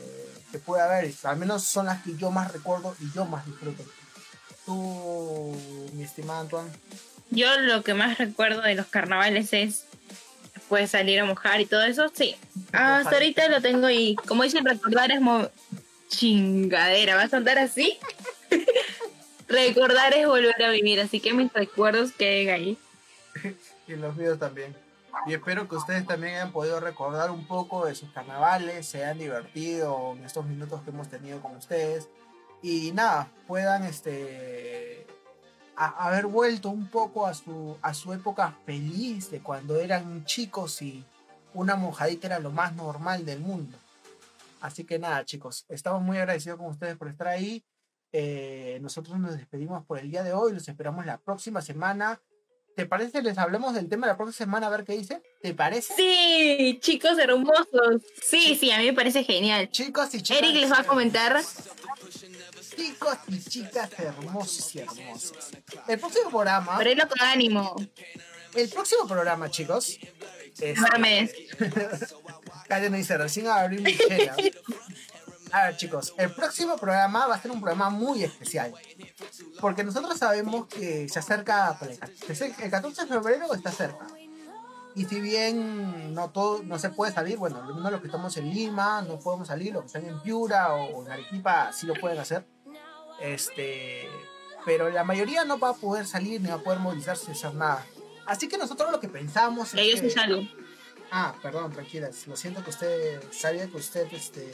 que 0.49 0.57
puede 0.57 0.81
haber, 0.81 1.13
al 1.23 1.35
menos 1.35 1.63
son 1.63 1.87
las 1.87 2.01
que 2.03 2.15
yo 2.15 2.31
más 2.31 2.53
recuerdo 2.53 2.95
y 3.01 3.11
yo 3.11 3.25
más 3.25 3.45
disfruto. 3.45 3.83
Tú, 4.65 5.55
mi 5.93 6.03
estimada 6.03 6.41
Antoine. 6.41 6.71
Yo 7.29 7.59
lo 7.59 7.83
que 7.83 7.93
más 7.93 8.17
recuerdo 8.17 8.61
de 8.61 8.75
los 8.75 8.87
carnavales 8.87 9.53
es 9.53 9.85
puedes 10.69 10.91
salir 10.91 11.19
a 11.19 11.25
mojar 11.25 11.61
y 11.61 11.65
todo 11.65 11.83
eso, 11.83 12.09
sí. 12.13 12.35
hasta 12.71 13.11
ahorita 13.11 13.47
lo 13.49 13.61
tengo 13.61 13.89
y 13.89 14.15
como 14.15 14.43
dicen, 14.43 14.65
recordar 14.65 15.11
es 15.11 15.21
mo 15.21 15.49
chingadera, 16.07 17.15
¿vas 17.15 17.33
a 17.33 17.37
andar 17.37 17.59
así? 17.59 17.97
recordar 19.47 20.13
es 20.13 20.25
volver 20.25 20.63
a 20.63 20.69
vivir, 20.69 20.99
así 20.99 21.19
que 21.19 21.33
mis 21.33 21.51
recuerdos 21.53 22.11
queden 22.11 22.49
ahí. 22.49 22.77
y 23.87 23.93
los 23.93 24.15
míos 24.15 24.39
también. 24.39 24.75
Y 25.27 25.33
espero 25.33 25.67
que 25.67 25.75
ustedes 25.75 26.07
también 26.07 26.35
hayan 26.35 26.51
podido 26.51 26.79
recordar 26.79 27.29
un 27.29 27.45
poco 27.45 27.85
de 27.85 27.93
sus 27.93 28.09
carnavales, 28.11 28.87
se 28.87 29.03
hayan 29.03 29.19
divertido 29.19 30.13
en 30.17 30.25
estos 30.25 30.45
minutos 30.45 30.81
que 30.81 30.89
hemos 30.89 31.07
tenido 31.09 31.39
con 31.39 31.55
ustedes 31.55 32.07
y 32.63 32.93
nada, 32.93 33.29
puedan 33.45 33.83
este, 33.83 35.05
haber 35.75 36.27
vuelto 36.27 36.69
un 36.69 36.87
poco 36.87 37.27
a 37.27 37.33
su, 37.33 37.77
a 37.81 37.93
su 37.93 38.13
época 38.13 38.57
feliz 38.65 39.29
de 39.29 39.41
cuando 39.41 39.75
eran 39.75 40.23
chicos 40.23 40.81
y 40.81 41.03
una 41.53 41.75
mojadita 41.75 42.27
era 42.27 42.39
lo 42.39 42.51
más 42.51 42.73
normal 42.73 43.25
del 43.25 43.41
mundo. 43.41 43.77
Así 44.61 44.85
que 44.85 44.97
nada, 44.97 45.25
chicos, 45.25 45.65
estamos 45.67 46.01
muy 46.01 46.17
agradecidos 46.17 46.57
con 46.57 46.67
ustedes 46.67 46.95
por 46.95 47.09
estar 47.09 47.27
ahí. 47.27 47.65
Eh, 48.13 48.79
nosotros 48.81 49.19
nos 49.19 49.35
despedimos 49.35 49.85
por 49.85 49.99
el 49.99 50.09
día 50.09 50.23
de 50.23 50.31
hoy, 50.31 50.53
los 50.53 50.67
esperamos 50.69 51.05
la 51.05 51.17
próxima 51.17 51.61
semana 51.61 52.21
¿Te 52.75 52.87
parece 52.87 53.21
les 53.21 53.37
hablemos 53.37 53.75
del 53.75 53.87
tema 53.87 54.07
la 54.07 54.17
próxima 54.17 54.45
semana 54.45 54.67
a 54.67 54.69
ver 54.71 54.83
qué 54.83 54.93
dice? 54.93 55.21
¿Te 55.41 55.53
parece? 55.53 55.93
Sí, 55.95 56.79
chicos 56.81 57.19
hermosos. 57.19 58.01
Sí, 58.21 58.55
sí, 58.55 58.71
a 58.71 58.79
mí 58.79 58.85
me 58.85 58.93
parece 58.93 59.23
genial. 59.23 59.69
Chicos 59.69 60.13
y 60.15 60.23
chicas. 60.23 60.41
Eric 60.41 60.55
les 60.55 60.71
va 60.71 60.79
a 60.79 60.83
comentar. 60.83 61.39
Chicos 62.83 63.17
y 63.27 63.39
chicas 63.39 63.89
hermosos 63.97 64.75
y 64.75 64.79
hermosas. 64.79 65.51
El 65.87 65.99
próximo 65.99 66.29
programa. 66.29 66.77
Pero 66.79 67.07
con 67.07 67.21
ánimo. 67.21 67.75
El 68.53 68.67
próximo 68.67 69.07
programa, 69.07 69.49
chicos. 69.49 69.97
Es... 70.59 70.77
No 70.77 70.87
dice, 72.97 73.17
recién 73.17 73.47
abrí 73.47 73.79
mi 73.79 73.95
A 75.53 75.67
ver, 75.67 75.77
chicos, 75.77 76.13
el 76.17 76.31
próximo 76.33 76.75
programa 76.75 77.25
va 77.25 77.35
a 77.35 77.41
ser 77.41 77.51
un 77.51 77.61
programa 77.61 77.89
muy 77.89 78.21
especial. 78.21 78.73
Porque 79.61 79.85
nosotros 79.85 80.19
sabemos 80.19 80.67
que 80.67 81.07
se 81.07 81.19
acerca 81.19 81.79
el 82.27 82.69
14 82.69 83.01
de 83.03 83.07
febrero 83.07 83.53
está 83.53 83.71
cerca. 83.71 84.07
Y 84.93 85.05
si 85.05 85.21
bien 85.21 86.13
no 86.13 86.31
todo 86.31 86.61
no 86.63 86.77
se 86.77 86.89
puede 86.89 87.13
salir, 87.13 87.37
bueno, 87.37 87.63
no 87.63 87.89
los 87.89 88.01
que 88.01 88.07
estamos 88.07 88.35
en 88.35 88.53
Lima 88.53 89.01
no 89.01 89.19
podemos 89.19 89.47
salir, 89.47 89.71
los 89.73 89.83
que 89.83 89.87
están 89.87 90.05
en 90.05 90.21
Piura 90.21 90.73
o 90.73 91.05
en 91.05 91.11
Arequipa 91.13 91.71
sí 91.71 91.87
lo 91.87 91.93
pueden 91.93 92.19
hacer. 92.19 92.45
Este, 93.23 94.09
pero 94.65 94.89
la 94.89 95.05
mayoría 95.05 95.45
no 95.45 95.57
va 95.57 95.69
a 95.69 95.73
poder 95.73 96.05
salir 96.05 96.41
ni 96.41 96.49
va 96.49 96.55
a 96.55 96.59
poder 96.59 96.79
movilizarse 96.79 97.23
sin 97.23 97.33
hacer 97.33 97.53
nada. 97.55 97.85
Así 98.25 98.49
que 98.49 98.57
nosotros 98.57 98.91
lo 98.91 98.99
que 98.99 99.07
pensamos 99.07 99.73
es 99.73 99.79
Ellos 99.79 100.01
que... 100.01 100.49
Ah, 101.09 101.33
perdón, 101.41 101.71
tranquilas. 101.71 102.27
Lo 102.27 102.35
siento 102.35 102.63
que 102.63 102.71
usted 102.71 103.23
sabía 103.31 103.67
que 103.69 103.77
usted 103.77 104.11
este 104.11 104.51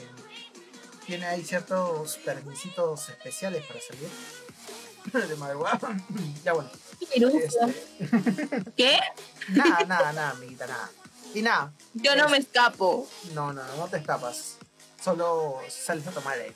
tiene 1.03 1.25
ahí 1.25 1.43
ciertos 1.43 2.17
permisitos 2.17 3.09
especiales 3.09 3.65
para 3.65 3.79
salir 3.81 5.27
de 5.29 5.35
madrugada. 5.35 5.97
ya 6.43 6.53
bueno. 6.53 6.69
Este... 6.99 8.71
¿Qué? 8.77 8.99
nada, 9.49 9.85
nada, 9.85 10.13
nada, 10.13 10.29
amiguita, 10.29 10.67
nada. 10.67 10.91
Y 11.33 11.41
nada. 11.41 11.73
Yo 11.95 12.15
no 12.15 12.29
me 12.29 12.37
escapo. 12.37 13.07
No, 13.33 13.51
no, 13.51 13.63
no 13.77 13.87
te 13.87 13.97
escapas. 13.97 14.57
Solo 15.03 15.59
sales 15.69 16.05
a 16.05 16.11
tomar 16.11 16.37
aire. 16.37 16.53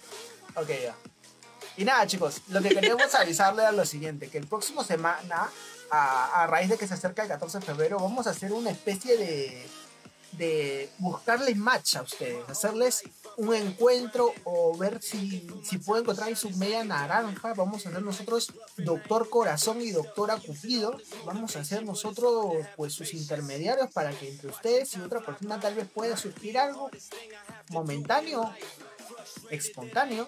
Ok, 0.56 0.70
ya. 0.70 0.96
Y 1.78 1.86
nada, 1.86 2.06
chicos, 2.08 2.42
lo 2.50 2.62
que 2.62 2.70
queríamos 2.70 3.14
avisarle 3.20 3.66
es 3.66 3.74
lo 3.74 3.86
siguiente, 3.86 4.30
que 4.30 4.38
el 4.38 4.48
próximo 4.48 4.84
semana, 4.84 5.50
a, 5.92 6.44
a 6.44 6.48
raíz 6.48 6.70
de 6.70 6.78
que 6.78 6.88
se 6.88 6.94
acerca 6.94 7.24
el 7.24 7.30
14 7.30 7.60
de 7.60 7.66
febrero, 7.66 7.98
vamos 8.00 8.28
a 8.28 8.32
hacer 8.32 8.52
una 8.54 8.72
especie 8.72 9.18
de 9.18 9.68
de 10.38 10.90
buscarles 10.98 11.56
match 11.58 11.96
a 11.96 12.02
ustedes, 12.02 12.48
hacerles 12.50 13.04
un 13.38 13.54
encuentro 13.54 14.34
o 14.44 14.76
ver 14.78 15.02
si, 15.02 15.48
si 15.64 15.78
pueden 15.78 16.04
encontrar 16.04 16.36
su 16.36 16.50
media 16.52 16.84
naranja. 16.84 17.54
Vamos 17.54 17.86
a 17.86 17.90
hacer 17.90 18.02
nosotros 18.02 18.52
Doctor 18.78 19.30
Corazón 19.30 19.82
y 19.82 19.92
Doctora 19.92 20.38
Cupido. 20.38 20.98
Vamos 21.26 21.56
a 21.56 21.60
hacer 21.60 21.84
nosotros 21.84 22.66
pues 22.76 22.94
sus 22.94 23.14
intermediarios 23.14 23.92
para 23.92 24.12
que 24.12 24.30
entre 24.30 24.50
ustedes 24.50 24.96
y 24.96 25.02
otra 25.02 25.22
persona 25.22 25.60
tal 25.60 25.76
vez 25.76 25.88
pueda 25.88 26.18
surgir 26.18 26.58
algo 26.58 26.90
momentáneo, 27.70 28.52
espontáneo 29.50 30.28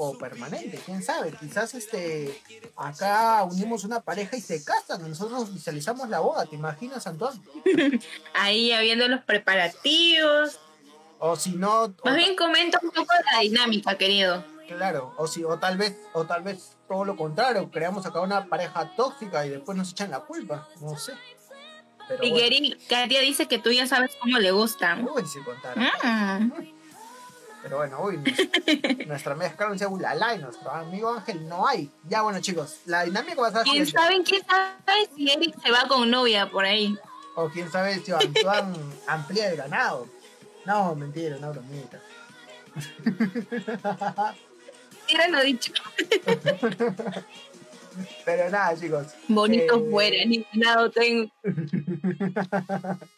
o 0.00 0.16
permanente, 0.16 0.80
quién 0.86 1.02
sabe, 1.02 1.32
quizás 1.32 1.74
este 1.74 2.40
acá 2.76 3.42
unimos 3.42 3.82
una 3.82 4.00
pareja 4.00 4.36
y 4.36 4.40
se 4.40 4.64
casan, 4.64 5.02
nosotros 5.08 5.52
visualizamos 5.52 6.08
la 6.08 6.20
boda, 6.20 6.46
¿te 6.46 6.54
imaginas, 6.54 7.04
Antoine? 7.08 7.40
Ahí 8.32 8.70
habiendo 8.70 9.08
los 9.08 9.24
preparativos. 9.24 10.60
O 11.18 11.34
si 11.34 11.50
no. 11.50 11.92
Más 12.04 12.14
bien 12.14 12.36
comenta 12.36 12.78
un 12.80 12.90
poco 12.90 13.12
la 13.32 13.40
dinámica, 13.40 13.98
querido. 13.98 14.44
Claro, 14.68 15.14
o 15.16 15.26
si, 15.26 15.42
o 15.42 15.58
tal 15.58 15.76
vez, 15.76 15.96
o 16.12 16.24
tal 16.24 16.44
vez 16.44 16.76
todo 16.86 17.04
lo 17.04 17.16
contrario, 17.16 17.68
creamos 17.68 18.06
acá 18.06 18.20
una 18.20 18.46
pareja 18.46 18.94
tóxica 18.94 19.44
y 19.46 19.48
después 19.48 19.76
nos 19.76 19.90
echan 19.90 20.12
la 20.12 20.20
culpa, 20.20 20.68
no 20.80 20.96
sé. 20.96 21.14
y 22.22 22.30
bueno. 22.30 22.76
Katia 22.88 23.20
dice 23.20 23.48
que 23.48 23.58
tú 23.58 23.72
ya 23.72 23.88
sabes 23.88 24.12
cómo 24.20 24.38
le 24.38 24.52
gustan. 24.52 25.08
Uy, 25.08 25.26
si 25.26 25.40
contara. 25.40 26.38
Pero 27.68 27.80
bueno, 27.80 28.02
uy, 28.02 28.16
nuestra 29.06 29.34
mezcla 29.34 29.66
no 29.66 29.74
dice 29.74 29.86
ulala 29.86 30.34
y 30.34 30.38
nuestro 30.38 30.70
amigo 30.70 31.12
Ángel 31.12 31.46
no 31.46 31.68
hay. 31.68 31.90
Ya 32.08 32.22
bueno, 32.22 32.40
chicos, 32.40 32.78
la 32.86 33.04
dinámica 33.04 33.42
va 33.42 33.48
a 33.48 33.52
ser. 33.52 33.64
¿Quién 33.64 33.86
sabe, 33.86 34.22
quién 34.24 34.40
sabe 34.46 35.10
si 35.14 35.30
Eric 35.30 35.54
se 35.62 35.70
va 35.70 35.86
con 35.86 36.10
novia 36.10 36.48
por 36.48 36.64
ahí? 36.64 36.96
O 37.34 37.50
quién 37.50 37.70
sabe 37.70 38.00
si 38.00 38.10
Antoine 38.10 38.74
amplía 39.06 39.50
el 39.50 39.58
ganado. 39.58 40.08
No, 40.64 40.94
mentira, 40.94 41.36
una 41.36 41.50
bromita. 41.50 42.00
Era 45.08 45.28
lo 45.28 45.42
dicho. 45.42 45.74
Pero 48.24 48.48
nada, 48.48 48.74
chicos. 48.80 49.08
Bonito 49.28 49.76
eh... 49.76 49.90
fuera, 49.90 50.24
ni 50.24 50.46
nada 50.54 50.90
tengo. 50.90 51.30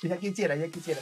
ya 0.03 0.17
quisiera, 0.17 0.57
ya 0.57 0.67
quisiera. 0.67 1.01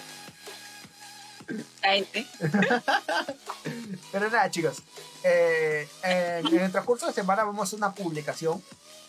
Pero 4.12 4.30
nada, 4.30 4.50
chicos. 4.50 4.82
Eh, 5.24 5.88
en, 6.02 6.46
el 6.46 6.72
transcurso 6.72 7.06
de 7.06 7.12
semana 7.12 7.44
vamos 7.44 7.60
a 7.60 7.64
hacer 7.64 7.78
una 7.78 7.94
publicación 7.94 8.62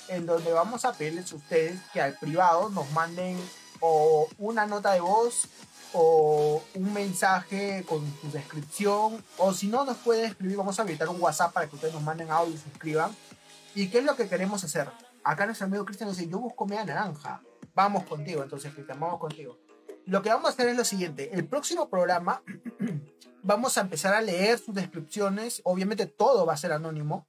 en 0.07 0.25
donde 0.25 0.51
vamos 0.51 0.85
a 0.85 0.93
pedirles 0.93 1.31
a 1.31 1.35
ustedes 1.35 1.79
que 1.93 2.01
al 2.01 2.17
privado 2.17 2.69
nos 2.69 2.89
manden 2.91 3.37
o 3.79 4.27
una 4.37 4.65
nota 4.65 4.93
de 4.93 5.01
voz 5.01 5.47
o 5.93 6.63
un 6.75 6.93
mensaje 6.93 7.83
con 7.87 8.05
su 8.21 8.31
descripción. 8.31 9.23
O 9.37 9.53
si 9.53 9.67
no 9.67 9.85
nos 9.85 9.97
pueden 9.97 10.25
escribir. 10.25 10.57
Vamos 10.57 10.79
a 10.79 10.83
habilitar 10.83 11.09
un 11.09 11.21
WhatsApp 11.21 11.53
para 11.53 11.67
que 11.67 11.75
ustedes 11.75 11.93
nos 11.93 12.03
manden 12.03 12.31
audio 12.31 12.55
y 12.55 12.57
se 12.57 12.69
escriban 12.69 13.15
y 13.75 13.89
qué 13.89 13.99
es 13.99 14.03
lo 14.03 14.15
que 14.15 14.27
queremos 14.27 14.63
hacer 14.63 14.89
acá 15.23 15.45
nuestro 15.45 15.67
amigo 15.67 15.85
Cristian 15.85 16.09
dice 16.09 16.27
yo 16.27 16.39
busco 16.39 16.65
media 16.65 16.85
naranja. 16.85 17.41
Vamos 17.75 18.03
contigo 18.05 18.43
entonces 18.43 18.73
Cristian 18.73 18.99
vamos 18.99 19.19
contigo 19.19 19.57
lo 20.09 20.23
que 20.23 20.29
vamos 20.29 20.45
a 20.45 20.53
hacer 20.53 20.67
es 20.69 20.75
lo 20.75 20.83
siguiente. 20.83 21.29
El 21.33 21.47
próximo 21.47 21.89
programa 21.89 22.41
vamos 23.43 23.77
a 23.77 23.81
empezar 23.81 24.13
a 24.13 24.21
leer 24.21 24.57
sus 24.57 24.73
descripciones. 24.73 25.61
Obviamente 25.63 26.07
todo 26.07 26.45
va 26.45 26.53
a 26.53 26.57
ser 26.57 26.71
anónimo. 26.71 27.27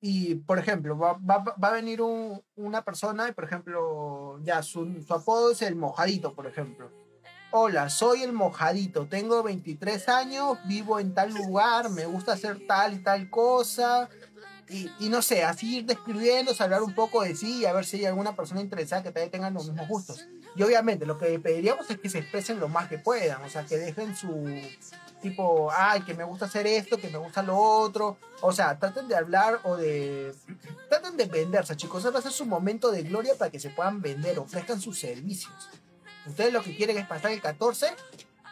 Y, 0.00 0.36
por 0.36 0.60
ejemplo, 0.60 0.96
va, 0.96 1.18
a 1.60 1.70
venir 1.72 2.00
una 2.00 2.84
persona 2.84 3.28
y, 3.28 3.32
por 3.32 3.42
ejemplo, 3.42 4.38
ya 4.44 4.62
su, 4.62 5.02
su 5.02 5.12
apodo 5.12 5.50
es 5.50 5.60
el 5.62 5.74
mojadito, 5.74 6.34
por 6.34 6.46
ejemplo. 6.46 6.92
Hola, 7.50 7.90
soy 7.90 8.22
el 8.22 8.32
mojadito, 8.32 9.08
tengo 9.08 9.42
23 9.42 10.08
años, 10.08 10.58
vivo 10.66 11.00
en 11.00 11.14
tal 11.14 11.34
lugar, 11.34 11.90
me 11.90 12.06
gusta 12.06 12.34
hacer 12.34 12.64
tal 12.68 12.94
y 12.94 13.02
tal 13.02 13.28
cosa, 13.28 14.08
y, 14.70 15.08
no 15.08 15.22
sé, 15.22 15.44
así 15.44 15.78
ir 15.78 15.86
describiendo, 15.86 16.52
hablar 16.58 16.82
un 16.82 16.94
poco 16.94 17.22
de 17.22 17.34
sí 17.34 17.60
y 17.60 17.64
a 17.64 17.72
ver 17.72 17.86
si 17.86 17.98
hay 17.98 18.04
alguna 18.06 18.36
persona 18.36 18.60
interesada 18.60 19.02
que 19.02 19.10
también 19.10 19.30
tenga 19.30 19.50
los 19.50 19.66
mismos 19.66 19.88
gustos. 19.88 20.26
Y 20.58 20.62
obviamente 20.64 21.06
lo 21.06 21.16
que 21.16 21.38
pediríamos 21.38 21.88
es 21.88 22.00
que 22.00 22.10
se 22.10 22.18
expresen 22.18 22.58
lo 22.58 22.66
más 22.66 22.88
que 22.88 22.98
puedan, 22.98 23.40
o 23.44 23.48
sea, 23.48 23.64
que 23.64 23.78
dejen 23.78 24.16
su 24.16 24.44
tipo, 25.22 25.70
ay, 25.70 26.02
que 26.02 26.14
me 26.14 26.24
gusta 26.24 26.46
hacer 26.46 26.66
esto, 26.66 26.98
que 26.98 27.10
me 27.10 27.18
gusta 27.18 27.44
lo 27.44 27.56
otro. 27.56 28.16
O 28.40 28.50
sea, 28.50 28.76
traten 28.76 29.06
de 29.06 29.14
hablar 29.14 29.60
o 29.62 29.76
de... 29.76 30.34
Traten 30.88 31.16
de 31.16 31.26
venderse, 31.26 31.76
chicos. 31.76 32.02
Ese 32.02 32.10
va 32.10 32.18
a 32.18 32.22
ser 32.22 32.32
su 32.32 32.44
momento 32.44 32.90
de 32.90 33.04
gloria 33.04 33.34
para 33.38 33.52
que 33.52 33.60
se 33.60 33.70
puedan 33.70 34.02
vender, 34.02 34.36
ofrezcan 34.40 34.80
sus 34.80 34.98
servicios. 34.98 35.70
Ustedes 36.26 36.52
lo 36.52 36.60
que 36.60 36.76
quieren 36.76 36.98
es 36.98 37.06
pasar 37.06 37.30
el 37.30 37.40
14 37.40 37.94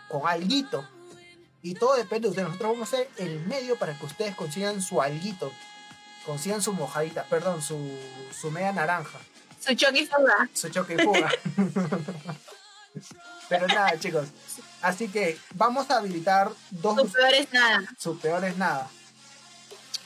con 0.08 0.28
alguito. 0.28 0.88
Y 1.60 1.74
todo 1.74 1.96
depende 1.96 2.28
de 2.28 2.30
ustedes. 2.30 2.46
Nosotros 2.46 2.70
vamos 2.70 2.92
a 2.92 2.96
ser 2.98 3.08
el 3.16 3.44
medio 3.46 3.76
para 3.80 3.98
que 3.98 4.06
ustedes 4.06 4.36
consigan 4.36 4.80
su 4.80 5.02
alguito. 5.02 5.50
Consigan 6.24 6.62
su 6.62 6.72
mojadita, 6.72 7.24
perdón, 7.24 7.62
su, 7.62 7.76
su 8.30 8.52
media 8.52 8.70
naranja. 8.70 9.18
Su 9.66 9.74
choque 9.74 10.00
y 10.00 10.06
fuga. 10.06 10.48
Su 10.52 10.68
choque 10.70 10.94
y 10.94 10.98
fuga. 11.02 11.30
Pero 13.48 13.66
nada, 13.68 13.98
chicos. 13.98 14.28
Así 14.82 15.08
que 15.08 15.38
vamos 15.54 15.90
a 15.90 15.98
habilitar 15.98 16.50
dos. 16.70 16.96
Su 17.00 17.12
peor 17.12 17.34
es 17.34 17.52
nada. 17.52 17.82
Su 17.98 18.18
peor 18.18 18.44
es 18.44 18.56
nada. 18.56 18.88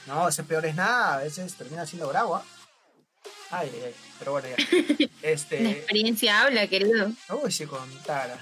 No, 0.07 0.29
ese 0.29 0.43
peor 0.45 0.67
es 0.67 0.75
nada. 0.75 1.15
A 1.15 1.19
veces 1.19 1.55
termina 1.55 1.87
siendo 1.87 2.09
bravo. 2.09 2.37
¿ah? 2.37 2.45
Ay, 3.51 3.71
ay, 3.73 3.83
ay. 3.87 3.95
Pero 4.19 4.33
bueno, 4.33 4.49
ya. 4.49 4.57
Este. 5.23 5.61
La 5.63 5.71
experiencia 5.71 6.41
habla, 6.43 6.67
querido. 6.67 7.11
Uy, 7.43 7.51
si 7.53 7.67
contara. 7.67 8.39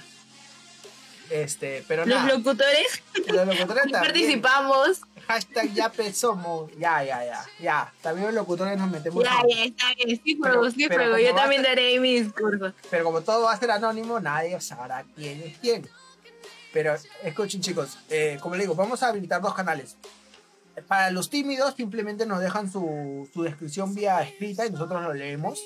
Este, 1.29 1.83
pero 1.87 2.05
Los 2.07 2.15
nada. 2.23 2.33
locutores 2.33 3.03
Los 3.27 3.45
locutores 3.47 3.83
también. 3.91 4.01
participamos. 4.01 5.01
Hashtag 5.29 5.73
ya 5.75 5.91
somos. 6.11 6.71
Ya, 6.75 7.03
ya, 7.03 7.23
ya. 7.23 7.45
Ya. 7.59 7.93
También 8.01 8.25
los 8.25 8.33
locutores 8.35 8.75
nos 8.79 8.89
metemos. 8.89 9.23
Ya, 9.23 9.43
ya, 9.47 9.63
está 9.65 9.93
bien. 9.93 10.19
Sí, 10.23 10.35
Pero- 10.41 10.55
juego, 10.55 10.71
sí, 10.71 10.85
pero 10.87 11.03
juego. 11.03 11.11
como 11.17 11.27
Yo 11.29 11.35
también 11.35 11.61
ser- 11.61 11.69
daré 11.75 11.99
mi 11.99 12.19
discurso. 12.19 12.73
Pero 12.89 13.03
como 13.03 13.21
todo 13.21 13.43
va 13.43 13.53
a 13.53 13.57
ser 13.57 13.69
anónimo, 13.69 14.19
nadie 14.19 14.59
sabrá 14.59 15.05
quién 15.15 15.39
es 15.43 15.57
quién. 15.59 15.87
Pero 16.73 16.95
escuchen 17.23 17.61
chicos, 17.61 17.99
eh, 18.09 18.39
como 18.41 18.55
les 18.55 18.63
digo, 18.63 18.73
vamos 18.73 19.03
a 19.03 19.09
habilitar 19.09 19.39
dos 19.39 19.53
canales. 19.53 19.97
Para 20.87 21.11
los 21.11 21.29
tímidos 21.29 21.75
simplemente 21.75 22.25
nos 22.25 22.39
dejan 22.39 22.71
su, 22.71 23.29
su 23.31 23.43
descripción 23.43 23.93
vía 23.93 24.21
escrita 24.23 24.65
y 24.65 24.71
nosotros 24.71 24.99
lo 25.03 25.13
leemos. 25.13 25.61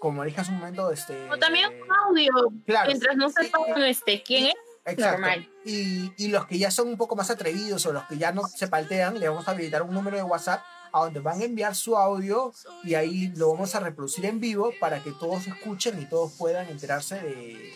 Como 0.00 0.24
dije 0.24 0.40
hace 0.40 0.50
un 0.50 0.58
momento, 0.58 0.90
este... 0.90 1.28
O 1.30 1.36
también 1.38 1.66
un 1.82 1.92
audio. 1.92 2.32
Claro. 2.66 2.86
Mientras 2.88 3.16
no 3.16 3.28
sepan 3.30 3.82
este, 3.84 4.22
quién 4.24 4.46
es. 4.46 4.54
Exacto. 4.92 5.20
normal. 5.20 5.48
Y, 5.64 6.12
y 6.16 6.28
los 6.28 6.46
que 6.46 6.58
ya 6.58 6.70
son 6.70 6.88
un 6.88 6.96
poco 6.96 7.16
más 7.16 7.30
atrevidos 7.30 7.84
o 7.86 7.92
los 7.92 8.04
que 8.04 8.18
ya 8.18 8.32
no 8.32 8.46
se 8.48 8.68
paltean, 8.68 9.18
le 9.18 9.28
vamos 9.28 9.46
a 9.48 9.52
habilitar 9.52 9.82
un 9.82 9.92
número 9.94 10.16
de 10.16 10.22
WhatsApp 10.22 10.62
a 10.92 11.00
donde 11.00 11.20
van 11.20 11.40
a 11.40 11.44
enviar 11.44 11.74
su 11.74 11.96
audio 11.96 12.52
y 12.84 12.94
ahí 12.94 13.28
lo 13.36 13.52
vamos 13.52 13.74
a 13.74 13.80
reproducir 13.80 14.24
en 14.24 14.40
vivo 14.40 14.72
para 14.80 15.02
que 15.02 15.12
todos 15.12 15.46
escuchen 15.46 16.00
y 16.00 16.06
todos 16.06 16.32
puedan 16.32 16.68
enterarse 16.68 17.16
de, 17.16 17.74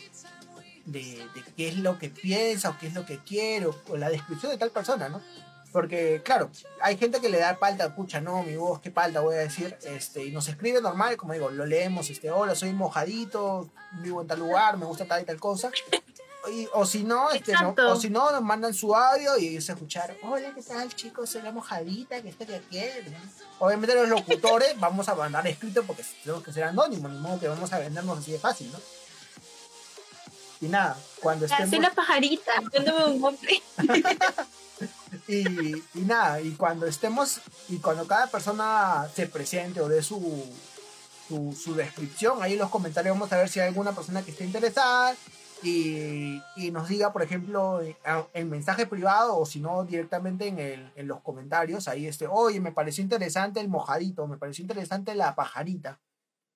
de, 0.87 1.01
de 1.35 1.43
qué 1.57 1.69
es 1.69 1.77
lo 1.77 1.99
que 1.99 2.09
piensa 2.09 2.71
o 2.71 2.79
qué 2.79 2.87
es 2.87 2.95
lo 2.95 3.05
que 3.05 3.19
quiere 3.19 3.67
o, 3.67 3.75
o 3.89 3.97
la 3.97 4.09
descripción 4.09 4.53
de 4.53 4.59
tal 4.59 4.71
persona, 4.71 5.09
¿no? 5.09 5.21
Porque, 5.73 6.21
claro, 6.23 6.51
hay 6.83 6.99
gente 6.99 7.21
que 7.21 7.31
le 7.31 7.39
da 7.39 7.59
palta, 7.59 7.97
pucha, 7.97 8.21
no, 8.21 8.43
mi 8.43 8.57
voz, 8.57 8.81
qué 8.81 8.91
palta 8.91 9.21
voy 9.21 9.37
a 9.37 9.39
decir, 9.39 9.75
este, 9.85 10.23
y 10.23 10.31
nos 10.31 10.47
escribe 10.49 10.83
normal, 10.83 11.17
como 11.17 11.33
digo, 11.33 11.51
lo 11.51 11.65
leemos, 11.65 12.11
este, 12.11 12.31
hola, 12.31 12.55
soy 12.55 12.75
mojadito, 12.75 13.71
vivo 14.03 14.21
en 14.21 14.29
tal 14.29 14.41
lugar, 14.41 14.77
me 14.77 14.85
gusta 14.85 15.07
tal 15.07 15.23
y 15.23 15.25
tal 15.25 15.41
cosa. 15.41 15.71
Y- 16.51 16.69
o 16.75 16.85
si 16.85 17.05
no, 17.05 17.31
este, 17.31 17.53
no, 17.53 17.75
o 17.89 17.97
si 17.97 18.11
no, 18.11 18.31
nos 18.33 18.43
mandan 18.43 18.75
su 18.75 18.95
audio 18.95 19.39
y 19.39 19.49
ellos 19.49 19.69
escuchar, 19.69 20.17
hola, 20.23 20.53
¿qué 20.55 20.63
tal, 20.63 20.93
chicos? 20.95 21.31
Soy 21.31 21.43
la 21.43 21.53
mojadita, 21.53 22.21
que 22.21 22.31
esto 22.31 22.45
que 22.47 22.57
aquello. 22.57 23.11
Obviamente 23.61 23.95
los 23.95 24.09
locutores 24.09 24.75
vamos 24.81 25.09
a 25.09 25.15
mandar 25.15 25.47
escrito 25.47 25.85
porque 25.85 26.05
tenemos 26.25 26.43
que 26.43 26.53
ser 26.53 26.65
anónimos, 26.65 27.13
ni 27.13 27.19
modo 27.19 27.39
que 27.39 27.49
vamos 27.49 27.73
a 27.73 27.79
vendernos 27.79 28.19
así 28.19 28.33
de 28.33 28.39
fácil, 28.39 28.73
¿no? 28.73 28.79
Y 30.61 30.67
nada, 30.67 30.97
cuando 31.21 31.47
estemos... 31.47 31.79
la 31.81 31.91
pajarita. 31.93 32.53
Un 33.07 33.21
nombre. 33.21 33.63
Y, 35.29 35.47
y 35.95 36.01
nada, 36.07 36.41
y 36.41 36.53
cuando 36.53 36.87
estemos, 36.87 37.41
y 37.69 37.79
cuando 37.79 38.07
cada 38.07 38.27
persona 38.27 39.09
se 39.15 39.27
presente 39.29 39.81
o 39.81 39.89
dé 39.89 40.03
su, 40.03 40.45
su, 41.29 41.53
su 41.53 41.75
descripción, 41.75 42.43
ahí 42.43 42.55
en 42.55 42.59
los 42.59 42.71
comentarios 42.71 43.15
vamos 43.15 43.33
a 43.33 43.37
ver 43.37 43.49
si 43.49 43.61
hay 43.61 43.69
alguna 43.69 43.93
persona 43.93 44.23
que 44.23 44.33
esté 44.33 44.45
interesada 44.45 45.15
y, 45.63 46.43
y 46.57 46.71
nos 46.71 46.89
diga, 46.89 47.13
por 47.13 47.23
ejemplo, 47.23 47.81
en, 47.81 47.97
en 48.35 48.51
mensaje 48.51 48.87
privado 48.87 49.37
o 49.39 49.47
si 49.47 49.61
no 49.61 49.85
directamente 49.85 50.47
en, 50.49 50.59
el, 50.59 50.93
en 50.97 51.09
los 51.09 51.21
comentarios, 51.21 51.89
ahí 51.89 52.07
este, 52.07 52.27
oye, 52.27 52.61
me 52.61 52.73
pareció 52.73 53.03
interesante 53.03 53.61
el 53.61 53.69
mojadito, 53.69 54.27
me 54.27 54.39
pareció 54.39 54.63
interesante 54.63 55.15
la 55.15 55.35
pajarita. 55.35 56.01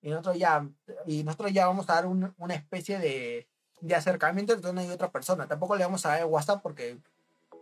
Y 0.01 0.09
nosotros 0.09 0.37
ya, 0.37 0.67
y 1.05 1.23
nosotros 1.23 1.51
ya 1.53 1.67
vamos 1.67 1.89
a 1.89 1.95
dar 1.95 2.05
un- 2.05 2.33
una 2.37 2.53
especie 2.55 2.99
de, 2.99 3.47
de 3.81 3.95
acercamiento 3.95 4.53
entre 4.53 4.71
una 4.71 4.83
y 4.83 4.89
otra 4.89 5.11
persona. 5.11 5.47
Tampoco 5.47 5.75
le 5.75 5.83
vamos 5.85 6.05
a 6.05 6.09
dar 6.09 6.25
WhatsApp 6.25 6.61
porque 6.61 6.97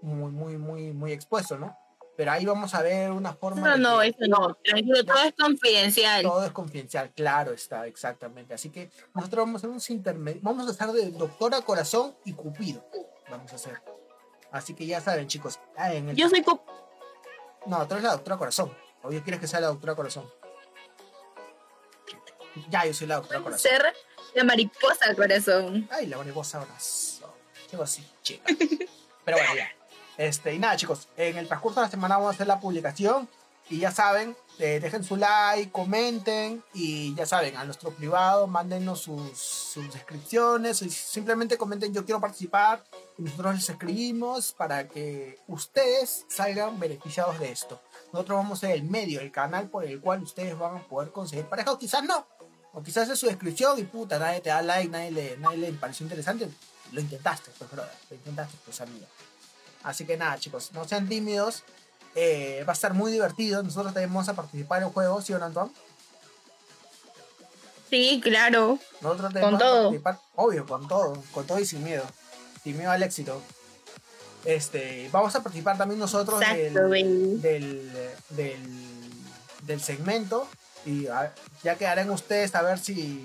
muy, 0.02 0.32
muy, 0.32 0.58
muy, 0.58 0.92
muy 0.94 1.12
expuesto, 1.12 1.58
¿no? 1.58 1.78
Pero 2.18 2.32
ahí 2.32 2.46
vamos 2.46 2.74
a 2.74 2.82
ver 2.82 3.12
una 3.12 3.34
forma. 3.34 3.76
No, 3.76 3.78
no, 3.78 4.02
eso 4.02 4.20
no. 4.28 4.58
Tranquilo, 4.64 5.04
todo 5.04 5.22
es 5.24 5.34
confidencial. 5.38 6.22
Todo 6.24 6.46
es 6.46 6.52
confidencial, 6.52 7.12
claro 7.12 7.52
está, 7.52 7.86
exactamente. 7.88 8.54
Así 8.54 8.70
que 8.70 8.90
nosotros 9.14 9.44
vamos 9.46 9.56
a 9.56 9.58
hacer 9.60 9.70
unos 9.70 9.90
intermedios. 9.90 10.42
Vamos 10.44 10.68
a 10.68 10.72
estar 10.72 10.92
de 10.94 11.12
doctora 11.12 11.62
corazón 11.62 12.16
y 12.24 12.32
cupido. 12.34 12.86
Vamos 13.30 13.52
a 13.52 13.56
hacer. 13.56 13.82
Así 14.52 14.74
que 14.74 14.86
ya 14.86 15.02
saben, 15.02 15.28
chicos. 15.28 15.60
ah, 15.76 15.94
en 15.94 16.10
el- 16.10 16.16
Yo 16.16 16.30
soy 16.30 16.42
co- 16.42 16.64
No, 17.66 17.86
tú 17.88 17.96
eres 17.96 18.04
la 18.06 18.12
doctora 18.14 18.38
corazón. 18.38 18.74
O 19.04 19.10
bien 19.10 19.22
quieres 19.24 19.42
que 19.42 19.48
sea 19.48 19.60
la 19.60 19.68
doctora 19.68 19.96
corazón. 19.96 20.26
Ya, 22.70 22.86
yo 22.86 22.94
soy 22.94 23.08
la 23.08 23.16
doctora 23.16 23.42
corazón. 23.42 23.70
ser 23.72 23.94
la 24.34 24.44
mariposa 24.46 25.14
corazón. 25.16 25.88
Ay, 25.92 26.06
la 26.08 26.18
mariposa 26.18 26.60
corazón. 26.60 27.32
Qué 27.70 27.76
así, 27.76 28.08
chica. 28.22 28.44
Pero 29.26 29.38
bueno, 29.38 29.56
ya. 29.56 29.70
Este, 30.18 30.54
y 30.54 30.60
nada, 30.60 30.78
chicos, 30.78 31.10
en 31.18 31.38
el 31.38 31.48
transcurso 31.48 31.80
de 31.80 31.88
la 31.88 31.92
semana 31.92 32.16
vamos 32.16 32.32
a 32.32 32.36
hacer 32.36 32.48
la 32.48 32.60
publicación. 32.60 33.28
Y 33.68 33.80
ya 33.80 33.92
saben, 33.92 34.38
eh, 34.60 34.80
dejen 34.80 35.04
su 35.04 35.16
like, 35.16 35.72
comenten. 35.72 36.64
Y 36.74 37.16
ya 37.16 37.26
saben, 37.26 37.58
a 37.58 37.64
nuestro 37.64 37.90
privado, 37.92 38.46
mándenos 38.46 39.02
sus, 39.02 39.38
sus 39.38 39.92
descripciones. 39.92 40.82
y 40.84 40.90
simplemente 40.90 41.58
comenten, 41.58 41.94
yo 41.94 42.06
quiero 42.06 42.22
participar. 42.22 42.84
Y 43.18 43.24
nosotros 43.24 43.56
les 43.56 43.70
escribimos 43.70 44.52
para 44.52 44.88
que 44.88 45.40
ustedes 45.48 46.26
salgan 46.30 46.80
beneficiados 46.80 47.40
de 47.40 47.52
esto. 47.52 47.82
Nosotros 48.14 48.38
vamos 48.38 48.60
a 48.60 48.68
ser 48.68 48.76
el 48.76 48.84
medio, 48.84 49.20
el 49.20 49.32
canal 49.32 49.68
por 49.70 49.84
el 49.84 50.00
cual 50.00 50.22
ustedes 50.22 50.58
van 50.58 50.78
a 50.78 50.84
poder 50.84 51.12
conseguir 51.12 51.46
pareja. 51.46 51.72
O 51.72 51.80
quizás 51.80 52.04
no. 52.04 52.28
O 52.74 52.84
quizás 52.84 53.10
es 53.10 53.18
su 53.18 53.26
descripción 53.26 53.80
y 53.80 53.84
puta, 53.84 54.20
nadie 54.20 54.42
te 54.42 54.50
da 54.50 54.62
like, 54.62 54.90
nadie 54.90 55.10
le, 55.10 55.38
nadie 55.38 55.58
le 55.58 55.72
pareció 55.74 56.04
interesante. 56.06 56.50
Lo 56.92 57.02
intentaste, 57.02 57.50
pues, 57.58 57.72
brother. 57.72 57.92
Lo 58.10 58.16
intentaste, 58.16 58.58
pues, 58.64 58.80
amigo. 58.80 59.08
Así 59.86 60.06
que 60.06 60.18
nada, 60.18 60.38
chicos, 60.40 60.72
no 60.74 60.86
sean 60.88 61.08
tímidos. 61.08 61.64
Eh, 62.16 62.64
va 62.68 62.72
a 62.72 62.74
estar 62.74 62.94
muy 62.94 63.12
divertido. 63.12 63.62
Nosotros 63.64 63.94
también 63.94 64.10
vamos 64.12 64.28
a 64.28 64.34
participar 64.34 64.82
en 64.82 64.88
el 64.88 64.94
juego, 64.94 65.22
¿sí 65.22 65.32
o 65.34 65.40
no, 65.40 65.46
Antoine? 65.46 65.72
Sí, 67.90 68.20
claro. 68.24 68.80
Nosotros 69.02 69.32
también 69.32 69.44
Con 69.46 69.54
vamos 69.54 69.62
a 69.62 69.66
todo. 69.66 69.84
participar, 69.84 70.20
obvio, 70.36 70.66
con 70.66 70.88
todo, 70.88 71.24
con 71.32 71.46
todo 71.46 71.60
y 71.60 71.66
sin 71.66 71.84
miedo. 71.84 72.04
Sin 72.64 72.78
miedo 72.78 72.92
al 72.92 73.04
éxito. 73.04 73.42
Este, 74.44 75.10
vamos 75.12 75.36
a 75.36 75.44
participar 75.44 75.78
también 75.78 76.00
nosotros 76.00 76.42
Exacto, 76.42 76.90
del, 76.90 77.42
del, 77.42 77.92
del, 78.30 79.12
del 79.64 79.82
segmento. 79.82 80.48
Y 80.86 81.08
a- 81.08 81.34
ya 81.64 81.76
quedarán 81.76 82.10
ustedes 82.10 82.54
a 82.56 82.62
ver 82.64 82.80
si, 82.80 83.24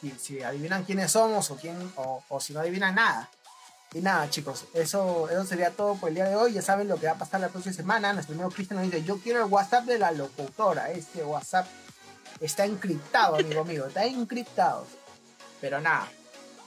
si, 0.00 0.10
si 0.20 0.42
adivinan 0.42 0.84
quiénes 0.84 1.10
somos 1.12 1.50
o, 1.50 1.56
quién, 1.56 1.76
o, 1.96 2.22
o 2.28 2.40
si 2.40 2.52
no 2.52 2.60
adivinan 2.60 2.94
nada. 2.94 3.28
Y 3.94 4.00
nada, 4.00 4.28
chicos, 4.28 4.64
eso, 4.74 5.28
eso 5.30 5.44
sería 5.46 5.70
todo 5.70 5.94
por 5.94 6.08
el 6.08 6.16
día 6.16 6.24
de 6.28 6.34
hoy. 6.34 6.52
Ya 6.52 6.62
saben 6.62 6.88
lo 6.88 6.96
que 6.98 7.06
va 7.06 7.12
a 7.12 7.18
pasar 7.18 7.40
la 7.40 7.48
próxima 7.48 7.74
semana. 7.74 8.12
Nuestro 8.12 8.34
amigo 8.34 8.50
Cristian 8.50 8.80
nos 8.80 8.90
dice: 8.90 9.04
Yo 9.04 9.18
quiero 9.20 9.44
el 9.44 9.50
WhatsApp 9.52 9.84
de 9.84 9.98
la 10.00 10.10
locutora. 10.10 10.90
Este 10.90 11.22
WhatsApp 11.22 11.66
está 12.40 12.64
encriptado, 12.64 13.36
amigo 13.36 13.64
mío. 13.64 13.86
Está 13.86 14.04
encriptado. 14.04 14.84
Pero 15.60 15.80
nada, 15.80 16.08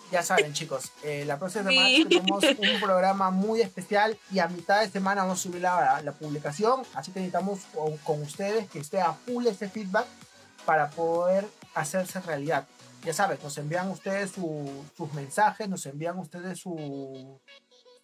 ya 0.09 0.23
saben, 0.23 0.53
chicos. 0.53 0.91
eh, 1.03 1.25
la 1.27 1.37
próxima 1.37 1.69
semana 1.69 1.87
Sí. 1.89 2.05
tenemos 2.05 2.43
un 2.43 2.79
programa 2.79 3.29
muy 3.29 3.59
especial. 3.61 4.17
Y 4.31 4.39
a 4.39 4.47
mitad 4.47 4.79
de 4.79 4.89
semana 4.89 5.23
vamos 5.23 5.39
a 5.39 5.43
subir 5.43 5.61
la, 5.61 6.01
la 6.01 6.11
publicación. 6.13 6.83
Así 6.93 7.11
que 7.11 7.19
necesitamos 7.19 7.59
con, 7.75 7.97
con 7.97 8.21
ustedes 8.21 8.69
que 8.69 8.79
esté 8.79 9.01
a 9.01 9.11
full 9.11 9.45
ese 9.47 9.67
feedback 9.67 10.05
para 10.65 10.89
poder 10.91 11.45
hacerse 11.75 12.21
realidad. 12.21 12.65
Ya 13.07 13.13
saben, 13.13 13.39
nos 13.41 13.57
envían 13.57 13.89
ustedes 13.89 14.31
su- 14.31 14.83
sus 14.97 15.13
mensajes, 15.13 15.69
nos 15.69 15.85
envían 15.85 16.19
ustedes 16.19 16.59
su. 16.59 17.39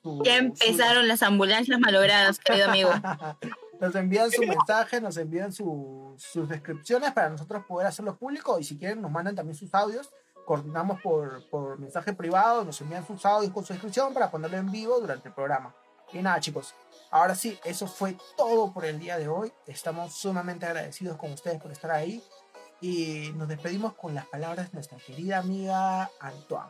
su- 0.02 0.22
Ya 0.24 0.38
empezaron 0.38 1.10
las 1.10 1.22
ambulancias 1.24 1.78
malogradas, 1.78 2.40
querido 2.40 2.70
amigo. 2.70 2.90
nos 3.82 3.94
envían 3.96 4.32
su 4.32 4.44
mensaje, 4.44 5.02
nos 5.02 5.18
envían 5.18 5.52
su- 5.52 6.16
sus 6.18 6.48
descripciones 6.48 7.12
para 7.12 7.28
nosotros 7.28 7.66
poder 7.66 7.88
hacerlo 7.88 8.16
público 8.16 8.58
y 8.60 8.64
si 8.64 8.78
quieren 8.78 9.02
nos 9.02 9.12
mandan 9.12 9.36
también 9.36 9.58
sus 9.58 9.74
audios. 9.74 10.10
Coordinamos 10.46 11.02
por, 11.02 11.50
por 11.50 11.78
mensaje 11.80 12.14
privado, 12.14 12.64
nos 12.64 12.80
envían 12.80 13.06
sus 13.06 13.26
audios 13.26 13.52
con 13.52 13.66
su 13.66 13.74
descripción 13.74 14.14
para 14.14 14.32
ponerlo 14.32 14.56
en 14.56 14.72
vivo 14.72 15.02
durante 15.02 15.28
el 15.28 15.34
programa. 15.34 15.76
Y 16.14 16.20
nada 16.22 16.40
chicos, 16.40 16.74
ahora 17.12 17.36
sí, 17.36 17.60
eso 17.66 17.88
fue 17.88 18.16
todo 18.38 18.72
por 18.72 18.86
el 18.86 19.00
día 19.00 19.18
de 19.18 19.28
hoy. 19.28 19.52
Estamos 19.68 20.14
sumamente 20.14 20.66
agradecidos 20.66 21.18
con 21.18 21.34
ustedes 21.34 21.62
por 21.62 21.72
estar 21.74 21.92
ahí. 21.92 22.24
Y 22.84 23.32
nos 23.38 23.48
despedimos 23.48 23.94
con 23.94 24.14
las 24.14 24.26
palabras 24.26 24.70
de 24.70 24.74
nuestra 24.74 24.98
querida 24.98 25.38
amiga 25.38 26.12
Antoine. 26.20 26.70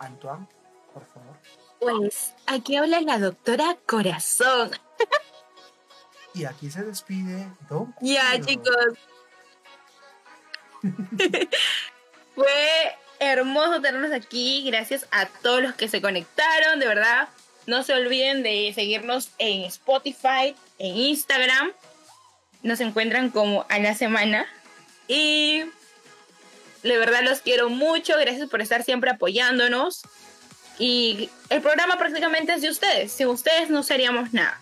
Antoine, 0.00 0.48
por 0.92 1.06
favor. 1.06 1.36
Pues 1.78 2.34
aquí 2.46 2.74
habla 2.74 3.00
la 3.02 3.20
doctora 3.20 3.76
Corazón. 3.86 4.72
Y 6.34 6.44
aquí 6.44 6.68
se 6.72 6.82
despide 6.82 7.46
Don 7.70 7.94
Ya, 8.00 8.32
Cupido. 8.32 8.46
chicos. 8.48 8.98
Fue 12.34 12.96
hermoso 13.20 13.80
tenernos 13.80 14.10
aquí. 14.10 14.64
Gracias 14.68 15.06
a 15.12 15.26
todos 15.26 15.62
los 15.62 15.74
que 15.74 15.86
se 15.86 16.02
conectaron, 16.02 16.80
de 16.80 16.88
verdad. 16.88 17.28
No 17.68 17.84
se 17.84 17.94
olviden 17.94 18.42
de 18.42 18.72
seguirnos 18.74 19.30
en 19.38 19.62
Spotify, 19.66 20.56
en 20.80 20.96
Instagram. 20.96 21.70
Nos 22.64 22.80
encuentran 22.80 23.30
como 23.30 23.64
a 23.68 23.78
la 23.78 23.94
semana. 23.94 24.48
Y 25.08 25.64
de 26.82 26.98
verdad 26.98 27.22
los 27.22 27.40
quiero 27.40 27.68
mucho. 27.68 28.14
Gracias 28.18 28.48
por 28.48 28.60
estar 28.62 28.84
siempre 28.84 29.10
apoyándonos. 29.10 30.02
Y 30.78 31.30
el 31.50 31.62
programa 31.62 31.98
prácticamente 31.98 32.54
es 32.54 32.62
de 32.62 32.70
ustedes. 32.70 33.12
Sin 33.12 33.28
ustedes 33.28 33.70
no 33.70 33.82
seríamos 33.82 34.32
nada. 34.32 34.60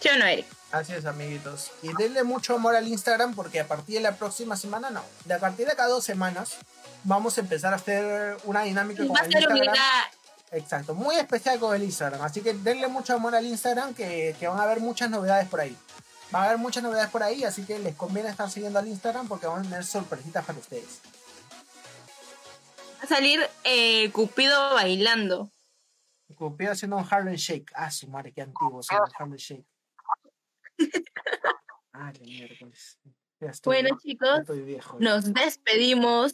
¿Sí 0.00 0.08
o 0.08 0.18
no, 0.18 0.24
Eric? 0.24 0.46
Así 0.72 0.94
es, 0.94 1.04
amiguitos. 1.04 1.70
Y 1.82 1.90
denle 1.98 2.22
mucho 2.22 2.54
amor 2.54 2.74
al 2.74 2.88
Instagram 2.88 3.34
porque 3.34 3.60
a 3.60 3.68
partir 3.68 3.96
de 3.96 4.00
la 4.00 4.16
próxima 4.16 4.56
semana, 4.56 4.90
no, 4.90 5.04
de 5.26 5.34
a 5.34 5.38
partir 5.38 5.66
de 5.66 5.76
cada 5.76 5.90
dos 5.90 6.02
semanas, 6.02 6.56
vamos 7.04 7.36
a 7.36 7.42
empezar 7.42 7.74
a 7.74 7.76
hacer 7.76 8.38
una 8.44 8.62
dinámica 8.62 9.06
con 9.06 9.16
el 9.16 9.24
Instagram. 9.24 9.52
obligada. 9.52 10.10
Exacto, 10.50 10.94
muy 10.94 11.16
especial 11.16 11.58
con 11.58 11.74
el 11.76 11.82
Instagram. 11.82 12.22
Así 12.22 12.40
que 12.40 12.54
denle 12.54 12.88
mucho 12.88 13.14
amor 13.14 13.34
al 13.34 13.44
Instagram 13.44 13.94
que, 13.94 14.34
que 14.40 14.48
van 14.48 14.58
a 14.58 14.62
haber 14.62 14.80
muchas 14.80 15.10
novedades 15.10 15.46
por 15.48 15.60
ahí. 15.60 15.76
Va 16.34 16.42
a 16.42 16.46
haber 16.46 16.58
muchas 16.58 16.82
novedades 16.82 17.10
por 17.10 17.22
ahí, 17.22 17.44
así 17.44 17.64
que 17.64 17.78
les 17.78 17.94
conviene 17.94 18.30
estar 18.30 18.48
siguiendo 18.50 18.78
al 18.78 18.88
Instagram 18.88 19.28
porque 19.28 19.46
vamos 19.46 19.66
a 19.66 19.70
tener 19.70 19.84
sorpresitas 19.84 20.44
para 20.44 20.58
ustedes. 20.58 21.00
Va 22.98 23.04
a 23.04 23.06
salir 23.06 23.40
eh, 23.64 24.10
Cupido 24.12 24.74
bailando. 24.74 25.50
Cupido 26.36 26.72
haciendo 26.72 26.96
un 26.96 27.06
Harlem 27.08 27.34
Shake. 27.34 27.70
Ah, 27.74 27.90
su 27.90 28.08
madre, 28.08 28.32
qué 28.32 28.42
antiguo 28.42 28.78
los 28.78 28.88
Harlem 28.90 29.36
Shake. 29.36 29.66
Ah, 31.94 32.10
qué 32.14 32.24
miércoles. 32.24 32.98
Ya 33.38 33.50
estoy, 33.50 33.82
Bueno, 33.82 33.98
chicos, 34.00 34.40
estoy 34.40 34.62
viejo. 34.62 34.96
nos 34.98 35.32
despedimos. 35.34 36.32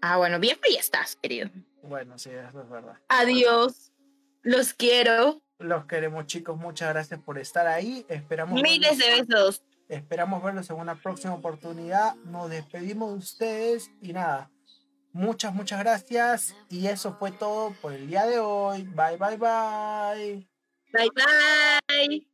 Ah, 0.00 0.16
bueno, 0.16 0.38
viejo 0.38 0.60
ya 0.72 0.78
estás, 0.78 1.16
querido. 1.16 1.50
Bueno, 1.82 2.16
sí, 2.20 2.30
eso 2.30 2.62
es 2.62 2.68
verdad. 2.70 3.00
Adiós. 3.08 3.90
Los 4.42 4.74
quiero. 4.74 5.42
Los 5.62 5.86
queremos, 5.86 6.26
chicos. 6.26 6.56
Muchas 6.58 6.90
gracias 6.90 7.20
por 7.20 7.38
estar 7.38 7.66
ahí. 7.66 8.04
Esperamos 8.08 8.60
Miles 8.60 8.98
de 8.98 9.22
besos. 9.22 9.62
esperamos 9.88 10.42
verlos 10.42 10.68
en 10.70 10.76
una 10.76 10.94
próxima 10.94 11.34
oportunidad. 11.34 12.14
Nos 12.24 12.50
despedimos 12.50 13.12
de 13.12 13.18
ustedes 13.18 13.90
y 14.00 14.12
nada. 14.12 14.50
Muchas, 15.12 15.54
muchas 15.54 15.78
gracias. 15.80 16.56
Y 16.70 16.86
eso 16.86 17.16
fue 17.18 17.32
todo 17.32 17.72
por 17.80 17.92
el 17.92 18.06
día 18.06 18.26
de 18.26 18.38
hoy. 18.38 18.84
Bye, 18.84 19.16
bye, 19.18 19.36
bye. 19.36 20.48
Bye 20.92 21.10
bye. 21.14 22.31